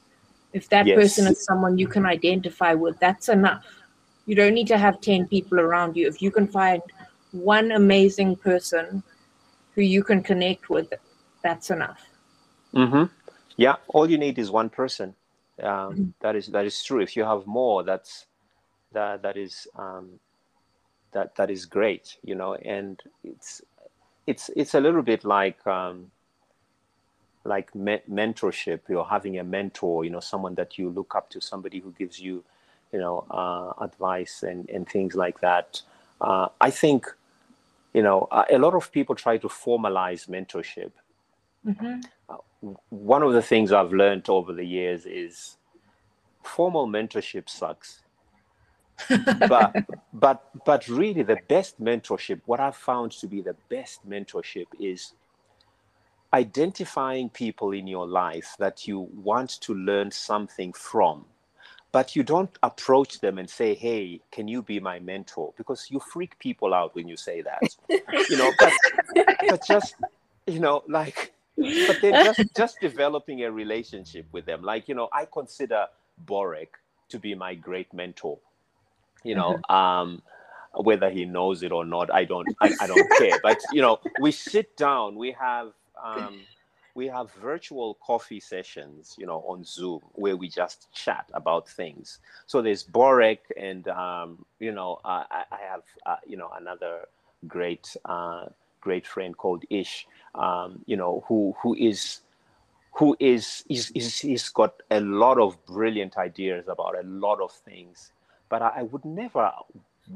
If 0.53 0.69
that 0.69 0.87
Yes. 0.87 0.95
person 0.97 1.27
is 1.27 1.45
someone 1.45 1.77
you 1.77 1.87
can 1.87 2.05
identify 2.05 2.73
with, 2.73 2.99
that's 2.99 3.29
enough. 3.29 3.63
You 4.25 4.35
don't 4.35 4.53
need 4.53 4.67
to 4.67 4.77
have 4.77 5.01
10 5.01 5.27
people 5.27 5.59
around 5.59 5.95
you. 5.97 6.07
If 6.07 6.21
you 6.21 6.31
can 6.31 6.47
find 6.47 6.81
one 7.31 7.71
amazing 7.71 8.37
person 8.37 9.03
who 9.75 9.81
you 9.81 10.03
can 10.03 10.21
connect 10.23 10.69
with, 10.69 10.93
that's 11.43 11.71
enough. 11.71 12.01
hmm 12.73 13.03
Yeah, 13.57 13.75
all 13.89 14.09
you 14.09 14.17
need 14.17 14.39
is 14.39 14.51
one 14.51 14.69
person. 14.69 15.15
Um, 15.61 16.13
that 16.21 16.35
is 16.35 16.47
that 16.47 16.65
is 16.65 16.83
true. 16.83 17.01
If 17.01 17.15
you 17.15 17.23
have 17.23 17.45
more, 17.45 17.83
that's 17.83 18.25
that 18.93 19.21
that 19.23 19.37
is 19.37 19.67
um, 19.77 20.19
that 21.11 21.35
that 21.35 21.51
is 21.51 21.65
great. 21.65 22.17
You 22.23 22.35
know, 22.35 22.55
and 22.55 22.99
it's 23.23 23.61
it's 24.25 24.49
it's 24.55 24.73
a 24.73 24.79
little 24.79 25.03
bit 25.03 25.23
like 25.25 25.65
um, 25.67 26.11
like 27.45 27.73
me- 27.75 28.01
mentorship. 28.09 28.81
You're 28.89 29.05
having 29.05 29.37
a 29.39 29.43
mentor. 29.43 30.03
You 30.05 30.11
know, 30.11 30.19
someone 30.21 30.55
that 30.55 30.77
you 30.77 30.89
look 30.89 31.13
up 31.15 31.29
to, 31.31 31.41
somebody 31.41 31.79
who 31.79 31.91
gives 31.91 32.19
you, 32.19 32.43
you 32.93 32.99
know, 32.99 33.25
uh, 33.31 33.73
advice 33.83 34.43
and 34.43 34.69
and 34.69 34.87
things 34.87 35.15
like 35.15 35.41
that. 35.41 35.81
Uh, 36.21 36.47
I 36.61 36.69
think, 36.69 37.07
you 37.93 38.03
know, 38.03 38.27
a 38.31 38.45
a 38.51 38.59
lot 38.59 38.75
of 38.75 38.91
people 38.91 39.15
try 39.15 39.37
to 39.37 39.49
formalize 39.49 40.29
mentorship 40.29 40.91
one 42.89 43.23
of 43.23 43.33
the 43.33 43.41
things 43.41 43.71
I've 43.71 43.93
learned 43.93 44.29
over 44.29 44.53
the 44.53 44.65
years 44.65 45.05
is 45.05 45.57
formal 46.43 46.87
mentorship 46.87 47.49
sucks. 47.49 48.01
but 49.49 49.73
but 50.13 50.43
but 50.65 50.87
really 50.87 51.23
the 51.23 51.39
best 51.49 51.81
mentorship, 51.81 52.41
what 52.45 52.59
I've 52.59 52.75
found 52.75 53.11
to 53.13 53.27
be 53.27 53.41
the 53.41 53.55
best 53.69 54.07
mentorship 54.07 54.67
is 54.79 55.13
identifying 56.33 57.29
people 57.29 57.71
in 57.71 57.87
your 57.87 58.07
life 58.07 58.55
that 58.59 58.87
you 58.87 59.09
want 59.15 59.61
to 59.61 59.73
learn 59.73 60.11
something 60.11 60.73
from. 60.73 61.25
But 61.93 62.15
you 62.15 62.23
don't 62.23 62.49
approach 62.63 63.21
them 63.21 63.37
and 63.37 63.49
say, 63.49 63.73
"Hey, 63.75 64.19
can 64.31 64.49
you 64.49 64.61
be 64.61 64.81
my 64.81 64.99
mentor?" 64.99 65.53
Because 65.57 65.87
you 65.89 65.99
freak 65.99 66.37
people 66.39 66.73
out 66.73 66.93
when 66.95 67.07
you 67.07 67.15
say 67.15 67.41
that, 67.41 67.63
you 68.29 68.37
know. 68.37 68.51
But 68.59 68.73
but 69.47 69.65
just 69.65 69.95
you 70.45 70.59
know, 70.59 70.83
like 70.89 71.33
but 71.87 72.01
they're 72.01 72.13
just 72.23 72.41
just 72.55 72.79
developing 72.81 73.43
a 73.43 73.51
relationship 73.51 74.25
with 74.31 74.45
them 74.45 74.61
like 74.61 74.87
you 74.87 74.95
know 74.95 75.07
i 75.13 75.25
consider 75.31 75.85
borek 76.25 76.69
to 77.09 77.19
be 77.19 77.35
my 77.35 77.53
great 77.53 77.93
mentor 77.93 78.37
you 79.23 79.35
know 79.35 79.59
um 79.69 80.21
whether 80.73 81.09
he 81.09 81.25
knows 81.25 81.61
it 81.63 81.71
or 81.71 81.85
not 81.85 82.11
i 82.13 82.25
don't 82.25 82.49
I, 82.59 82.71
I 82.79 82.87
don't 82.87 83.07
care 83.17 83.37
but 83.41 83.59
you 83.71 83.81
know 83.81 83.99
we 84.17 84.31
sit 84.31 84.75
down 84.75 85.15
we 85.15 85.31
have 85.39 85.71
um 86.03 86.41
we 86.95 87.07
have 87.07 87.31
virtual 87.33 87.95
coffee 88.05 88.39
sessions 88.39 89.15
you 89.17 89.25
know 89.25 89.43
on 89.47 89.63
zoom 89.63 90.01
where 90.13 90.37
we 90.37 90.49
just 90.49 90.91
chat 90.93 91.25
about 91.33 91.67
things 91.69 92.19
so 92.47 92.61
there's 92.61 92.83
borek 92.83 93.39
and 93.57 93.87
um 93.89 94.45
you 94.59 94.71
know 94.71 94.99
uh, 95.05 95.23
I, 95.31 95.43
I 95.51 95.59
have 95.71 95.83
uh, 96.05 96.17
you 96.27 96.37
know 96.37 96.49
another 96.55 97.07
great 97.47 97.95
uh 98.05 98.45
great 98.81 99.07
friend 99.07 99.35
called 99.37 99.63
ish 99.69 100.07
um, 100.35 100.81
you 100.85 100.97
know, 100.97 101.23
who 101.27 101.55
who 101.61 101.75
is 101.75 102.21
who 102.93 103.15
is 103.19 103.63
he's, 103.67 103.89
he's, 103.89 104.19
he's 104.19 104.49
got 104.49 104.75
a 104.91 104.99
lot 104.99 105.39
of 105.39 105.63
brilliant 105.65 106.17
ideas 106.17 106.67
about 106.67 106.97
a 106.97 107.03
lot 107.07 107.41
of 107.41 107.51
things. 107.51 108.11
But 108.49 108.61
I 108.61 108.83
would 108.83 109.05
never 109.05 109.51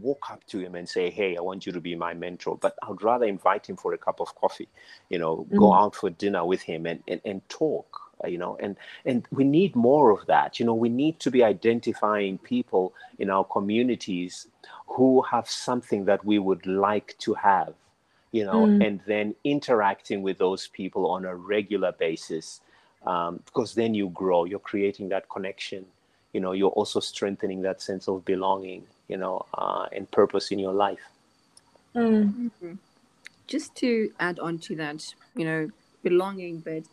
walk 0.02 0.32
up 0.32 0.46
to 0.48 0.60
him 0.60 0.76
and 0.76 0.88
say, 0.90 1.10
"Hey, 1.12 1.38
I 1.38 1.42
want 1.42 1.66
you 1.66 1.72
to 1.74 1.82
be 1.82 1.96
my 1.96 2.14
mentor." 2.14 2.58
But 2.58 2.76
I'd 2.84 3.02
rather 3.04 3.26
invite 3.26 3.68
him 3.70 3.78
for 3.78 3.94
a 3.94 3.98
cup 3.98 4.20
of 4.22 4.36
coffee, 4.36 4.70
you 5.10 5.20
know, 5.20 5.48
go 5.56 5.74
out 5.74 5.96
for 5.96 6.10
dinner 6.10 6.46
with 6.46 6.62
him 6.64 6.86
and 6.88 7.04
and, 7.08 7.22
and 7.26 7.50
talk. 7.50 7.90
uh, 8.24 8.28
You 8.28 8.40
know, 8.40 8.58
and 8.60 8.78
and 9.06 9.28
we 9.32 9.44
need 9.46 9.76
more 9.76 10.12
of 10.12 10.26
that. 10.28 10.60
You 10.60 10.66
know, 10.68 10.76
we 10.76 10.90
need 10.90 11.20
to 11.22 11.32
be 11.32 11.44
identifying 11.44 12.40
people 12.40 12.94
in 13.20 13.30
our 13.30 13.46
communities 13.46 14.48
who 14.88 15.22
have 15.24 15.50
something 15.50 16.06
that 16.06 16.26
we 16.26 16.40
would 16.40 16.66
like 16.68 17.16
to 17.20 17.34
have 17.36 17.76
you 18.32 18.46
know, 18.46 18.74
and 18.80 19.02
then 19.08 19.36
interacting 19.44 20.22
with 20.22 20.38
those 20.38 20.68
people 20.68 21.10
on 21.10 21.26
a 21.26 21.36
regular 21.36 21.92
basis, 21.94 22.62
um, 23.06 23.42
because 23.46 23.76
then 23.76 23.94
you 23.96 24.10
grow. 24.10 24.46
You're 24.46 24.60
creating 24.60 25.10
that 25.10 25.30
connection. 25.30 25.86
You 26.34 26.42
know, 26.42 26.52
you're 26.54 26.72
also 26.72 27.00
strengthening 27.00 27.62
that 27.64 27.82
sense 27.82 28.08
of 28.08 28.26
belonging. 28.26 28.86
You 29.08 29.18
know, 29.18 29.46
uh, 29.54 29.88
and 29.92 30.10
purpose 30.12 30.52
in 30.52 30.60
your 30.60 30.74
life. 30.74 31.10
just 33.48 33.76
to 33.78 34.12
add 34.20 34.40
on 34.40 34.60
to 34.60 34.76
that, 34.76 35.14
you 35.36 35.46
know, 35.46 35.70
belonging, 36.04 36.60
but 36.60 36.84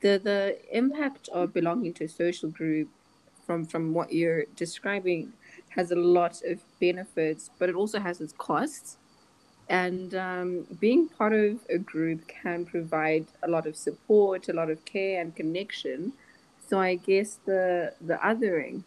the 0.00 0.18
the 0.22 0.58
impact 0.72 1.28
of 1.28 1.52
belonging 1.52 1.92
to 1.94 2.04
a 2.04 2.08
social 2.08 2.48
group 2.48 2.88
from 3.46 3.66
from 3.66 3.92
what 3.92 4.12
you're 4.12 4.44
describing 4.56 5.32
has 5.70 5.90
a 5.90 5.96
lot 5.96 6.42
of 6.44 6.60
benefits, 6.80 7.50
but 7.58 7.68
it 7.68 7.74
also 7.74 8.00
has 8.00 8.20
its 8.20 8.32
costs. 8.32 8.96
And 9.68 10.14
um, 10.14 10.66
being 10.78 11.08
part 11.08 11.32
of 11.32 11.58
a 11.68 11.78
group 11.78 12.28
can 12.28 12.64
provide 12.64 13.26
a 13.42 13.48
lot 13.48 13.66
of 13.66 13.74
support, 13.76 14.48
a 14.48 14.52
lot 14.52 14.70
of 14.70 14.84
care 14.84 15.20
and 15.20 15.34
connection. 15.34 16.12
So 16.68 16.78
I 16.78 16.94
guess 16.94 17.38
the 17.44 17.92
the 18.00 18.14
othering 18.14 18.84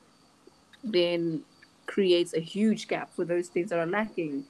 then 0.83 1.43
creates 1.89 2.33
a 2.35 2.39
huge 2.39 2.87
gap 2.87 3.11
for 3.15 3.25
those 3.25 3.47
things 3.47 3.69
that 3.69 3.79
are 3.79 3.93
lacking 3.99 4.45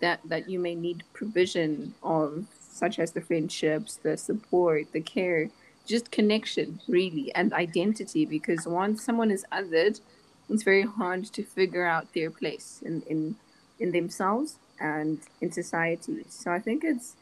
that 0.00 0.20
that 0.24 0.48
you 0.48 0.58
may 0.60 0.74
need 0.74 1.02
provision 1.12 1.92
of 2.02 2.46
such 2.60 2.98
as 3.00 3.10
the 3.12 3.20
friendships 3.20 3.96
the 4.04 4.16
support 4.16 4.82
the 4.92 5.00
care 5.00 5.50
just 5.86 6.12
connection 6.12 6.80
really 6.86 7.34
and 7.34 7.52
identity 7.52 8.24
because 8.24 8.66
once 8.66 9.02
someone 9.02 9.30
is 9.30 9.44
othered 9.50 10.00
it's 10.48 10.62
very 10.62 10.82
hard 10.82 11.24
to 11.24 11.42
figure 11.42 11.84
out 11.84 12.12
their 12.14 12.30
place 12.30 12.80
in 12.84 13.02
in, 13.12 13.36
in 13.80 13.90
themselves 13.90 14.58
and 14.80 15.18
in 15.40 15.50
society. 15.50 16.24
So 16.28 16.52
i 16.52 16.60
think 16.60 16.84
it's 16.84 17.16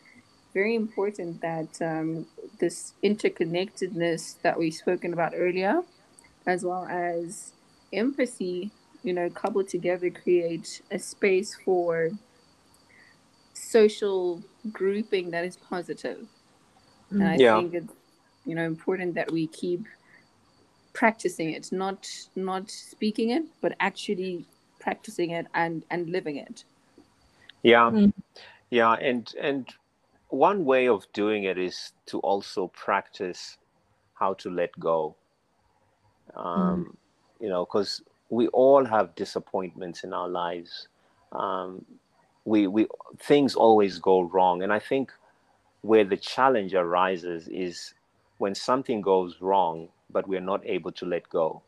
very 0.55 0.75
important 0.75 1.41
that 1.41 1.73
um, 1.81 2.27
this 2.59 2.93
interconnectedness 3.03 4.21
that 4.43 4.59
we've 4.59 4.75
spoken 4.75 5.15
about 5.15 5.33
earlier 5.35 5.83
as 6.47 6.63
well 6.63 6.85
as 6.91 7.53
empathy 7.93 8.71
you 9.03 9.13
know 9.13 9.29
coupled 9.31 9.69
together 9.69 10.11
create 10.11 10.83
a 10.91 10.99
space 10.99 11.55
for 11.65 12.11
social 13.55 14.43
grouping 14.73 15.31
that 15.31 15.45
is 15.45 15.57
positive 15.57 16.27
positive. 17.11 17.21
and 17.21 17.29
i 17.29 17.39
Yeah. 17.39 17.55
think 17.55 17.75
it's 17.75 17.93
you 18.47 18.55
know 18.55 18.65
important 18.65 19.15
that 19.15 19.31
we 19.33 19.47
keep 19.49 19.87
practicing 20.93 21.51
it 21.53 21.71
not 21.73 22.09
not 22.37 22.71
speaking 22.71 23.31
it 23.31 23.45
but 23.61 23.75
actually 23.81 24.45
practicing 24.81 25.31
it 25.31 25.47
and 25.55 25.85
and 25.91 26.11
living 26.11 26.37
it 26.37 26.65
Yeah, 27.63 27.93
Mm. 27.93 28.13
yeah, 28.71 28.95
and 28.95 29.33
and 29.41 29.69
one 30.29 30.65
way 30.65 30.89
of 30.89 31.07
doing 31.13 31.45
it 31.45 31.59
is 31.59 31.93
to 32.07 32.19
also 32.21 32.69
practice 32.69 33.59
how 34.15 34.35
to 34.35 34.51
let 34.51 34.71
go. 34.79 35.17
Um, 36.35 36.97
You 37.41 37.49
know, 37.49 37.65
because 37.65 38.03
we 38.33 38.49
all 38.49 38.85
have 38.87 39.15
disappointments 39.17 40.05
in 40.05 40.15
our 40.15 40.29
lives. 40.29 40.89
Um, 41.33 41.85
we 42.47 42.67
we 42.69 42.89
things 43.21 43.55
always 43.57 43.99
go 44.01 44.23
wrong, 44.23 44.63
and 44.65 44.73
I 44.73 44.81
think 44.81 45.13
where 45.83 46.05
the 46.05 46.17
challenge 46.19 46.75
arises 46.75 47.49
is 47.49 47.95
when 48.39 48.55
something 48.55 49.03
goes 49.03 49.37
wrong, 49.41 49.89
but 50.11 50.29
we're 50.29 50.41
not 50.41 50.67
able 50.67 50.93
to 50.93 51.07
let 51.07 51.29
go 51.31 51.63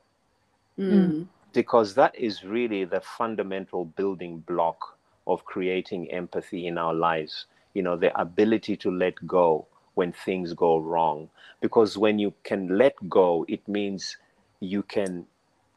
Mm. 0.78 1.26
because 1.52 1.94
that 1.94 2.14
is 2.18 2.44
really 2.44 2.84
the 2.84 3.00
fundamental 3.00 3.86
building 3.86 4.40
block 4.40 4.98
of 5.26 5.44
creating 5.46 6.10
empathy 6.12 6.66
in 6.66 6.78
our 6.78 6.94
lives 6.94 7.46
you 7.74 7.82
know 7.82 7.96
the 7.96 8.18
ability 8.20 8.76
to 8.76 8.90
let 8.90 9.14
go 9.26 9.66
when 9.94 10.12
things 10.12 10.52
go 10.54 10.78
wrong 10.78 11.30
because 11.62 11.96
when 11.98 12.18
you 12.18 12.34
can 12.44 12.76
let 12.78 12.94
go 13.08 13.46
it 13.48 13.66
means 13.68 14.18
you 14.60 14.82
can 14.82 15.26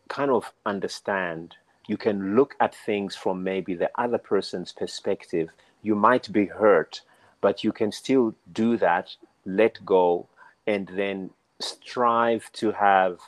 kind 0.08 0.32
of 0.32 0.52
understand 0.66 1.56
you 1.88 1.98
can 1.98 2.36
look 2.36 2.56
at 2.60 2.76
things 2.76 3.16
from 3.16 3.44
maybe 3.44 3.76
the 3.76 3.90
other 3.96 4.18
person's 4.18 4.72
perspective 4.72 5.50
you 5.82 5.96
might 5.96 6.32
be 6.32 6.46
hurt 6.46 7.02
but 7.42 7.64
you 7.64 7.72
can 7.72 7.92
still 7.92 8.36
do 8.54 8.78
that 8.78 9.16
let 9.46 9.84
go 9.86 10.28
and 10.66 10.88
then 10.96 11.30
strive 11.60 12.52
to 12.54 12.72
have 12.72 13.20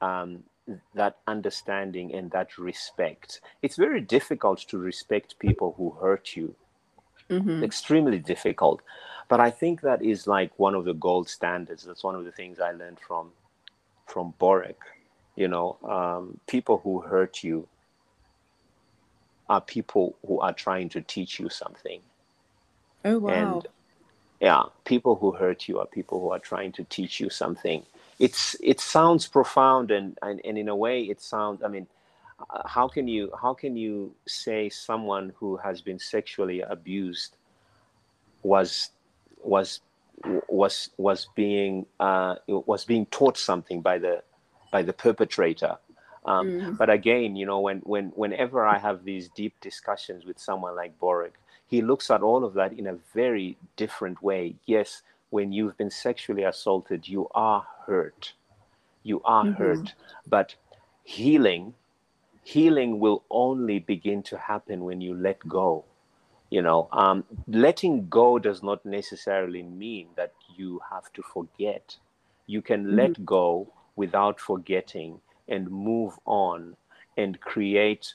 um, 0.00 0.44
that 0.94 1.18
understanding 1.26 2.14
and 2.14 2.30
that 2.30 2.58
respect. 2.58 3.40
It's 3.62 3.76
very 3.76 4.00
difficult 4.00 4.60
to 4.68 4.78
respect 4.78 5.38
people 5.38 5.74
who 5.76 5.90
hurt 5.90 6.36
you, 6.36 6.54
Mhm. 7.28 7.62
extremely 7.64 8.18
difficult. 8.18 8.82
But 9.28 9.40
I 9.40 9.50
think 9.50 9.80
that 9.80 10.02
is 10.02 10.26
like 10.26 10.58
one 10.58 10.74
of 10.74 10.84
the 10.84 10.94
gold 10.94 11.28
standards. 11.28 11.84
That's 11.84 12.04
one 12.04 12.14
of 12.14 12.24
the 12.24 12.32
things 12.32 12.60
I 12.60 12.72
learned 12.72 13.00
from 13.00 13.32
from 14.06 14.34
Borek. 14.38 14.76
You 15.36 15.48
know, 15.48 15.78
um, 15.82 16.38
people 16.46 16.80
who 16.84 17.00
hurt 17.00 17.42
you, 17.42 17.68
are 19.48 19.60
people 19.60 20.16
who 20.26 20.40
are 20.40 20.52
trying 20.52 20.88
to 20.90 21.00
teach 21.00 21.38
you 21.40 21.48
something. 21.48 22.00
Oh 23.04 23.18
wow. 23.18 23.30
And 23.30 23.68
yeah, 24.40 24.62
people 24.84 25.16
who 25.16 25.32
hurt 25.32 25.68
you 25.68 25.78
are 25.78 25.86
people 25.86 26.20
who 26.20 26.30
are 26.30 26.38
trying 26.38 26.72
to 26.72 26.84
teach 26.84 27.20
you 27.20 27.30
something. 27.30 27.84
It's 28.18 28.56
it 28.62 28.80
sounds 28.80 29.26
profound 29.26 29.90
and 29.90 30.18
and, 30.22 30.40
and 30.44 30.58
in 30.58 30.68
a 30.68 30.76
way 30.76 31.02
it 31.02 31.20
sounds. 31.20 31.62
I 31.62 31.68
mean, 31.68 31.86
uh, 32.50 32.66
how 32.66 32.88
can 32.88 33.08
you 33.08 33.30
how 33.40 33.54
can 33.54 33.76
you 33.76 34.14
say 34.26 34.68
someone 34.68 35.32
who 35.36 35.56
has 35.56 35.80
been 35.80 35.98
sexually 35.98 36.60
abused 36.60 37.36
was 38.42 38.90
was 39.42 39.80
was 40.48 40.90
was 40.96 41.28
being 41.34 41.86
uh, 42.00 42.36
was 42.48 42.84
being 42.84 43.06
taught 43.06 43.36
something 43.36 43.80
by 43.80 43.98
the 43.98 44.22
by 44.72 44.82
the 44.82 44.94
perpetrator. 44.94 45.78
Um, 46.26 46.48
Mm. 46.48 46.78
But 46.78 46.90
again, 46.90 47.36
you 47.36 47.46
know, 47.46 47.60
when 47.60 47.80
when 47.80 48.06
whenever 48.16 48.66
I 48.66 48.78
have 48.78 49.04
these 49.04 49.30
deep 49.30 49.54
discussions 49.62 50.26
with 50.26 50.40
someone 50.40 50.76
like 50.76 50.98
Boric, 51.00 51.34
he 51.68 51.82
looks 51.82 52.10
at 52.10 52.22
all 52.22 52.44
of 52.44 52.54
that 52.56 52.74
in 52.74 52.88
a 52.88 52.98
very 53.14 53.58
different 53.76 54.22
way. 54.22 54.56
Yes, 54.66 55.02
when 55.30 55.52
you've 55.52 55.78
been 55.78 55.90
sexually 55.90 56.44
assaulted, 56.44 57.08
you 57.08 57.28
are 57.34 57.66
hurt, 57.86 58.34
you 59.04 59.22
are 59.24 59.46
Mhm. 59.46 59.54
hurt, 59.58 59.94
but 60.28 60.56
healing 61.04 61.74
healing 62.44 63.00
will 63.00 63.24
only 63.30 63.80
begin 63.80 64.22
to 64.24 64.38
happen 64.38 64.84
when 64.84 65.00
you 65.02 65.14
let 65.14 65.38
go 65.48 65.84
you 66.50 66.62
know 66.62 66.88
um, 66.92 67.24
letting 67.48 68.08
go 68.08 68.38
does 68.38 68.62
not 68.62 68.84
necessarily 68.86 69.62
mean 69.64 70.08
that 70.16 70.32
you 70.56 70.80
have 70.90 71.12
to 71.14 71.22
forget 71.22 71.96
you 72.46 72.62
can 72.62 72.96
let 72.96 73.24
go 73.26 73.68
without 73.96 74.40
forgetting 74.40 75.20
and 75.48 75.70
move 75.70 76.18
on 76.26 76.76
and 77.16 77.40
create 77.40 78.14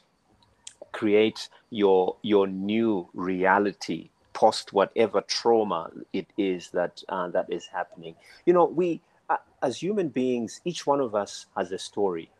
create 0.91 1.49
your 1.69 2.15
your 2.21 2.47
new 2.47 3.07
reality 3.13 4.09
post 4.34 4.73
whatever 4.73 5.21
trauma 5.21 5.89
it 6.13 6.28
is 6.38 6.69
that 6.71 7.01
uh, 7.09 7.28
that 7.30 7.45
is 7.51 7.67
happening. 7.67 8.15
You 8.45 8.53
know 8.53 8.65
we 8.65 9.01
uh, 9.30 9.38
as 9.61 9.78
human 9.82 10.09
beings 10.09 10.61
each 10.65 10.86
one 10.88 10.99
of 11.01 11.15
us 11.15 11.45
has 11.55 11.71
a 11.71 11.80
story. 11.80 12.32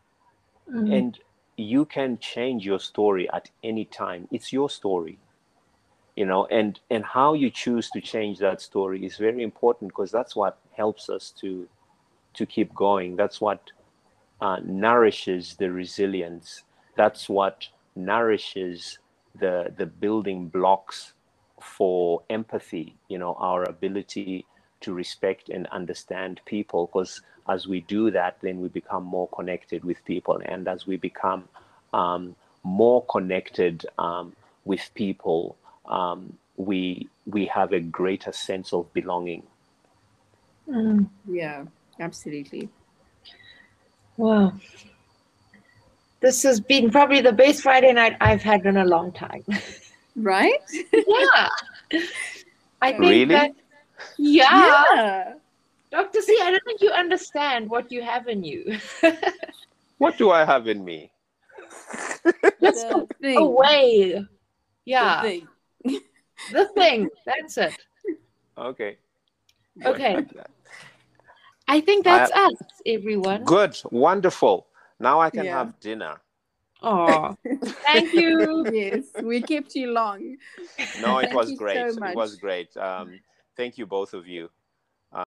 Mhm. 0.69 0.91
and 0.93 1.19
you 1.57 1.85
can 1.85 2.17
change 2.19 2.65
your 2.65 2.79
story 2.79 3.29
at 3.31 3.49
any 3.63 3.85
time. 3.85 4.27
It's 4.31 4.51
your 4.53 4.69
story 4.69 5.19
you 6.15 6.25
know 6.25 6.45
and 6.47 6.79
and 6.89 7.05
how 7.05 7.33
you 7.33 7.49
choose 7.49 7.89
to 7.91 8.01
change 8.01 8.39
that 8.39 8.61
story 8.61 9.05
is 9.05 9.17
very 9.17 9.43
important 9.43 9.89
because 9.89 10.11
that's 10.11 10.35
what 10.35 10.57
helps 10.75 11.09
us 11.09 11.31
to 11.31 11.67
to 12.38 12.45
keep 12.45 12.73
going. 12.75 13.15
That's 13.17 13.41
what 13.41 13.71
uh, 14.41 14.59
nourishes 14.63 15.55
the 15.55 15.71
resilience. 15.71 16.63
That's 16.95 17.29
what 17.29 17.67
nourishes 17.95 18.99
the 19.39 19.73
the 19.77 19.85
building 19.88 20.47
blocks 20.47 21.13
for 21.61 22.21
empathy 22.29 22.95
you 23.09 23.17
know 23.17 23.35
our 23.39 23.63
ability 23.63 24.45
to 24.81 24.93
respect 24.93 25.49
and 25.49 25.67
understand 25.67 26.41
people. 26.45 26.88
Because 26.88 27.21
as 27.49 27.67
we 27.67 27.81
do 27.81 28.11
that 28.11 28.38
then 28.41 28.61
we 28.61 28.69
become 28.69 29.03
more 29.03 29.29
connected 29.29 29.83
with 29.83 30.03
people. 30.05 30.41
And 30.45 30.67
as 30.67 30.88
we 30.88 30.97
become 30.97 31.49
um, 31.93 32.35
more 32.63 33.05
connected 33.05 33.85
um, 33.97 34.35
with 34.65 34.89
people 34.95 35.57
um, 35.88 36.38
we 36.57 37.09
we 37.25 37.45
have 37.47 37.73
a 37.73 37.79
greater 37.79 38.31
sense 38.31 38.73
of 38.73 38.91
belonging. 38.93 39.43
Mm. 40.69 41.09
Yeah, 41.29 41.65
absolutely. 41.99 42.69
Wow. 44.17 44.53
This 46.19 46.41
has 46.43 46.59
been 46.59 46.89
probably 46.89 47.21
the 47.21 47.31
best 47.31 47.61
Friday 47.61 47.93
night 47.93 48.17
I've 48.19 48.41
had 48.41 48.65
in 48.65 48.77
a 48.77 48.85
long 48.85 49.11
time. 49.11 49.43
Right? 50.15 50.59
yeah. 50.93 51.49
I 52.81 52.91
think 52.91 52.99
Really? 52.99 53.25
that 53.25 53.51
yeah. 54.17 54.83
yeah. 54.95 55.33
Dr. 55.91 56.21
C, 56.21 56.37
I 56.41 56.51
don't 56.51 56.63
think 56.65 56.81
you 56.81 56.89
understand 56.91 57.69
what 57.69 57.91
you 57.91 58.01
have 58.01 58.27
in 58.27 58.43
you. 58.43 58.77
what 59.99 60.17
do 60.17 60.29
i 60.29 60.43
have 60.45 60.67
in 60.67 60.83
me 60.85 61.09
Just 62.61 62.87
The 62.89 63.07
thing. 63.21 63.37
a 63.37 63.45
way. 63.45 64.11
The 64.13 64.27
Yeah. 64.85 65.21
thing. 65.21 65.47
The 66.51 66.65
thing. 66.75 67.09
That's 67.25 67.57
it. 67.57 67.73
okay 68.57 68.97
Okay. 69.85 70.25
I 71.68 71.82
think 71.82 72.05
that's 72.05 72.32
us, 72.32 72.53
everyone. 72.86 73.43
good 73.43 73.76
wonderful 73.91 74.68
now 74.99 75.20
i 75.20 75.30
can 75.30 75.45
Yeah. 75.45 75.57
have 75.57 75.80
dinner 75.80 76.15
Oh, 76.84 77.36
thank 77.86 78.13
you. 78.13 78.65
yes, 78.72 79.05
we 79.22 79.41
kept 79.41 79.76
you 79.76 79.91
long. 79.91 80.38
no 80.99 81.20
it 81.20 81.34
was 81.34 81.49
you 81.51 81.55
so 81.57 81.63
great 81.63 81.78
it 81.97 82.15
was 82.15 82.36
great 82.36 82.76
um, 82.78 83.20
thank 83.55 83.78
you 83.78 83.86
both 83.86 84.13
of 84.13 84.28
you 84.28 84.49
uh, 85.13 85.24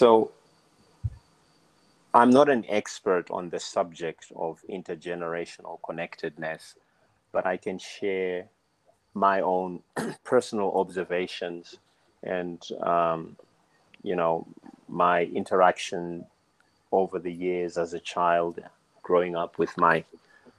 so 0.00 0.30
i'm 2.14 2.30
not 2.30 2.48
an 2.48 2.64
expert 2.68 3.30
on 3.30 3.50
the 3.50 3.60
subject 3.60 4.32
of 4.36 4.60
intergenerational 4.70 5.78
connectedness 5.84 6.74
but 7.32 7.44
i 7.46 7.56
can 7.56 7.78
share 7.78 8.46
my 9.14 9.40
own 9.40 9.82
personal 10.24 10.72
observations 10.76 11.78
and 12.26 12.60
um, 12.82 13.36
you 14.02 14.16
know 14.16 14.46
my 14.88 15.24
interaction 15.24 16.26
over 16.92 17.18
the 17.18 17.32
years 17.32 17.76
as 17.78 17.92
a 17.92 18.00
child 18.00 18.60
growing 19.02 19.36
up 19.36 19.58
with 19.58 19.76
my 19.76 20.04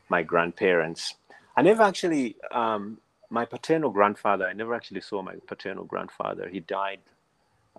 my 0.09 0.23
grandparents. 0.23 1.15
I 1.55 1.61
never 1.61 1.83
actually 1.83 2.35
um, 2.51 2.99
my 3.29 3.45
paternal 3.45 3.89
grandfather 3.89 4.45
i 4.47 4.53
never 4.53 4.73
actually 4.73 5.01
saw 5.01 5.21
my 5.21 5.35
paternal 5.47 5.83
grandfather. 5.83 6.47
He 6.49 6.59
died 6.61 6.99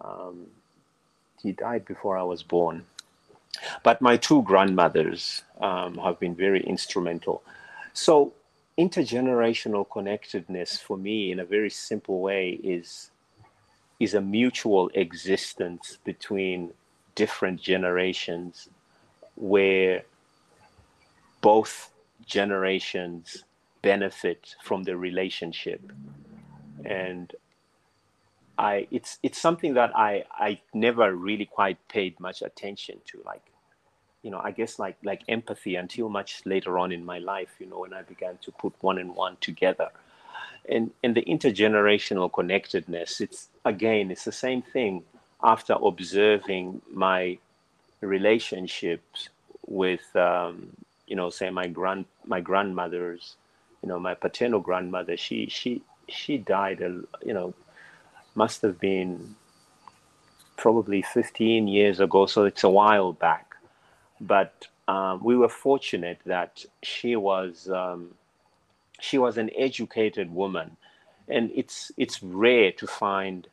um, 0.01 0.47
he 1.43 1.53
died 1.53 1.85
before 1.85 2.19
i 2.19 2.23
was 2.23 2.43
born. 2.43 2.85
But 3.83 4.01
my 4.01 4.17
two 4.17 4.43
grandmothers 4.43 5.43
um, 5.61 5.99
have 5.99 6.21
been 6.21 6.35
very 6.35 6.63
instrumental. 6.63 7.43
So 7.93 8.35
intergenerational 8.79 9.85
connectedness 9.91 10.79
for 10.79 10.97
me 10.97 11.33
in 11.33 11.41
a 11.41 11.45
very 11.45 11.71
simple 11.71 12.21
way 12.21 12.61
is 12.63 13.11
is 14.01 14.15
a 14.15 14.21
mutual 14.21 14.91
existence 14.95 15.99
between 16.05 16.73
different 17.15 17.61
generations 17.61 18.69
where 19.35 20.03
both 21.41 21.91
generations 22.27 23.45
benefit 23.83 24.55
from 24.63 24.85
the 24.85 24.97
relationship. 24.97 25.81
And 26.85 27.33
i 28.59 28.87
it's 28.91 29.19
it's 29.23 29.41
something 29.41 29.75
that 29.75 29.97
i 29.97 30.25
i 30.33 30.61
never 30.75 31.15
really 31.15 31.47
quite 31.47 31.79
paid 31.89 32.19
much 32.19 32.43
attention 32.43 33.01
to 33.07 33.23
like 33.25 33.43
you 34.23 34.31
know 34.31 34.41
i 34.43 34.51
guess 34.51 34.79
like 34.79 34.97
like 35.05 35.23
empathy 35.29 35.77
until 35.77 36.09
much 36.09 36.45
later 36.45 36.77
on 36.79 36.91
in 36.91 37.05
my 37.05 37.19
life 37.19 37.55
you 37.61 37.67
know 37.67 37.79
when 37.79 37.95
i 37.95 38.03
began 38.03 38.37
to 38.43 38.51
put 38.53 38.73
one 38.81 38.99
and 38.99 39.15
one 39.15 39.37
together. 39.41 39.89
And 40.71 40.91
and 41.03 41.15
the 41.15 41.23
intergenerational 41.23 42.31
connectedness 42.31 43.23
it's 43.23 43.49
again 43.69 44.11
it's 44.11 44.25
the 44.25 44.33
same 44.33 44.63
thing 44.63 45.03
after 45.43 45.75
observing 45.75 46.81
my 46.93 47.39
relationships 48.01 49.29
with 49.67 50.05
um, 50.17 50.71
you 51.07 51.17
know 51.17 51.31
say 51.31 51.51
my 51.51 51.67
grand 51.69 52.05
my 52.27 52.41
grandmothers 52.41 53.37
you 53.83 53.89
know 53.89 53.99
my 53.99 54.15
paternal 54.15 54.61
grandmother. 54.61 55.17
She 55.17 55.47
she 55.49 55.83
she 56.09 56.39
died 56.39 56.81
you 56.81 57.35
know 57.35 57.55
must 58.35 58.63
have 58.63 58.79
been 58.81 59.35
probably 60.57 61.03
15 61.03 61.69
years 61.69 62.01
ago 62.01 62.27
so 62.27 62.45
it's 62.45 62.65
a 62.65 62.71
while 62.71 63.13
back. 63.13 63.55
But 64.21 64.67
um, 64.89 65.23
we 65.23 65.37
were 65.37 65.49
fortunate 65.49 66.21
that 66.27 66.65
she 66.83 67.15
was 67.17 67.69
um, 67.71 68.15
she 69.01 69.19
was 69.19 69.39
an 69.39 69.51
educated 69.57 70.35
woman. 70.35 70.77
And 71.29 71.51
it's 71.55 71.93
it's 71.97 72.23
rare 72.23 72.73
to 72.73 72.87
find 72.87 73.47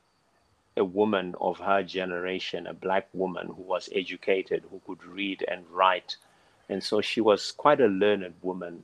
a 0.77 0.83
woman 0.83 1.35
of 1.39 1.57
her 1.59 1.83
generation 1.83 2.67
a 2.67 2.73
black 2.73 3.07
woman 3.13 3.47
who 3.47 3.61
was 3.61 3.89
educated 3.93 4.63
who 4.69 4.81
could 4.85 5.03
read 5.05 5.43
and 5.47 5.63
write. 5.71 6.17
And 6.69 6.83
so 6.83 7.01
she 7.01 7.21
was 7.21 7.51
quite 7.51 7.79
a 7.79 7.87
learned 7.87 8.33
woman. 8.41 8.83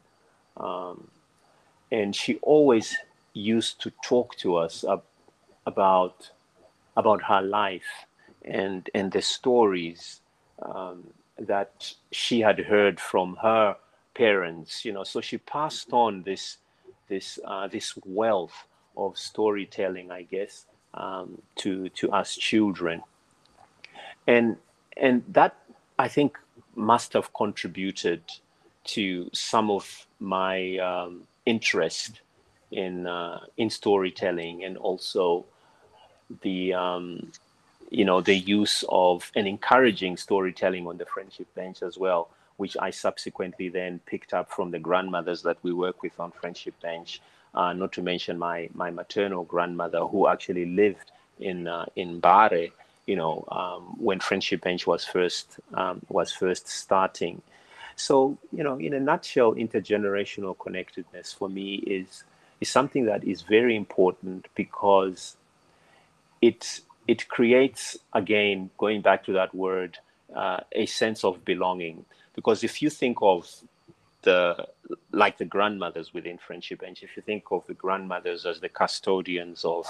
Um, 0.57 1.07
and 1.91 2.15
she 2.15 2.35
always 2.37 2.95
used 3.33 3.81
to 3.81 3.91
talk 4.03 4.35
to 4.37 4.55
us 4.55 4.85
ab- 4.87 5.03
about 5.65 6.29
about 6.95 7.23
her 7.23 7.41
life 7.41 8.05
and 8.43 8.89
and 8.93 9.11
the 9.11 9.21
stories 9.21 10.21
um, 10.61 11.03
that 11.39 11.93
she 12.11 12.39
had 12.41 12.59
heard 12.59 12.99
from 12.99 13.35
her 13.41 13.75
parents 14.13 14.85
you 14.85 14.93
know. 14.93 15.03
So 15.03 15.21
she 15.21 15.37
passed 15.37 15.91
on 15.91 16.23
this 16.23 16.57
this 17.09 17.39
uh, 17.45 17.67
this 17.67 17.93
wealth 18.05 18.65
of 18.97 19.17
storytelling 19.17 20.11
i 20.11 20.21
guess 20.21 20.65
um, 20.93 21.41
to 21.57 21.89
to 21.89 22.11
us 22.11 22.35
children. 22.35 23.01
And 24.27 24.57
and 24.97 25.23
that 25.29 25.55
i 25.99 26.07
think 26.07 26.37
must 26.75 27.13
have 27.13 27.33
contributed 27.33 28.21
to 28.83 29.29
some 29.33 29.69
of 29.69 30.07
my 30.19 30.77
um, 30.77 31.23
interest 31.45 32.21
in 32.71 33.05
uh, 33.07 33.39
in 33.57 33.69
storytelling 33.69 34.63
and 34.63 34.77
also 34.77 35.45
the 36.41 36.73
um, 36.73 37.31
you 37.89 38.05
know 38.05 38.21
the 38.21 38.35
use 38.35 38.83
of 38.89 39.31
and 39.35 39.47
encouraging 39.47 40.15
storytelling 40.15 40.87
on 40.87 40.97
the 40.97 41.05
friendship 41.05 41.47
bench 41.55 41.81
as 41.81 41.97
well 41.97 42.29
which 42.57 42.77
i 42.79 42.89
subsequently 42.89 43.67
then 43.67 43.99
picked 44.05 44.33
up 44.33 44.49
from 44.49 44.71
the 44.71 44.79
grandmothers 44.79 45.41
that 45.41 45.57
we 45.63 45.73
work 45.73 46.01
with 46.01 46.17
on 46.19 46.31
friendship 46.31 46.73
bench 46.81 47.21
uh, 47.55 47.73
not 47.73 47.91
to 47.93 48.01
mention 48.01 48.37
my 48.37 48.69
my 48.73 48.91
maternal 48.91 49.43
grandmother 49.43 50.01
who 50.01 50.27
actually 50.27 50.65
lived 50.65 51.11
in 51.39 51.67
uh, 51.67 51.85
in 51.95 52.21
Mbare, 52.21 52.71
you 53.05 53.15
know, 53.15 53.45
um, 53.51 53.95
when 53.97 54.19
Friendship 54.19 54.61
Bench 54.61 54.87
was 54.87 55.05
first 55.05 55.59
um, 55.73 56.01
was 56.09 56.31
first 56.31 56.67
starting. 56.67 57.41
So, 57.95 58.37
you 58.51 58.63
know, 58.63 58.77
in 58.77 58.93
a 58.93 58.99
nutshell, 58.99 59.53
intergenerational 59.55 60.57
connectedness 60.57 61.33
for 61.33 61.49
me 61.49 61.75
is 61.75 62.23
is 62.61 62.69
something 62.69 63.05
that 63.05 63.23
is 63.23 63.41
very 63.41 63.75
important 63.75 64.47
because 64.55 65.37
it 66.41 66.81
it 67.07 67.27
creates 67.27 67.97
again 68.13 68.69
going 68.77 69.01
back 69.01 69.25
to 69.25 69.33
that 69.33 69.53
word 69.53 69.97
uh, 70.35 70.61
a 70.71 70.85
sense 70.85 71.23
of 71.23 71.43
belonging. 71.45 72.05
Because 72.35 72.63
if 72.63 72.81
you 72.81 72.89
think 72.89 73.17
of 73.21 73.49
the 74.23 74.67
like 75.11 75.37
the 75.37 75.45
grandmothers 75.45 76.13
within 76.13 76.37
friendship 76.37 76.81
bench 76.81 77.03
if 77.03 77.15
you 77.15 77.23
think 77.23 77.43
of 77.51 77.65
the 77.67 77.73
grandmothers 77.73 78.45
as 78.45 78.59
the 78.59 78.69
custodians 78.69 79.65
of 79.65 79.85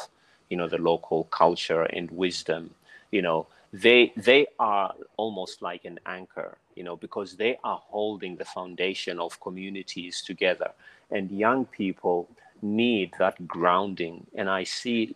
you 0.49 0.57
know 0.57 0.67
the 0.67 0.77
local 0.77 1.25
culture 1.25 1.83
and 1.83 2.09
wisdom 2.11 2.73
you 3.11 3.21
know 3.21 3.47
they 3.73 4.11
they 4.17 4.45
are 4.59 4.93
almost 5.17 5.61
like 5.61 5.85
an 5.85 5.99
anchor 6.05 6.57
you 6.75 6.83
know 6.83 6.95
because 6.95 7.35
they 7.35 7.57
are 7.63 7.81
holding 7.87 8.35
the 8.35 8.45
foundation 8.45 9.19
of 9.19 9.39
communities 9.39 10.21
together. 10.21 10.71
And 11.09 11.29
young 11.31 11.65
people 11.65 12.29
need 12.61 13.13
that 13.19 13.47
grounding. 13.47 14.27
And 14.35 14.49
i 14.49 14.63
see 14.63 15.15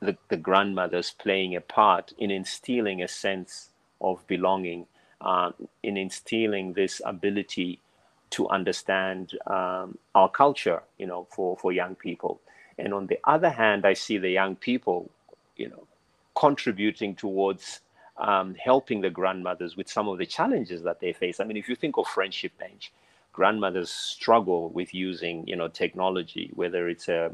the, 0.00 0.16
the 0.28 0.36
grandmothers 0.36 1.14
playing 1.22 1.54
a 1.54 1.60
part 1.60 2.12
in 2.18 2.30
instilling 2.30 3.02
a 3.02 3.08
sense 3.08 3.70
of 4.00 4.26
belonging 4.26 4.86
uh, 5.20 5.52
in 5.84 5.96
instilling 5.96 6.72
this 6.72 7.00
ability 7.04 7.78
to 8.32 8.48
understand 8.48 9.38
um, 9.46 9.96
our 10.14 10.28
culture, 10.28 10.82
you 10.98 11.06
know, 11.06 11.26
for, 11.30 11.56
for 11.56 11.72
young 11.72 11.94
people. 11.94 12.40
And 12.78 12.92
on 12.92 13.06
the 13.06 13.18
other 13.24 13.50
hand, 13.50 13.86
I 13.86 13.92
see 13.92 14.18
the 14.18 14.30
young 14.30 14.56
people, 14.56 15.10
you 15.56 15.68
know, 15.68 15.86
contributing 16.34 17.14
towards 17.14 17.80
um, 18.16 18.54
helping 18.54 19.00
the 19.00 19.10
grandmothers 19.10 19.76
with 19.76 19.88
some 19.88 20.08
of 20.08 20.18
the 20.18 20.26
challenges 20.26 20.82
that 20.82 21.00
they 21.00 21.12
face. 21.12 21.40
I 21.40 21.44
mean, 21.44 21.56
if 21.56 21.68
you 21.68 21.76
think 21.76 21.96
of 21.98 22.06
Friendship 22.06 22.52
Bench, 22.58 22.92
grandmothers 23.32 23.90
struggle 23.90 24.70
with 24.70 24.94
using, 24.94 25.46
you 25.46 25.56
know, 25.56 25.68
technology, 25.68 26.50
whether 26.54 26.88
it's 26.88 27.08
a 27.08 27.32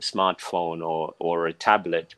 smartphone 0.00 0.86
or, 0.86 1.14
or 1.18 1.46
a 1.46 1.52
tablet. 1.52 2.14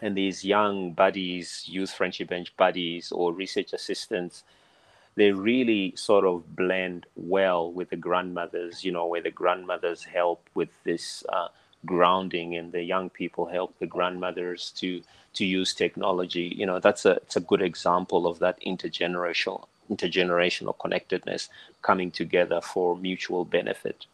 And 0.00 0.16
these 0.16 0.44
young 0.44 0.92
buddies, 0.92 1.64
youth 1.66 1.92
friendship 1.92 2.28
bench 2.28 2.54
buddies 2.56 3.12
or 3.12 3.32
research 3.32 3.72
assistants, 3.72 4.42
they 5.14 5.30
really 5.30 5.94
sort 5.96 6.24
of 6.24 6.56
blend 6.56 7.06
well 7.16 7.70
with 7.70 7.90
the 7.90 7.96
grandmothers, 7.96 8.84
you 8.84 8.92
know, 8.92 9.06
where 9.06 9.20
the 9.20 9.30
grandmothers 9.30 10.04
help 10.04 10.48
with 10.54 10.70
this 10.84 11.22
uh, 11.28 11.48
grounding 11.84 12.56
and 12.56 12.72
the 12.72 12.82
young 12.82 13.10
people 13.10 13.46
help 13.46 13.78
the 13.78 13.86
grandmothers 13.86 14.70
to 14.76 15.02
to 15.34 15.44
use 15.44 15.74
technology. 15.74 16.54
You 16.56 16.66
know, 16.66 16.78
that's 16.78 17.04
a 17.04 17.12
it's 17.12 17.36
a 17.36 17.40
good 17.40 17.62
example 17.62 18.26
of 18.26 18.38
that 18.38 18.58
intergenerational 18.62 19.66
intergenerational 19.90 20.78
connectedness 20.78 21.48
coming 21.82 22.10
together 22.10 22.60
for 22.60 22.96
mutual 22.96 23.44
benefit. 23.44 24.06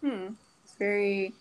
Hmm. 0.00 0.28
It's 0.64 0.74
very 0.78 1.34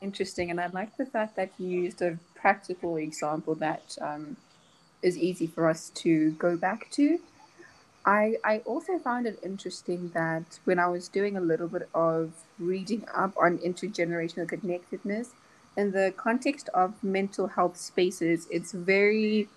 interesting, 0.00 0.50
and 0.50 0.60
I 0.60 0.68
like 0.68 0.96
the 0.96 1.06
fact 1.06 1.36
that 1.36 1.50
you 1.58 1.68
used 1.68 2.02
a 2.02 2.18
practical 2.36 2.96
example 2.96 3.54
that 3.56 3.96
um, 4.00 4.36
is 5.02 5.16
easy 5.18 5.46
for 5.46 5.68
us 5.68 5.90
to 5.90 6.32
go 6.32 6.56
back 6.56 6.90
to 6.92 7.18
I, 8.04 8.36
I 8.44 8.58
also 8.60 8.98
found 8.98 9.26
it 9.26 9.38
interesting 9.42 10.10
that 10.14 10.58
when 10.64 10.78
I 10.78 10.88
was 10.88 11.08
doing 11.08 11.36
a 11.36 11.40
little 11.40 11.68
bit 11.68 11.88
of 11.94 12.32
reading 12.58 13.04
up 13.14 13.34
on 13.36 13.58
intergenerational 13.58 14.48
connectedness, 14.48 15.30
in 15.76 15.92
the 15.92 16.12
context 16.16 16.68
of 16.74 17.02
mental 17.02 17.46
health 17.46 17.76
spaces, 17.76 18.46
it's 18.50 18.72
very 18.72 19.48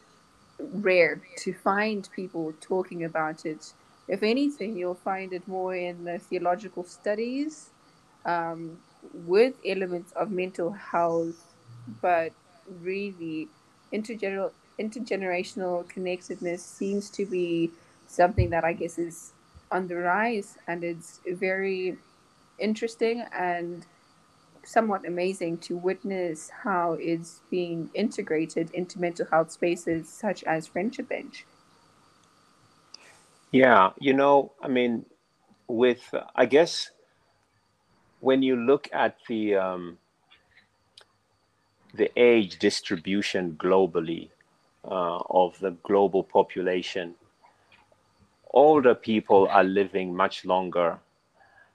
rare 0.59 1.21
to 1.37 1.53
find 1.53 2.07
people 2.15 2.53
talking 2.61 3.03
about 3.03 3.45
it. 3.45 3.73
If 4.07 4.21
anything, 4.23 4.77
you'll 4.77 4.93
find 4.95 5.33
it 5.33 5.47
more 5.47 5.75
in 5.75 6.05
the 6.05 6.19
theological 6.19 6.83
studies 6.83 7.69
um, 8.25 8.77
with 9.13 9.55
elements 9.65 10.11
of 10.13 10.31
mental 10.31 10.71
health, 10.71 11.53
but 12.01 12.31
really, 12.81 13.47
intergener- 13.91 14.51
intergenerational 14.79 15.87
connectedness 15.89 16.63
seems 16.63 17.09
to 17.11 17.25
be 17.25 17.71
something 18.07 18.49
that 18.51 18.63
I 18.63 18.73
guess 18.73 18.97
is 18.97 19.33
on 19.71 19.87
the 19.87 19.95
rise 19.95 20.57
and 20.67 20.83
it's 20.83 21.19
very 21.27 21.97
interesting 22.59 23.25
and 23.33 23.85
somewhat 24.63 25.05
amazing 25.07 25.57
to 25.59 25.77
witness 25.77 26.49
how 26.63 26.93
it's 26.93 27.41
being 27.51 27.89
integrated 27.93 28.71
into 28.71 28.99
mental 28.99 29.25
health 29.27 29.51
spaces 29.51 30.09
such 30.09 30.43
as 30.43 30.67
Friendship 30.67 31.07
Bench. 31.07 31.45
Yeah, 33.51 33.91
you 33.99 34.13
know, 34.13 34.51
I 34.61 34.67
mean, 34.67 35.05
with, 35.67 36.13
I 36.35 36.45
guess, 36.45 36.91
when 38.19 38.41
you 38.41 38.55
look 38.55 38.89
at 38.91 39.17
the, 39.27 39.55
um, 39.55 39.97
the 41.93 42.11
age 42.19 42.59
distribution 42.59 43.55
globally 43.57 44.29
uh, 44.83 45.19
of 45.29 45.57
the 45.59 45.71
global 45.83 46.23
population, 46.23 47.15
older 48.55 48.95
people 48.95 49.47
are 49.51 49.63
living 49.63 50.15
much 50.15 50.45
longer. 50.45 50.97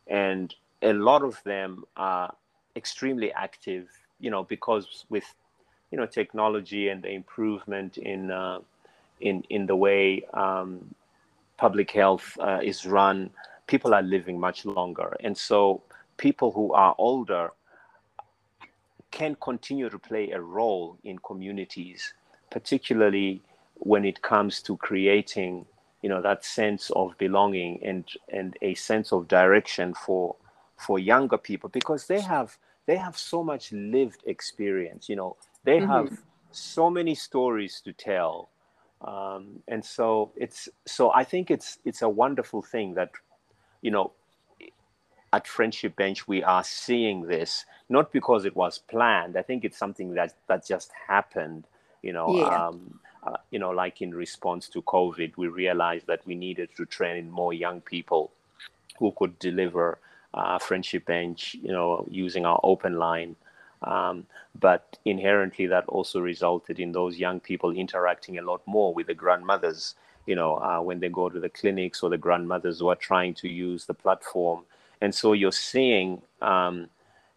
And 0.08 0.52
a 0.82 0.92
lot 0.92 1.22
of 1.22 1.40
them 1.44 1.84
are 1.96 2.34
extremely 2.76 3.32
active 3.32 3.88
you 4.20 4.30
know 4.30 4.44
because 4.44 5.04
with 5.08 5.24
you 5.90 5.98
know 5.98 6.06
technology 6.06 6.88
and 6.88 7.02
the 7.02 7.10
improvement 7.10 7.98
in 7.98 8.30
uh, 8.30 8.58
in 9.20 9.42
in 9.50 9.66
the 9.66 9.76
way 9.76 10.24
um, 10.34 10.94
public 11.56 11.90
health 11.90 12.36
uh, 12.40 12.60
is 12.62 12.86
run 12.86 13.30
people 13.70 13.94
are 13.94 14.02
living 14.02 14.40
much 14.40 14.66
longer. 14.66 15.16
And 15.20 15.36
so 15.36 15.80
people 16.16 16.50
who 16.50 16.72
are 16.72 16.94
older 16.98 17.52
can 19.12 19.36
continue 19.40 19.88
to 19.88 19.98
play 19.98 20.30
a 20.32 20.40
role 20.40 20.98
in 21.04 21.18
communities 21.20 22.14
particularly 22.50 23.40
when 23.74 24.04
it 24.04 24.20
comes 24.22 24.60
to 24.62 24.76
creating 24.78 25.64
you 26.03 26.09
know 26.09 26.22
that 26.22 26.44
sense 26.44 26.90
of 26.90 27.16
belonging 27.18 27.80
and 27.84 28.05
and 28.28 28.57
a 28.62 28.74
sense 28.74 29.12
of 29.12 29.28
direction 29.28 29.94
for 29.94 30.36
for 30.76 30.98
younger 30.98 31.38
people 31.38 31.68
because 31.68 32.07
they 32.07 32.20
have 32.20 32.57
they 32.86 32.96
have 32.96 33.16
so 33.16 33.44
much 33.44 33.72
lived 33.72 34.22
experience 34.26 35.09
you 35.09 35.16
know 35.16 35.36
they 35.64 35.78
mm-hmm. 35.78 35.90
have 35.90 36.18
so 36.53 36.90
many 36.90 37.14
stories 37.14 37.80
to 37.84 37.92
tell 37.92 38.48
um, 39.03 39.62
and 39.68 39.84
so 39.84 40.32
it's 40.36 40.68
so 40.86 41.11
i 41.12 41.22
think 41.22 41.51
it's 41.51 41.78
it's 41.84 42.03
a 42.03 42.09
wonderful 42.09 42.62
thing 42.62 42.94
that 42.94 43.11
you 43.82 43.90
know 43.90 44.12
at 45.32 45.46
friendship 45.46 45.94
bench 45.96 46.26
we 46.26 46.42
are 46.42 46.64
seeing 46.64 47.22
this 47.22 47.64
not 47.88 48.11
because 48.12 48.44
it 48.44 48.57
was 48.57 48.78
planned 48.78 49.36
i 49.36 49.42
think 49.42 49.64
it's 49.64 49.78
something 49.78 50.14
that 50.14 50.34
that 50.48 50.66
just 50.66 50.90
happened 51.09 51.66
you 52.03 52.12
know 52.12 52.36
yeah. 52.36 52.66
um, 52.66 52.98
uh, 53.22 53.36
you 53.50 53.58
know, 53.58 53.70
like 53.70 54.00
in 54.00 54.14
response 54.14 54.68
to 54.68 54.82
COVID, 54.82 55.36
we 55.36 55.48
realized 55.48 56.06
that 56.06 56.26
we 56.26 56.34
needed 56.34 56.70
to 56.76 56.86
train 56.86 57.30
more 57.30 57.52
young 57.52 57.80
people 57.80 58.30
who 58.98 59.12
could 59.16 59.38
deliver 59.38 59.98
uh, 60.32 60.58
friendship 60.58 61.04
bench, 61.06 61.56
you 61.60 61.72
know, 61.72 62.06
using 62.10 62.46
our 62.46 62.60
open 62.62 62.98
line. 62.98 63.36
Um, 63.82 64.26
but 64.58 64.98
inherently, 65.04 65.66
that 65.66 65.86
also 65.86 66.20
resulted 66.20 66.78
in 66.78 66.92
those 66.92 67.18
young 67.18 67.40
people 67.40 67.70
interacting 67.72 68.38
a 68.38 68.42
lot 68.42 68.60
more 68.66 68.94
with 68.94 69.06
the 69.06 69.14
grandmothers. 69.14 69.94
You 70.26 70.36
know, 70.36 70.56
uh, 70.56 70.80
when 70.80 71.00
they 71.00 71.08
go 71.08 71.28
to 71.28 71.40
the 71.40 71.48
clinics 71.48 72.02
or 72.02 72.10
the 72.10 72.18
grandmothers 72.18 72.78
who 72.78 72.88
are 72.88 72.96
trying 72.96 73.34
to 73.34 73.48
use 73.48 73.86
the 73.86 73.94
platform, 73.94 74.64
and 75.00 75.14
so 75.14 75.32
you're 75.32 75.50
seeing 75.50 76.20
um, 76.42 76.88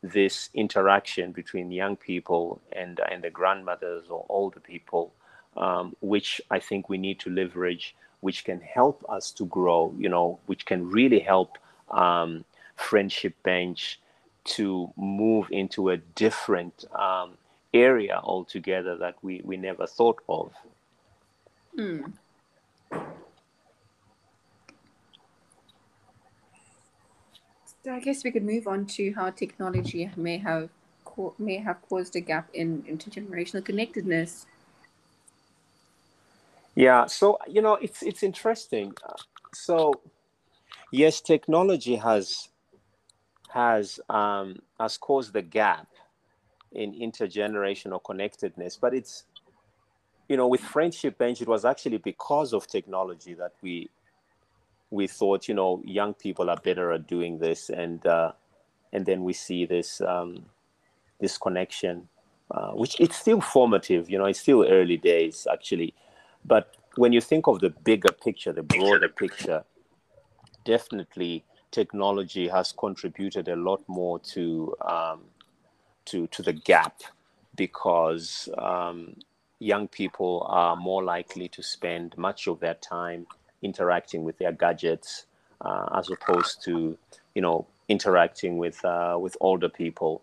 this 0.01 0.49
interaction 0.53 1.31
between 1.31 1.71
young 1.71 1.95
people 1.95 2.61
and 2.73 2.99
and 3.09 3.23
the 3.23 3.29
grandmothers 3.29 4.09
or 4.09 4.25
older 4.29 4.59
people 4.59 5.13
um, 5.57 5.95
which 6.01 6.41
I 6.49 6.59
think 6.59 6.89
we 6.89 6.97
need 6.97 7.19
to 7.21 7.29
leverage, 7.29 7.95
which 8.21 8.43
can 8.43 8.59
help 8.61 9.03
us 9.09 9.31
to 9.31 9.45
grow, 9.45 9.93
you 9.97 10.09
know, 10.09 10.39
which 10.45 10.65
can 10.65 10.89
really 10.89 11.19
help 11.19 11.57
um, 11.89 12.45
Friendship 12.75 13.35
Bench 13.43 13.99
to 14.45 14.91
move 14.97 15.47
into 15.51 15.89
a 15.89 15.97
different 15.97 16.85
um, 16.95 17.37
area 17.73 18.19
altogether 18.23 18.97
that 18.97 19.15
we, 19.21 19.41
we 19.43 19.57
never 19.57 19.87
thought 19.87 20.21
of. 20.27 20.51
Mm. 21.77 22.13
So 27.83 27.93
I 27.93 27.99
guess 27.99 28.23
we 28.23 28.31
could 28.31 28.45
move 28.45 28.67
on 28.67 28.85
to 28.97 29.11
how 29.13 29.29
technology 29.31 30.09
may 30.15 30.37
have 30.37 30.69
may 31.37 31.57
have 31.57 31.79
caused 31.87 32.15
a 32.15 32.21
gap 32.21 32.49
in 32.53 32.81
intergenerational 32.83 33.63
connectedness. 33.63 34.47
Yeah, 36.75 37.05
so 37.05 37.37
you 37.47 37.61
know 37.61 37.75
it's 37.75 38.01
it's 38.01 38.23
interesting. 38.23 38.93
So 39.53 39.93
yes, 40.91 41.21
technology 41.21 41.95
has 41.95 42.49
has 43.49 43.99
um, 44.09 44.57
has 44.79 44.97
caused 44.97 45.33
the 45.33 45.41
gap 45.43 45.87
in 46.71 46.93
intergenerational 46.93 48.03
connectedness, 48.03 48.77
but 48.77 48.93
it's 48.95 49.25
you 50.27 50.37
know 50.37 50.47
with 50.47 50.61
friendship 50.61 51.17
bench 51.17 51.41
it 51.41 51.47
was 51.47 51.65
actually 51.65 51.97
because 51.97 52.53
of 52.53 52.65
technology 52.67 53.33
that 53.35 53.53
we 53.61 53.89
we 54.89 55.07
thought 55.07 55.47
you 55.47 55.53
know 55.53 55.81
young 55.85 56.13
people 56.13 56.49
are 56.49 56.57
better 56.57 56.91
at 56.91 57.07
doing 57.07 57.37
this 57.39 57.69
and 57.69 58.05
uh, 58.07 58.31
and 58.93 59.05
then 59.05 59.23
we 59.23 59.33
see 59.33 59.65
this 59.65 60.01
um, 60.01 60.45
this 61.19 61.37
connection 61.37 62.07
uh, 62.51 62.71
which 62.71 62.99
it's 62.99 63.17
still 63.17 63.41
formative 63.41 64.09
you 64.09 64.17
know 64.17 64.25
it's 64.25 64.39
still 64.39 64.65
early 64.67 64.97
days 64.97 65.47
actually 65.51 65.93
but 66.45 66.75
when 66.95 67.11
you 67.13 67.21
think 67.21 67.47
of 67.47 67.59
the 67.59 67.69
bigger 67.69 68.11
picture 68.11 68.51
the 68.51 68.63
broader 68.63 69.09
picture 69.09 69.63
definitely 70.65 71.43
technology 71.71 72.47
has 72.47 72.71
contributed 72.71 73.47
a 73.47 73.55
lot 73.55 73.81
more 73.87 74.19
to 74.19 74.75
um, 74.81 75.21
to 76.05 76.27
to 76.27 76.41
the 76.41 76.53
gap 76.53 77.01
because 77.55 78.49
um, 78.57 79.15
young 79.59 79.87
people 79.87 80.45
are 80.49 80.75
more 80.75 81.03
likely 81.03 81.47
to 81.47 81.63
spend 81.63 82.17
much 82.17 82.47
of 82.47 82.59
their 82.59 82.75
time 82.75 83.25
interacting 83.61 84.23
with 84.23 84.37
their 84.37 84.51
gadgets 84.51 85.25
uh, 85.61 85.87
as 85.95 86.09
opposed 86.09 86.63
to 86.63 86.97
you 87.35 87.41
know 87.41 87.65
interacting 87.89 88.57
with 88.57 88.83
uh, 88.85 89.17
with 89.19 89.35
older 89.39 89.69
people. 89.69 90.21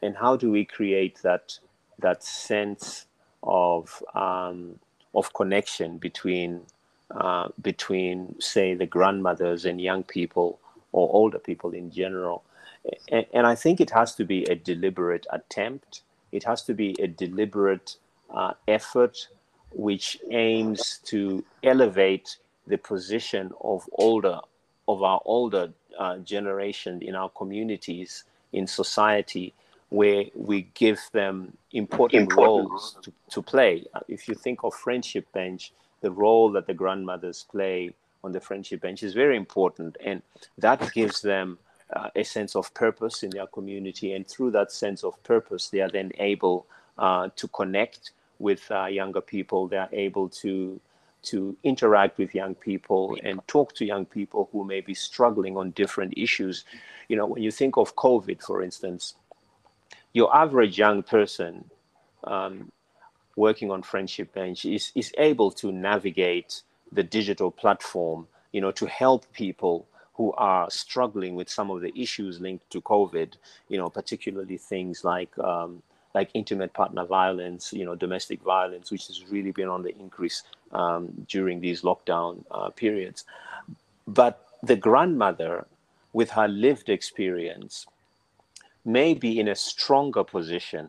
And 0.00 0.16
how 0.16 0.36
do 0.36 0.50
we 0.50 0.64
create 0.64 1.20
that 1.22 1.58
that 1.98 2.22
sense 2.22 3.06
of 3.42 4.02
um, 4.14 4.78
of 5.14 5.32
connection 5.34 5.98
between 5.98 6.62
uh, 7.10 7.48
between 7.60 8.34
say 8.40 8.74
the 8.74 8.86
grandmothers 8.86 9.66
and 9.66 9.80
young 9.80 10.02
people 10.02 10.58
or 10.92 11.12
older 11.12 11.38
people 11.38 11.72
in 11.72 11.90
general. 11.90 12.42
And, 13.10 13.26
and, 13.34 13.46
I 13.46 13.54
think 13.54 13.80
it 13.80 13.90
has 13.90 14.14
to 14.14 14.24
be 14.24 14.44
a 14.44 14.54
deliberate 14.54 15.26
attempt. 15.30 16.02
It 16.32 16.42
has 16.44 16.62
to 16.64 16.74
be 16.74 16.96
a 16.98 17.06
deliberate 17.06 17.96
uh, 18.34 18.54
effort 18.66 19.28
which 19.70 20.18
aims 20.30 21.00
to 21.04 21.44
elevate 21.62 22.38
the 22.66 22.78
position 22.78 23.52
of 23.60 23.88
older 23.92 24.38
of 24.88 25.02
our 25.02 25.20
older 25.24 25.72
uh, 25.98 26.18
generation 26.18 27.02
in 27.02 27.14
our 27.14 27.28
communities 27.28 28.24
in 28.52 28.66
society 28.66 29.54
where 29.92 30.24
we 30.34 30.62
give 30.72 30.98
them 31.12 31.54
important, 31.72 32.22
important. 32.22 32.70
roles 32.70 32.96
to, 33.02 33.12
to 33.28 33.42
play 33.42 33.84
uh, 33.94 34.00
if 34.08 34.26
you 34.26 34.34
think 34.34 34.64
of 34.64 34.72
friendship 34.74 35.30
bench 35.32 35.74
the 36.00 36.10
role 36.10 36.50
that 36.50 36.66
the 36.66 36.72
grandmothers 36.72 37.44
play 37.50 37.94
on 38.24 38.32
the 38.32 38.40
friendship 38.40 38.80
bench 38.80 39.02
is 39.02 39.12
very 39.12 39.36
important 39.36 39.94
and 40.02 40.22
that 40.56 40.80
gives 40.94 41.20
them 41.20 41.58
uh, 41.92 42.08
a 42.16 42.24
sense 42.24 42.56
of 42.56 42.72
purpose 42.72 43.22
in 43.22 43.28
their 43.28 43.46
community 43.48 44.14
and 44.14 44.26
through 44.26 44.50
that 44.50 44.72
sense 44.72 45.04
of 45.04 45.22
purpose 45.24 45.68
they 45.68 45.82
are 45.82 45.90
then 45.90 46.10
able 46.18 46.66
uh, 46.96 47.28
to 47.36 47.46
connect 47.48 48.12
with 48.38 48.62
uh, 48.70 48.86
younger 48.86 49.20
people 49.20 49.68
they 49.68 49.76
are 49.76 49.90
able 49.92 50.26
to 50.26 50.80
to 51.22 51.56
interact 51.62 52.18
with 52.18 52.34
young 52.34 52.54
people 52.54 53.16
and 53.22 53.40
talk 53.46 53.74
to 53.74 53.84
young 53.84 54.04
people 54.04 54.48
who 54.52 54.64
may 54.64 54.80
be 54.80 54.94
struggling 54.94 55.56
on 55.56 55.70
different 55.70 56.12
issues. 56.16 56.64
You 57.08 57.16
know, 57.16 57.26
when 57.26 57.42
you 57.42 57.52
think 57.52 57.76
of 57.76 57.94
COVID, 57.94 58.42
for 58.42 58.60
instance, 58.62 59.14
your 60.12 60.34
average 60.34 60.78
young 60.78 61.02
person 61.02 61.64
um, 62.24 62.70
working 63.36 63.70
on 63.70 63.82
Friendship 63.82 64.32
Bench 64.34 64.64
is, 64.64 64.92
is 64.94 65.12
able 65.18 65.50
to 65.52 65.72
navigate 65.72 66.62
the 66.90 67.02
digital 67.02 67.50
platform, 67.50 68.26
you 68.52 68.60
know, 68.60 68.70
to 68.72 68.86
help 68.86 69.30
people 69.32 69.86
who 70.14 70.32
are 70.32 70.70
struggling 70.70 71.34
with 71.34 71.48
some 71.48 71.70
of 71.70 71.80
the 71.80 71.92
issues 71.98 72.40
linked 72.40 72.68
to 72.70 72.80
COVID, 72.82 73.32
you 73.68 73.78
know, 73.78 73.88
particularly 73.88 74.58
things 74.58 75.04
like 75.04 75.36
um, 75.38 75.82
like 76.14 76.30
intimate 76.34 76.74
partner 76.74 77.06
violence, 77.06 77.72
you 77.72 77.86
know, 77.86 77.94
domestic 77.94 78.42
violence, 78.42 78.90
which 78.90 79.06
has 79.06 79.24
really 79.30 79.50
been 79.50 79.68
on 79.68 79.82
the 79.82 79.96
increase 79.98 80.42
um, 80.72 81.08
during 81.26 81.60
these 81.60 81.80
lockdown 81.82 82.44
uh, 82.50 82.68
periods. 82.68 83.24
But 84.06 84.46
the 84.62 84.76
grandmother, 84.76 85.66
with 86.12 86.30
her 86.32 86.48
lived 86.48 86.90
experience, 86.90 87.86
may 88.84 89.14
be 89.14 89.38
in 89.38 89.48
a 89.48 89.54
stronger 89.54 90.24
position 90.24 90.88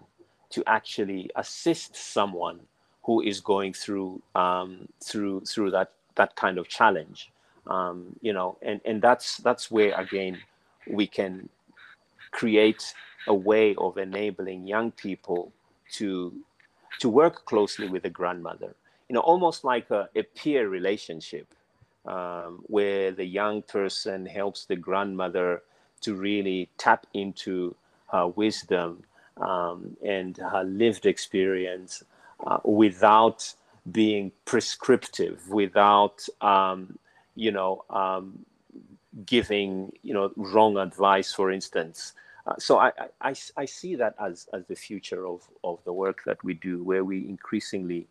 to 0.50 0.64
actually 0.68 1.30
assist 1.36 1.96
someone 1.96 2.60
who 3.04 3.22
is 3.22 3.41
going 3.41 3.74
through 3.74 4.22
um, 4.36 4.88
through 5.04 5.41
through 5.41 5.72
that 5.72 5.91
that 6.16 6.36
kind 6.36 6.58
of 6.58 6.68
challenge. 6.68 7.32
Um, 7.68 8.16
you 8.22 8.34
know, 8.34 8.58
and 8.62 8.82
and 8.86 9.02
that's 9.02 9.38
that's 9.38 9.72
where 9.72 9.94
again 10.00 10.39
we 10.88 11.08
can 11.08 11.50
create 12.32 12.94
a 13.28 13.34
way 13.34 13.76
of 13.76 13.98
enabling 13.98 14.68
young 14.68 14.91
people 14.91 15.52
to 15.94 16.34
to 17.00 17.10
work 17.10 17.46
closely 17.46 17.88
with 17.88 18.06
a 18.06 18.10
grandmother 18.10 18.76
you 19.14 19.14
know 19.14 19.22
almost 19.22 19.64
like 19.64 19.89
a, 19.91 20.10
a 20.16 20.24
peer 20.24 20.70
relationship 20.70 21.48
um, 22.06 22.64
where 22.64 23.12
the 23.12 23.26
young 23.26 23.62
person 23.62 24.26
helps 24.26 24.66
the 24.66 24.76
grandmother 24.76 25.62
to 26.02 26.16
really 26.16 26.70
tap 26.78 27.06
into 27.14 27.76
her 28.14 28.28
wisdom 28.28 29.03
um, 29.38 29.97
and 30.05 30.38
her 30.38 30.64
lived 30.64 31.05
experience 31.05 32.03
uh, 32.47 32.59
without 32.64 33.53
being 33.91 34.32
prescriptive 34.45 35.49
without 35.49 36.26
um, 36.41 36.97
you 37.36 37.51
know 37.51 37.84
um, 37.89 38.45
giving 39.26 39.91
you 40.03 40.14
know 40.14 40.32
wrong 40.38 40.78
advice 40.78 41.34
for 41.34 41.51
instance. 41.51 42.14
Uh, 42.45 42.55
so 42.59 42.78
I, 42.78 42.91
I, 43.22 43.34
I 43.55 43.66
see 43.66 43.95
that 43.95 44.16
as, 44.20 44.49
as 44.53 44.66
the 44.68 44.76
future 44.76 45.26
of, 45.26 45.47
of 45.64 45.80
the 45.86 45.93
work 45.93 46.24
that 46.26 46.43
we 46.43 46.53
do, 46.55 46.84
where 46.84 47.05
we 47.05 47.20
increasingly 47.20 48.05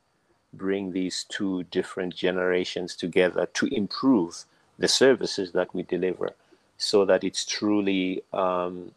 bring 0.55 0.93
these 0.93 1.25
two 1.29 1.65
different 1.65 2.15
generations 2.15 2.97
together 2.97 3.47
to 3.55 3.67
improve 3.67 4.45
the 4.79 4.89
services 4.89 5.53
that 5.53 5.75
we 5.75 5.83
deliver 5.83 6.31
so 6.79 7.05
that 7.05 7.25
it's 7.25 7.45
truly 7.45 8.23
um, 8.33 8.93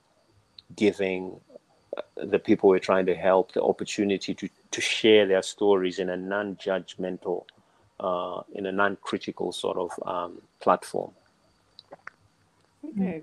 giving 0.75 1.39
uh, 1.97 2.01
the 2.25 2.39
people 2.39 2.69
we're 2.69 2.79
trying 2.79 3.05
to 3.05 3.15
help 3.15 3.51
the 3.53 3.61
opportunity 3.61 4.33
to, 4.33 4.49
to 4.71 4.81
share 4.81 5.27
their 5.27 5.41
stories 5.41 5.99
in 5.99 6.09
a 6.09 6.17
non-judgmental 6.17 7.43
uh, 7.99 8.41
in 8.53 8.65
a 8.65 8.71
non-critical 8.71 9.51
sort 9.51 9.77
of 9.77 9.91
um, 10.05 10.41
platform 10.59 11.11
okay 12.89 13.21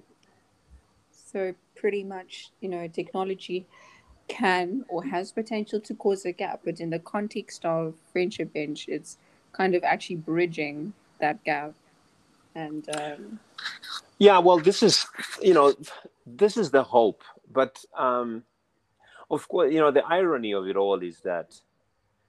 so 1.32 1.54
pretty 1.74 2.04
much, 2.04 2.50
you 2.60 2.68
know, 2.68 2.86
technology 2.86 3.66
can 4.28 4.84
or 4.88 5.02
has 5.04 5.32
potential 5.32 5.80
to 5.80 5.94
cause 5.94 6.24
a 6.24 6.32
gap, 6.32 6.60
but 6.64 6.78
in 6.78 6.90
the 6.90 6.98
context 6.98 7.64
of 7.64 7.94
friendship 8.12 8.52
bench, 8.52 8.86
it's 8.88 9.18
kind 9.52 9.74
of 9.74 9.82
actually 9.82 10.16
bridging 10.16 10.92
that 11.18 11.42
gap. 11.44 11.72
And 12.54 12.88
um, 12.96 13.40
yeah, 14.18 14.38
well, 14.38 14.58
this 14.58 14.82
is 14.82 15.06
you 15.42 15.54
know, 15.54 15.74
this 16.26 16.56
is 16.56 16.70
the 16.70 16.84
hope, 16.84 17.24
but 17.52 17.84
um, 17.96 18.44
of 19.30 19.48
course, 19.48 19.72
you 19.72 19.80
know, 19.80 19.90
the 19.90 20.04
irony 20.04 20.52
of 20.52 20.66
it 20.66 20.76
all 20.76 21.02
is 21.02 21.20
that 21.20 21.54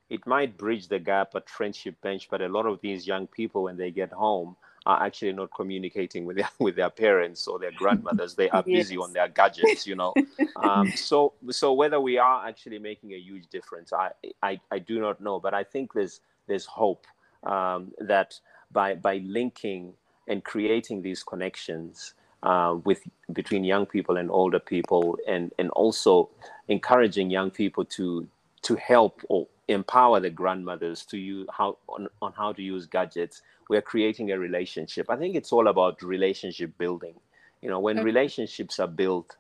it 0.10 0.26
might 0.28 0.58
bridge 0.58 0.88
the 0.88 1.00
gap 1.00 1.36
at 1.36 1.50
friendship 1.50 2.00
bench, 2.02 2.28
but 2.30 2.42
a 2.42 2.48
lot 2.48 2.66
of 2.66 2.80
these 2.82 3.08
young 3.08 3.28
people, 3.28 3.64
when 3.64 3.78
they 3.78 3.92
get 3.92 4.12
home, 4.12 4.56
are 4.86 5.02
actually 5.02 5.32
not 5.32 5.50
communicating 5.56 6.26
with 6.26 6.38
their 6.38 6.50
with 6.60 6.76
their 6.76 6.90
parents 6.90 7.48
or 7.48 7.60
their 7.60 7.72
grandmothers. 7.72 8.36
They 8.36 8.50
are 8.50 8.64
yes. 8.68 8.84
busy 8.84 8.98
on 8.98 9.14
their 9.14 9.28
gadgets, 9.28 9.88
you 9.88 9.96
know. 9.96 10.14
Um, 10.56 10.92
so 10.92 11.34
so 11.50 11.74
whether 11.74 12.00
we 12.00 12.18
are 12.18 12.48
actually 12.48 12.80
making 12.80 13.14
a 13.14 13.18
huge 13.18 13.48
difference, 13.48 13.92
I 13.92 14.12
I, 14.42 14.60
I 14.72 14.80
do 14.80 15.00
not 15.00 15.20
know, 15.20 15.40
but 15.40 15.54
I 15.54 15.64
think 15.64 15.94
there's 15.94 16.22
there's 16.48 16.66
hope 16.66 17.06
um, 17.44 17.92
that 18.00 18.40
by 18.72 18.96
by 18.96 19.18
linking 19.18 19.94
and 20.28 20.44
creating 20.44 21.02
these 21.02 21.24
connections. 21.24 22.14
Uh, 22.44 22.78
with 22.84 23.02
between 23.32 23.64
young 23.64 23.86
people 23.86 24.18
and 24.18 24.30
older 24.30 24.60
people, 24.60 25.18
and 25.28 25.52
and 25.58 25.70
also 25.72 26.30
encouraging 26.68 27.30
young 27.30 27.50
people 27.50 27.86
to 27.86 28.28
to 28.64 28.76
help 28.76 29.22
or 29.30 29.48
empower 29.70 30.20
the 30.20 30.30
grandmothers 30.30 31.06
to 31.06 31.18
use 31.18 31.48
how 31.50 31.78
on, 31.88 32.08
on 32.22 32.34
how 32.34 32.52
to 32.52 32.62
use 32.62 32.86
gadgets 32.86 33.42
we're 33.70 33.82
creating 33.82 34.32
a 34.32 34.38
relationship. 34.38 35.10
I 35.10 35.16
think 35.16 35.36
it's 35.36 35.52
all 35.52 35.68
about 35.68 36.02
relationship 36.02 36.78
building. 36.78 37.16
You 37.62 37.70
know, 37.70 37.80
when 37.80 38.00
okay. 38.00 38.06
relationships 38.06 38.80
are 38.80 38.88
built, 38.88 39.36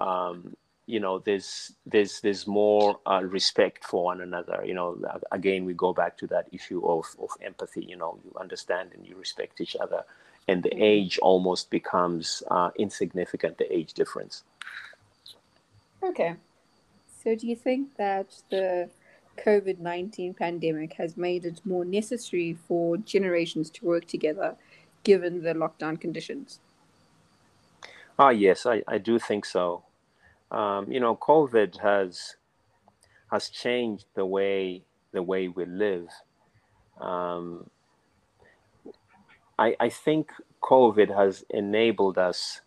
um, 0.00 0.56
you 0.86 1.00
know, 1.00 1.18
there's 1.18 1.72
there's 1.84 2.20
there's 2.20 2.46
more 2.46 2.98
uh, 3.06 3.22
respect 3.22 3.84
for 3.84 4.04
one 4.04 4.20
another. 4.20 4.62
You 4.64 4.74
know, 4.74 4.98
again, 5.30 5.64
we 5.64 5.74
go 5.74 5.92
back 5.92 6.16
to 6.18 6.26
that 6.28 6.48
issue 6.52 6.86
of 6.86 7.04
of 7.18 7.30
empathy. 7.42 7.84
You 7.84 7.96
know, 7.96 8.18
you 8.24 8.32
understand 8.40 8.90
and 8.94 9.06
you 9.06 9.16
respect 9.16 9.60
each 9.60 9.76
other, 9.76 10.04
and 10.48 10.62
the 10.62 10.74
age 10.82 11.18
almost 11.18 11.70
becomes 11.70 12.42
uh, 12.50 12.70
insignificant. 12.76 13.58
The 13.58 13.72
age 13.72 13.92
difference. 13.94 14.44
Okay. 16.02 16.36
So, 17.22 17.34
do 17.34 17.46
you 17.46 17.56
think 17.56 17.96
that 17.96 18.42
the 18.50 18.88
COVID 19.44 19.78
19 19.78 20.34
pandemic 20.34 20.94
has 20.94 21.16
made 21.16 21.44
it 21.44 21.60
more 21.64 21.84
necessary 21.84 22.56
for 22.66 22.96
generations 22.96 23.70
to 23.70 23.84
work 23.84 24.06
together 24.06 24.56
given 25.02 25.42
the 25.42 25.54
lockdown 25.54 26.00
conditions? 26.00 26.60
Ah, 28.18 28.30
yes, 28.30 28.64
I, 28.66 28.82
I 28.88 28.98
do 28.98 29.18
think 29.18 29.44
so. 29.44 29.84
Um, 30.50 30.90
you 30.90 31.00
know, 31.00 31.16
COVID 31.16 31.80
has 31.80 32.36
has 33.30 33.48
changed 33.48 34.06
the 34.14 34.24
way 34.24 34.82
the 35.12 35.22
way 35.22 35.48
we 35.48 35.64
live. 35.64 36.08
Um, 37.00 37.68
I, 39.58 39.76
I 39.80 39.88
think 39.88 40.30
COVID 40.62 41.14
has 41.16 41.44
enabled 41.50 42.18
us 42.18 42.60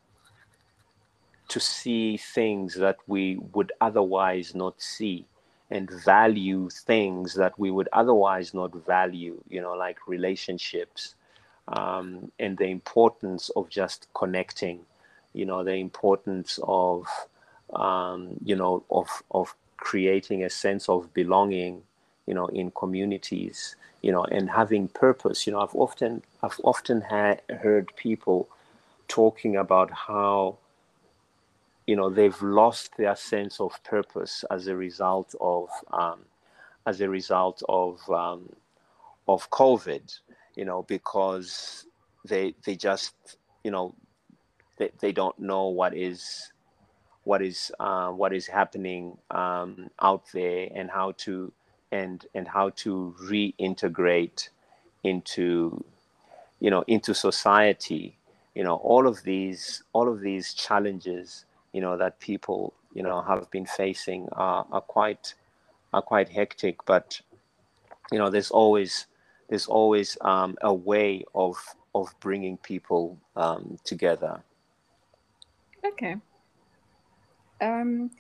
to 1.50 1.60
see 1.60 2.18
things 2.18 2.76
that 2.76 2.98
we 3.08 3.38
would 3.54 3.72
otherwise 3.82 4.54
not 4.54 4.82
see 4.82 5.26
and 5.72 5.90
value 5.90 6.70
things 6.70 7.36
that 7.36 7.58
we 7.60 7.70
would 7.70 7.90
otherwise 7.94 8.54
not 8.54 8.74
value, 8.86 9.42
you 9.50 9.62
know, 9.62 9.74
like 9.74 10.08
relationships 10.08 11.16
um, 11.68 12.32
and 12.40 12.58
the 12.58 12.66
importance 12.66 13.50
of 13.56 13.70
just 13.70 14.08
connecting, 14.14 14.80
you 15.34 15.46
know, 15.46 15.64
the 15.64 15.76
importance 15.76 16.60
of, 16.64 17.06
um, 17.74 18.32
you 18.44 18.56
know, 18.56 18.84
of, 18.90 19.08
of 19.32 19.56
creating 19.78 20.44
a 20.44 20.50
sense 20.50 20.90
of 20.90 21.14
belonging, 21.14 21.84
you 22.30 22.36
know, 22.36 22.46
in 22.48 22.70
communities, 22.72 23.76
you 24.04 24.12
know, 24.12 24.24
and 24.26 24.52
having 24.52 24.88
purpose. 24.88 25.48
You 25.48 25.54
know, 25.54 25.62
I've 25.62 25.76
often, 25.76 26.22
I've 26.44 26.62
often 26.64 27.02
had 27.02 27.42
heard 27.50 27.92
people 27.96 28.48
talking 29.08 29.56
about 29.56 29.90
how 29.92 30.60
you 31.88 31.96
know 31.96 32.12
they've 32.12 32.40
lost 32.44 32.92
their 32.98 33.16
sense 33.16 33.60
of 33.60 33.84
purpose 33.84 34.46
as 34.52 34.68
a 34.68 34.76
result 34.76 35.34
of 35.42 35.70
um, 35.92 36.20
as 36.86 37.02
a 37.02 37.10
result 37.10 37.64
of 37.68 38.00
um, 38.12 38.48
of 39.28 39.50
COVID, 39.50 40.20
you 40.56 40.66
know, 40.66 40.84
because 40.84 41.88
they 42.28 42.54
they 42.64 42.76
just 42.76 43.16
you 43.64 43.72
know 43.72 43.96
they, 44.78 44.92
they 45.00 45.12
don't 45.12 45.40
know 45.40 45.70
what 45.70 45.98
is 45.98 46.54
what 47.24 47.42
is 47.42 47.72
uh, 47.80 48.10
what 48.12 48.34
is 48.34 48.46
happening 48.46 49.18
um, 49.32 49.90
out 50.00 50.26
there 50.32 50.70
and 50.76 50.92
how 50.92 51.14
to 51.18 51.52
and 51.92 52.26
and 52.36 52.48
how 52.48 52.70
to 52.70 53.16
reintegrate 53.24 54.50
into 55.04 55.84
you 56.60 56.70
know 56.70 56.84
into 56.88 57.14
society 57.14 58.18
you 58.54 58.64
know 58.64 58.76
all 58.76 59.08
of 59.08 59.24
these 59.24 59.84
all 59.94 60.08
of 60.12 60.20
these 60.20 60.54
challenges 60.54 61.46
you 61.74 61.82
know 61.82 61.98
that 61.98 62.20
people 62.20 62.74
you 62.94 63.04
know 63.04 63.22
have 63.22 63.50
been 63.52 63.66
facing 63.66 64.28
are, 64.34 64.66
are 64.72 64.82
quite 64.82 65.34
are 65.94 66.02
quite 66.02 66.30
hectic. 66.30 66.86
But 66.86 67.20
you 68.12 68.18
know 68.18 68.30
there's 68.30 68.52
always 68.52 69.08
there's 69.50 69.68
always 69.68 70.18
um, 70.22 70.58
a 70.62 70.74
way 70.74 71.24
of 71.36 71.58
of 71.96 72.14
bringing 72.20 72.58
people 72.58 73.18
um, 73.36 73.78
together. 73.84 74.42
Okay. 75.86 76.16
Um 77.62 78.12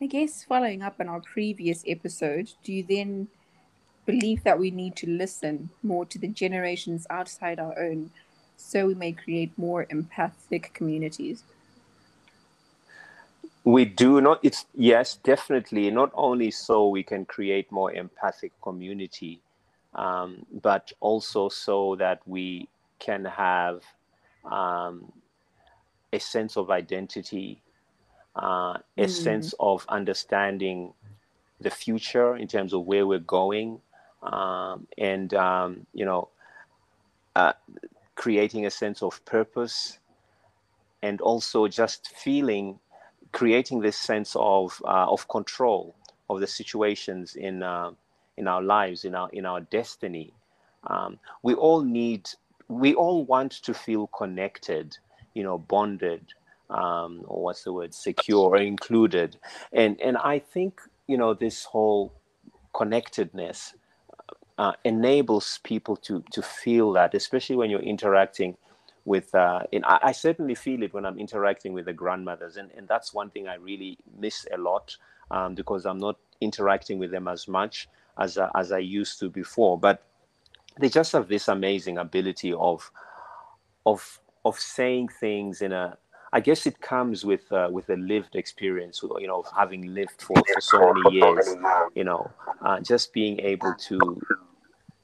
i 0.00 0.06
guess 0.06 0.44
following 0.44 0.82
up 0.82 0.96
on 1.00 1.08
our 1.08 1.20
previous 1.20 1.84
episode 1.86 2.50
do 2.64 2.72
you 2.72 2.84
then 2.88 3.28
believe 4.06 4.42
that 4.44 4.58
we 4.58 4.70
need 4.70 4.96
to 4.96 5.08
listen 5.08 5.70
more 5.82 6.04
to 6.04 6.18
the 6.18 6.28
generations 6.28 7.06
outside 7.10 7.58
our 7.58 7.78
own 7.78 8.10
so 8.60 8.86
we 8.86 8.94
may 8.94 9.12
create 9.12 9.56
more 9.56 9.86
empathic 9.90 10.72
communities? 10.74 11.44
We 13.64 13.84
do 13.84 14.20
not 14.20 14.40
it's 14.42 14.66
yes 14.74 15.16
definitely. 15.16 15.90
Not 15.90 16.10
only 16.14 16.50
so 16.50 16.88
we 16.88 17.02
can 17.02 17.24
create 17.24 17.70
more 17.70 17.92
empathic 17.92 18.52
community 18.62 19.40
um, 19.94 20.46
but 20.62 20.92
also 21.00 21.48
so 21.48 21.96
that 21.96 22.20
we 22.26 22.68
can 22.98 23.24
have 23.24 23.82
um, 24.44 25.12
a 26.12 26.18
sense 26.18 26.56
of 26.56 26.70
identity 26.70 27.62
uh, 28.36 28.78
a 28.96 29.04
mm. 29.04 29.10
sense 29.10 29.54
of 29.60 29.84
understanding 29.88 30.92
the 31.60 31.70
future 31.70 32.36
in 32.36 32.48
terms 32.48 32.72
of 32.72 32.86
where 32.86 33.06
we're 33.06 33.18
going 33.18 33.80
um, 34.22 34.86
and 34.98 35.34
um, 35.34 35.86
you 35.92 36.04
know 36.04 36.28
uh, 37.36 37.52
creating 38.14 38.66
a 38.66 38.70
sense 38.70 39.02
of 39.02 39.24
purpose 39.24 39.98
and 41.02 41.20
also 41.20 41.66
just 41.68 42.08
feeling 42.16 42.78
creating 43.32 43.80
this 43.80 43.96
sense 43.96 44.34
of 44.36 44.82
uh, 44.84 45.06
of 45.08 45.26
control 45.28 45.94
of 46.28 46.40
the 46.40 46.46
situations 46.46 47.36
in 47.36 47.62
uh, 47.62 47.90
in 48.36 48.48
our 48.48 48.62
lives, 48.62 49.04
in 49.04 49.14
our 49.14 49.28
in 49.32 49.44
our 49.44 49.60
destiny. 49.60 50.32
Um, 50.84 51.18
we 51.42 51.54
all 51.54 51.82
need, 51.82 52.30
we 52.68 52.94
all 52.94 53.24
want 53.24 53.52
to 53.52 53.74
feel 53.74 54.06
connected, 54.06 54.96
you 55.34 55.42
know, 55.42 55.58
bonded, 55.58 56.22
um, 56.70 57.22
or 57.26 57.44
what's 57.44 57.64
the 57.64 57.72
word, 57.72 57.94
secure, 57.94 58.50
or 58.50 58.56
included, 58.56 59.36
and 59.72 60.00
and 60.00 60.16
I 60.16 60.38
think 60.38 60.80
you 61.06 61.16
know 61.16 61.34
this 61.34 61.64
whole 61.64 62.12
connectedness 62.72 63.74
uh, 64.58 64.72
enables 64.84 65.58
people 65.64 65.96
to 65.96 66.22
to 66.32 66.42
feel 66.42 66.92
that, 66.92 67.14
especially 67.14 67.56
when 67.56 67.70
you're 67.70 67.80
interacting 67.80 68.56
with 69.04 69.34
uh, 69.34 69.62
and 69.72 69.84
I, 69.84 69.98
I, 70.02 70.12
certainly 70.12 70.54
feel 70.54 70.82
it 70.82 70.92
when 70.92 71.06
I'm 71.06 71.18
interacting 71.18 71.72
with 71.72 71.86
the 71.86 71.92
grandmothers, 71.92 72.56
and, 72.56 72.70
and 72.76 72.86
that's 72.86 73.14
one 73.14 73.30
thing 73.30 73.48
I 73.48 73.54
really 73.54 73.98
miss 74.18 74.46
a 74.52 74.58
lot 74.58 74.96
um, 75.30 75.54
because 75.54 75.86
I'm 75.86 75.98
not 75.98 76.18
interacting 76.40 76.98
with 76.98 77.10
them 77.10 77.26
as 77.26 77.48
much 77.48 77.88
as 78.18 78.38
uh, 78.38 78.50
as 78.54 78.72
I 78.72 78.78
used 78.78 79.18
to 79.20 79.30
before. 79.30 79.78
But 79.78 80.02
they 80.78 80.88
just 80.88 81.12
have 81.12 81.28
this 81.28 81.48
amazing 81.48 81.98
ability 81.98 82.52
of 82.52 82.90
of 83.86 84.20
of 84.44 84.58
saying 84.58 85.08
things 85.08 85.62
in 85.62 85.72
a 85.72 85.96
I 86.32 86.40
guess 86.40 86.66
it 86.66 86.80
comes 86.80 87.24
with 87.24 87.50
uh, 87.52 87.68
with 87.70 87.90
a 87.90 87.96
lived 87.96 88.36
experience, 88.36 89.02
you 89.02 89.26
know, 89.26 89.44
having 89.56 89.92
lived 89.94 90.22
for, 90.22 90.36
for 90.36 90.60
so 90.60 90.92
many 90.92 91.16
years, 91.16 91.48
you 91.94 92.04
know, 92.04 92.30
uh, 92.62 92.80
just 92.80 93.12
being 93.12 93.40
able 93.40 93.74
to 93.74 94.20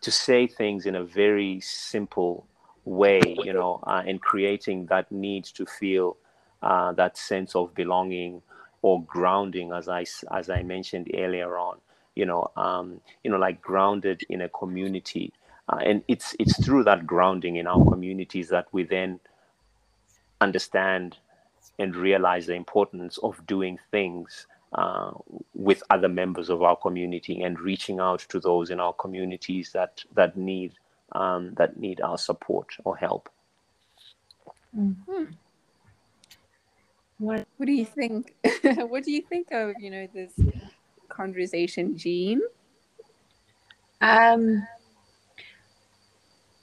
to 0.02 0.10
say 0.10 0.46
things 0.46 0.86
in 0.86 0.94
a 0.94 1.04
very 1.04 1.60
simple 1.60 2.46
way, 2.84 3.20
you 3.42 3.52
know, 3.52 3.80
uh, 3.88 4.02
and 4.06 4.20
creating 4.20 4.86
that 4.86 5.10
need 5.10 5.44
to 5.44 5.66
feel 5.66 6.16
uh, 6.62 6.92
that 6.92 7.18
sense 7.18 7.56
of 7.56 7.74
belonging 7.74 8.40
or 8.82 9.02
grounding, 9.02 9.72
as 9.72 9.88
I 9.88 10.04
as 10.32 10.48
I 10.48 10.62
mentioned 10.62 11.10
earlier 11.14 11.58
on, 11.58 11.78
you 12.14 12.24
know, 12.24 12.50
um, 12.56 13.00
you 13.24 13.30
know, 13.32 13.36
like 13.36 13.60
grounded 13.60 14.22
in 14.28 14.42
a 14.42 14.48
community, 14.48 15.32
uh, 15.68 15.78
and 15.84 16.04
it's 16.06 16.36
it's 16.38 16.64
through 16.64 16.84
that 16.84 17.04
grounding 17.04 17.56
in 17.56 17.66
our 17.66 17.84
communities 17.84 18.48
that 18.50 18.66
we 18.70 18.84
then 18.84 19.18
understand 20.40 21.16
and 21.78 21.94
realize 21.94 22.46
the 22.46 22.54
importance 22.54 23.18
of 23.18 23.44
doing 23.46 23.78
things 23.90 24.46
uh, 24.72 25.10
with 25.54 25.82
other 25.90 26.08
members 26.08 26.50
of 26.50 26.62
our 26.62 26.76
community 26.76 27.42
and 27.42 27.60
reaching 27.60 28.00
out 28.00 28.20
to 28.20 28.40
those 28.40 28.70
in 28.70 28.80
our 28.80 28.92
communities 28.92 29.70
that 29.72 30.02
that 30.14 30.36
need 30.36 30.72
um, 31.12 31.54
that 31.54 31.78
need 31.78 32.00
our 32.00 32.18
support 32.18 32.76
or 32.84 32.96
help. 32.96 33.28
Mm-hmm. 34.76 35.24
What 37.18 37.46
What 37.56 37.66
do 37.66 37.72
you 37.72 37.86
think? 37.86 38.34
what 38.62 39.04
do 39.04 39.12
you 39.12 39.22
think 39.22 39.48
of 39.52 39.74
you 39.78 39.90
know 39.90 40.08
this 40.12 40.32
conversation, 41.08 41.96
Jean? 41.96 42.40
Um, 44.00 44.66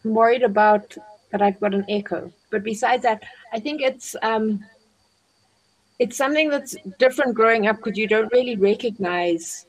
I'm 0.06 0.14
worried 0.14 0.44
about 0.44 0.96
that 1.32 1.42
I've 1.42 1.60
got 1.60 1.74
an 1.74 1.86
echo, 1.90 2.32
but 2.54 2.64
besides 2.64 3.02
that, 3.02 3.24
I 3.52 3.60
think 3.60 3.82
it's 3.82 4.16
um, 4.22 4.64
it's 5.98 6.16
something 6.16 6.50
that's 6.50 6.76
different 7.00 7.34
growing 7.34 7.66
up 7.66 7.78
because 7.78 7.98
you 7.98 8.08
don't 8.08 8.32
really 8.32 8.56
recognize 8.56 9.66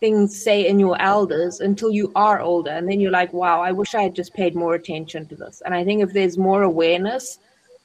things 0.00 0.42
say 0.42 0.66
in 0.66 0.80
your 0.80 1.00
elders 1.00 1.60
until 1.60 1.90
you 1.90 2.10
are 2.14 2.40
older 2.40 2.70
and 2.70 2.88
then 2.88 2.98
you're 2.98 3.12
like 3.12 3.32
wow 3.32 3.60
i 3.60 3.70
wish 3.70 3.94
i 3.94 4.02
had 4.02 4.16
just 4.16 4.34
paid 4.34 4.56
more 4.56 4.74
attention 4.74 5.24
to 5.26 5.36
this 5.36 5.62
and 5.64 5.72
i 5.72 5.84
think 5.84 6.02
if 6.02 6.12
there's 6.12 6.36
more 6.36 6.62
awareness 6.64 7.38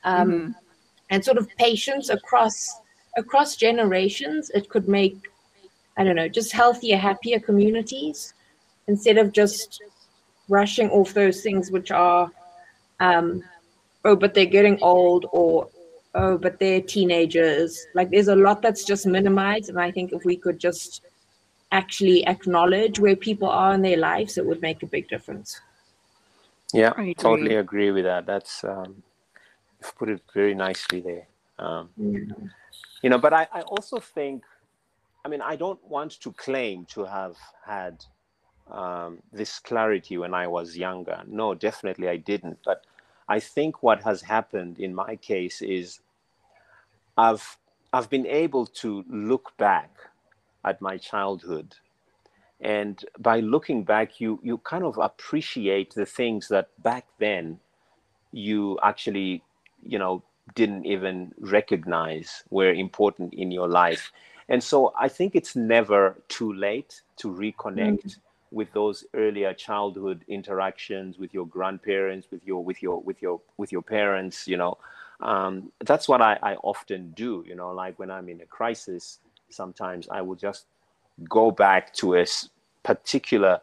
um, 0.03 0.32
mm-hmm. 0.32 0.51
and 1.12 1.24
sort 1.24 1.38
of 1.38 1.47
patience 1.58 2.10
across 2.10 2.80
across 3.18 3.55
generations 3.55 4.49
it 4.55 4.68
could 4.68 4.88
make 4.88 5.16
i 5.97 6.03
don't 6.03 6.16
know 6.16 6.28
just 6.28 6.51
healthier 6.51 6.97
happier 6.97 7.39
communities 7.39 8.34
instead 8.88 9.20
of 9.20 9.32
just 9.32 9.84
rushing 10.49 10.89
off 10.89 11.14
those 11.14 11.41
things 11.41 11.70
which 11.70 11.91
are 11.91 12.32
um, 12.99 13.43
oh 14.08 14.16
but 14.16 14.34
they're 14.34 14.53
getting 14.58 14.78
old 14.82 15.26
or 15.32 15.70
oh 16.16 16.38
but 16.38 16.58
they're 16.60 16.82
teenagers 16.82 17.86
like 17.93 18.10
there's 18.10 18.28
a 18.30 18.36
lot 18.36 18.62
that's 18.62 18.84
just 18.84 19.05
minimized 19.05 19.70
and 19.70 19.80
i 19.80 19.91
think 19.91 20.12
if 20.12 20.26
we 20.26 20.36
could 20.36 20.60
just 20.60 21.01
actually 21.72 22.26
acknowledge 22.26 22.99
where 22.99 23.16
people 23.16 23.49
are 23.49 23.74
in 23.74 23.82
their 23.82 23.97
lives, 23.97 24.38
it 24.38 24.45
would 24.45 24.62
make 24.62 24.84
a 24.84 24.88
big 24.88 25.08
difference. 25.08 25.60
Yeah, 26.74 26.93
I 26.97 27.01
agree. 27.01 27.14
totally 27.16 27.55
agree 27.55 27.91
with 27.91 28.05
that. 28.05 28.26
That's 28.26 28.64
um, 28.64 29.03
you've 29.82 29.95
put 29.97 30.10
it 30.10 30.22
very 30.34 30.53
nicely 30.53 31.01
there. 31.01 31.28
Um, 31.60 31.89
you 33.01 33.10
know, 33.10 33.18
but 33.18 33.34
I, 33.34 33.47
I 33.53 33.62
also 33.62 33.99
think, 33.99 34.43
I 35.26 35.30
mean, 35.30 35.41
I 35.41 35.55
don't 35.55 35.84
want 35.88 36.20
to 36.22 36.32
claim 36.34 36.86
to 36.93 37.05
have 37.05 37.36
had 37.66 38.03
um, 38.72 39.20
this 39.32 39.60
clarity 39.60 40.18
when 40.18 40.34
I 40.34 40.47
was 40.47 40.78
younger. 40.78 41.22
No, 41.26 41.53
definitely 41.53 42.10
I 42.10 42.18
didn't. 42.18 42.60
But 42.66 42.86
I 43.28 43.39
think 43.39 43.84
what 43.84 44.03
has 44.03 44.21
happened 44.21 44.80
in 44.80 44.95
my 44.95 45.15
case 45.17 45.61
is 45.61 45.99
I've 47.17 47.57
I've 47.91 48.09
been 48.09 48.28
able 48.28 48.65
to 48.65 49.03
look 49.09 49.55
back 49.57 49.91
at 50.65 50.82
my 50.82 50.97
childhood. 50.97 51.75
And 52.59 53.03
by 53.19 53.39
looking 53.39 53.84
back 53.84 54.19
you 54.19 54.39
you 54.43 54.57
kind 54.59 54.84
of 54.84 54.97
appreciate 54.97 55.93
the 55.93 56.05
things 56.05 56.47
that 56.47 56.69
back 56.84 57.05
then 57.19 57.59
you 58.32 58.80
actually 58.84 59.43
you 59.84 59.99
know 59.99 60.23
didn't 60.55 60.86
even 60.86 61.34
recognize 61.39 62.43
were 62.49 62.71
important 62.71 63.34
in 63.34 63.51
your 63.51 63.67
life. 63.67 64.11
And 64.49 64.63
so 64.63 64.93
i 64.97 65.09
think 65.09 65.36
it's 65.36 65.55
never 65.55 66.15
too 66.30 66.53
late 66.53 67.01
to 67.17 67.28
reconnect 67.28 68.05
mm. 68.05 68.15
With 68.52 68.72
those 68.74 69.06
earlier 69.14 69.54
childhood 69.54 70.24
interactions 70.28 71.18
with 71.18 71.34
your 71.34 71.45
grandparents 71.48 72.28
with 72.32 72.45
your 72.45 72.64
with 72.64 72.82
your 72.82 73.02
with 73.02 73.22
your 73.22 73.41
with 73.58 73.72
your 73.72 73.82
parents 73.82 74.48
you 74.48 74.58
know? 74.58 74.78
Um, 75.20 75.72
that's 75.84 76.08
what 76.08 76.22
I, 76.22 76.38
I 76.43 76.56
often 76.56 77.12
do 77.12 77.43
you 77.48 77.56
know? 77.56 77.72
Like 77.72 77.98
when 78.00 78.12
i'm 78.12 78.30
in 78.30 78.41
a 78.41 78.45
crisis 78.45 79.20
sometimes 79.50 80.08
i 80.10 80.22
will 80.22 80.36
just 80.36 80.66
go 81.30 81.52
back 81.52 81.93
to 81.93 82.16
a 82.16 82.26
particular 82.84 83.62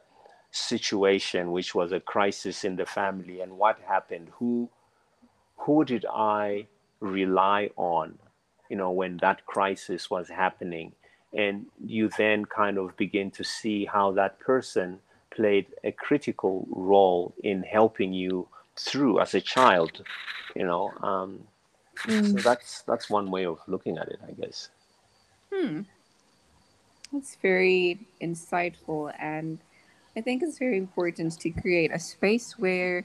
situation 0.51 1.53
which 1.53 1.74
was 1.74 1.93
a 1.93 2.01
crisis 2.01 2.64
in 2.64 2.76
the 2.76 2.87
family 2.87 3.41
and 3.41 3.53
what 3.59 3.78
happened? 3.87 4.28
Who 4.39 4.70
who 5.57 5.85
did 5.85 6.05
i 6.12 6.66
rely 7.01 7.70
on 7.76 8.18
you 8.70 8.76
know 8.76 8.91
when 8.91 9.16
that 9.18 9.45
crisis 9.47 10.11
was 10.11 10.28
happening 10.28 10.93
and 11.37 11.66
you 11.85 12.09
then 12.16 12.45
kind 12.45 12.78
of 12.78 12.97
begin 12.97 13.30
to 13.30 13.45
see 13.45 13.85
how 13.85 14.12
that 14.12 14.39
person 14.39 14.99
played 15.30 15.66
a 15.82 15.93
critical 15.93 16.66
role 16.70 17.35
in 17.43 17.62
helping 17.62 18.12
you 18.12 18.47
through 18.76 19.20
as 19.20 19.35
a 19.35 19.41
child 19.41 20.03
you 20.55 20.64
know 20.64 20.93
um, 21.03 21.41
so 22.07 22.39
that's 22.49 22.82
that's 22.82 23.09
one 23.11 23.30
way 23.30 23.45
of 23.45 23.59
looking 23.66 23.99
at 23.99 24.09
it 24.09 24.20
i 24.28 24.32
guess 24.32 24.68
Hmm. 25.55 25.82
That's 27.12 27.37
very 27.37 28.01
insightful, 28.20 29.14
and 29.20 29.59
I 30.16 30.20
think 30.20 30.43
it's 30.43 30.59
very 30.59 30.78
important 30.78 31.39
to 31.41 31.51
create 31.51 31.93
a 31.93 31.99
space 31.99 32.59
where 32.59 33.05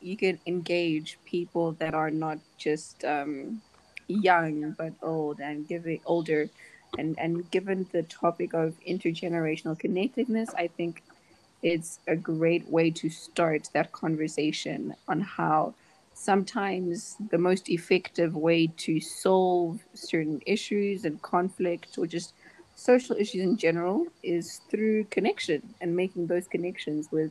you 0.00 0.16
can 0.16 0.38
engage 0.46 1.18
people 1.26 1.72
that 1.72 1.92
are 1.92 2.10
not 2.10 2.38
just 2.56 3.04
um, 3.04 3.60
young 4.06 4.72
but 4.78 4.94
old 5.02 5.40
and 5.40 5.68
giving 5.68 6.00
older. 6.06 6.48
And, 6.96 7.18
and 7.18 7.50
given 7.50 7.86
the 7.92 8.02
topic 8.02 8.54
of 8.54 8.74
intergenerational 8.86 9.78
connectedness, 9.78 10.54
I 10.54 10.68
think 10.68 11.02
it's 11.62 12.00
a 12.06 12.16
great 12.16 12.68
way 12.68 12.90
to 12.90 13.10
start 13.10 13.68
that 13.74 13.92
conversation 13.92 14.94
on 15.08 15.20
how 15.20 15.74
sometimes 16.14 17.16
the 17.30 17.38
most 17.38 17.68
effective 17.68 18.34
way 18.34 18.66
to 18.66 19.00
solve 19.00 19.80
certain 19.94 20.40
issues 20.46 21.04
and 21.04 21.20
conflict 21.22 21.98
or 21.98 22.06
just 22.06 22.32
social 22.74 23.16
issues 23.16 23.42
in 23.42 23.56
general 23.56 24.06
is 24.22 24.60
through 24.70 25.04
connection 25.04 25.62
and 25.80 25.94
making 25.96 26.26
those 26.26 26.46
connections 26.46 27.08
with 27.10 27.30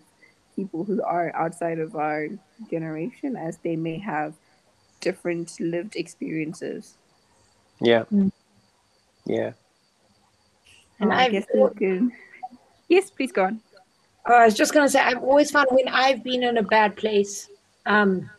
people 0.55 0.83
who 0.83 1.01
are 1.03 1.33
outside 1.35 1.79
of 1.79 1.95
our 1.95 2.27
generation 2.69 3.35
as 3.35 3.57
they 3.57 3.75
may 3.75 3.97
have 3.97 4.33
different 5.01 5.59
lived 5.59 5.95
experiences. 5.95 6.95
yeah 7.81 8.03
Mm. 8.11 8.31
Yeah 9.27 9.51
And 10.99 11.11
Oh, 11.11 11.15
I 11.15 11.25
I've 11.25 11.31
guess 11.31 11.45
we 11.53 11.69
can. 11.77 12.11
Yes, 12.89 13.09
please 13.11 13.31
go 13.31 13.43
on. 13.43 13.59
Oh, 14.25 14.33
I 14.33 14.45
was 14.45 14.55
just 14.55 14.73
going 14.73 14.85
to 14.85 14.91
say, 14.91 14.99
I've 14.99 15.23
always 15.23 15.51
found 15.51 15.67
when 15.71 15.87
I've 15.87 16.23
been 16.23 16.43
in 16.43 16.57
a 16.57 16.63
bad 16.63 16.95
place, 16.95 17.49
um, 17.85 18.29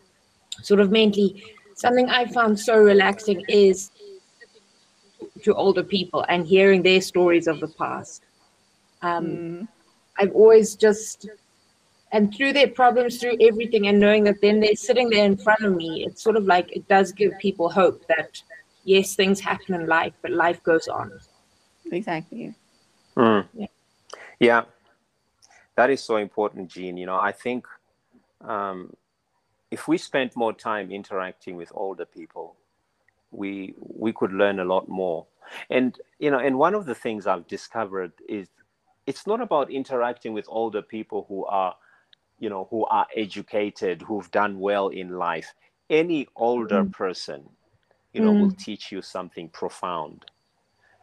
sort 0.62 0.80
of 0.80 0.90
mentally, 0.90 1.42
something 1.74 2.08
I 2.08 2.26
found 2.26 2.58
so 2.58 2.76
relaxing 2.78 3.44
is 3.48 3.90
to 5.44 5.54
older 5.54 5.84
people 5.84 6.24
and 6.28 6.46
hearing 6.46 6.82
their 6.82 7.00
stories 7.00 7.46
of 7.46 7.60
the 7.60 7.68
past. 7.68 8.22
Um, 9.02 9.26
Mm, 9.26 9.68
I've 10.18 10.32
always 10.32 10.74
just, 10.74 11.28
and 12.10 12.34
through 12.34 12.52
their 12.54 12.68
problems, 12.68 13.18
through 13.18 13.36
everything, 13.40 13.86
and 13.86 14.00
knowing 14.00 14.24
that 14.24 14.40
then 14.40 14.58
they're 14.60 14.74
sitting 14.74 15.08
there 15.10 15.24
in 15.24 15.36
front 15.36 15.62
of 15.62 15.76
me, 15.76 16.04
it's 16.06 16.22
sort 16.22 16.36
of 16.36 16.44
like 16.44 16.72
it 16.74 16.88
does 16.88 17.12
give 17.12 17.38
people 17.38 17.68
hope 17.70 18.04
that 18.08 18.42
yes, 18.88 19.14
things 19.14 19.40
happen 19.40 19.74
in 19.74 19.86
life, 19.86 20.14
but 20.22 20.30
life 20.32 20.62
goes 20.62 20.88
on. 20.88 21.12
exactly. 21.92 22.54
Mm. 23.16 23.46
Yeah. 23.54 23.66
Yeah, 24.40 24.62
that 25.76 25.90
is 25.90 26.02
so 26.02 26.16
important, 26.16 26.68
Jean. 26.70 26.96
You 26.96 27.06
know, 27.06 27.18
I 27.18 27.32
think 27.32 27.66
um, 28.40 28.94
if 29.70 29.88
we 29.88 29.98
spent 29.98 30.36
more 30.36 30.52
time 30.52 30.90
interacting 30.90 31.56
with 31.56 31.70
older 31.74 32.06
people, 32.06 32.56
we 33.30 33.74
we 33.78 34.12
could 34.12 34.32
learn 34.32 34.60
a 34.60 34.64
lot 34.64 34.88
more. 34.88 35.26
And 35.70 35.98
you 36.18 36.30
know, 36.30 36.38
and 36.38 36.58
one 36.58 36.74
of 36.74 36.86
the 36.86 36.94
things 36.94 37.26
I've 37.26 37.46
discovered 37.46 38.12
is 38.28 38.48
it's 39.06 39.26
not 39.26 39.40
about 39.40 39.70
interacting 39.70 40.32
with 40.34 40.46
older 40.48 40.82
people 40.82 41.26
who 41.28 41.44
are, 41.46 41.74
you 42.38 42.48
know, 42.50 42.68
who 42.70 42.84
are 42.86 43.06
educated, 43.16 44.02
who've 44.02 44.30
done 44.30 44.60
well 44.60 44.88
in 44.88 45.18
life. 45.18 45.54
Any 45.90 46.28
older 46.36 46.84
Mm. 46.84 46.92
person, 46.92 47.48
you 48.12 48.20
know, 48.20 48.32
will 48.32 48.50
Mm. 48.50 48.56
teach 48.58 48.92
you 48.92 49.02
something 49.02 49.48
profound 49.50 50.24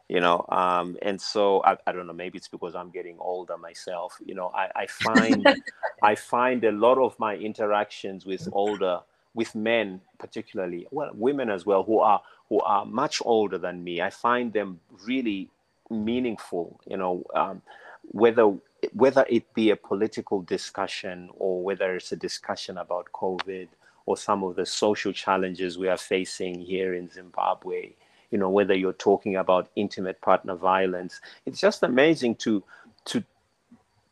you 0.08 0.20
know 0.20 0.46
um, 0.50 0.98
and 1.02 1.20
so 1.20 1.62
I, 1.64 1.78
I 1.88 1.92
don't 1.92 2.08
know 2.08 2.14
maybe 2.14 2.38
it's 2.38 2.48
because 2.48 2.76
i'm 2.76 2.92
getting 2.92 3.18
older 3.20 3.58
myself 3.58 4.18
you 4.26 4.36
know 4.36 4.52
i, 4.56 4.70
I 4.76 4.88
find 4.88 5.50
i 6.04 6.16
find 6.16 6.64
a 6.64 6.72
lot 6.72 6.98
of 6.98 7.18
my 7.20 7.36
interactions 7.36 8.26
with 8.26 8.48
older 8.52 9.00
with 9.34 9.56
men 9.56 10.02
particularly 10.20 10.88
well 10.92 11.12
women 11.14 11.50
as 11.50 11.66
well 11.66 11.84
who 11.84 12.00
are 12.00 12.22
who 12.50 12.60
are 12.62 12.86
much 12.86 13.22
older 13.26 13.58
than 13.58 13.84
me 13.84 14.02
i 14.02 14.10
find 14.10 14.54
them 14.54 14.80
really 15.06 15.50
meaningful 15.90 16.80
you 16.88 16.98
know 16.98 17.24
um, 17.36 17.62
whether 18.04 18.54
whether 18.94 19.26
it 19.30 19.52
be 19.56 19.72
a 19.72 19.76
political 19.76 20.42
discussion 20.44 21.30
or 21.38 21.64
whether 21.64 21.96
it's 21.96 22.12
a 22.12 22.16
discussion 22.16 22.78
about 22.78 23.08
covid 23.14 23.68
or 24.06 24.18
some 24.18 24.44
of 24.44 24.56
the 24.56 24.66
social 24.66 25.12
challenges 25.12 25.78
we 25.78 25.88
are 25.88 25.98
facing 25.98 26.60
here 26.60 26.94
in 26.94 27.10
zimbabwe 27.10 27.94
you 28.32 28.38
know 28.38 28.50
whether 28.50 28.74
you're 28.76 28.94
talking 28.94 29.36
about 29.36 29.70
intimate 29.76 30.20
partner 30.22 30.56
violence 30.56 31.22
it's 31.46 31.60
just 31.60 31.84
amazing 31.84 32.36
to 32.36 32.64
to 33.06 33.24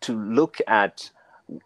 to 0.01 0.13
look 0.13 0.57
at 0.67 1.09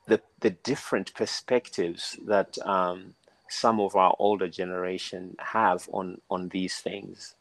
the 0.08 0.22
the 0.40 0.50
different 0.50 1.14
perspectives 1.14 2.18
that 2.26 2.58
um, 2.66 3.14
some 3.50 3.80
of 3.80 3.96
our 3.96 4.16
older 4.20 4.48
generation 4.48 5.36
have 5.40 5.88
on 5.92 6.20
on 6.30 6.50
these 6.50 6.78
things 6.78 7.36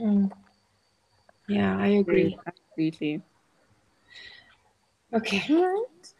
Mm. 0.00 0.30
Yeah, 1.48 1.76
I 1.76 1.88
agree. 1.88 2.38
Absolutely. 2.46 3.22
Okay. 5.12 5.42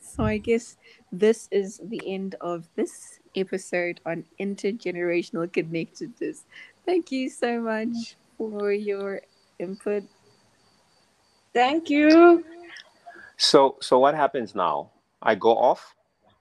So 0.00 0.24
I 0.24 0.38
guess 0.38 0.76
this 1.12 1.48
is 1.50 1.80
the 1.84 2.00
end 2.06 2.34
of 2.40 2.68
this 2.74 3.20
episode 3.34 4.00
on 4.06 4.24
intergenerational 4.40 5.52
connectedness. 5.52 6.44
Thank 6.84 7.10
you 7.12 7.28
so 7.28 7.60
much 7.60 8.16
for 8.36 8.72
your 8.72 9.20
input. 9.58 10.04
Thank 11.52 11.90
you. 11.90 12.44
so 13.36 13.76
so 13.80 13.98
what 13.98 14.14
happens 14.14 14.54
now 14.54 14.90
i 15.22 15.34
go 15.34 15.56
off 15.56 15.94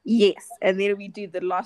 Yes, 0.10 0.48
and 0.62 0.80
then 0.80 0.96
we 0.96 1.10
do 1.10 1.28
the 1.28 1.42
last 1.42 1.66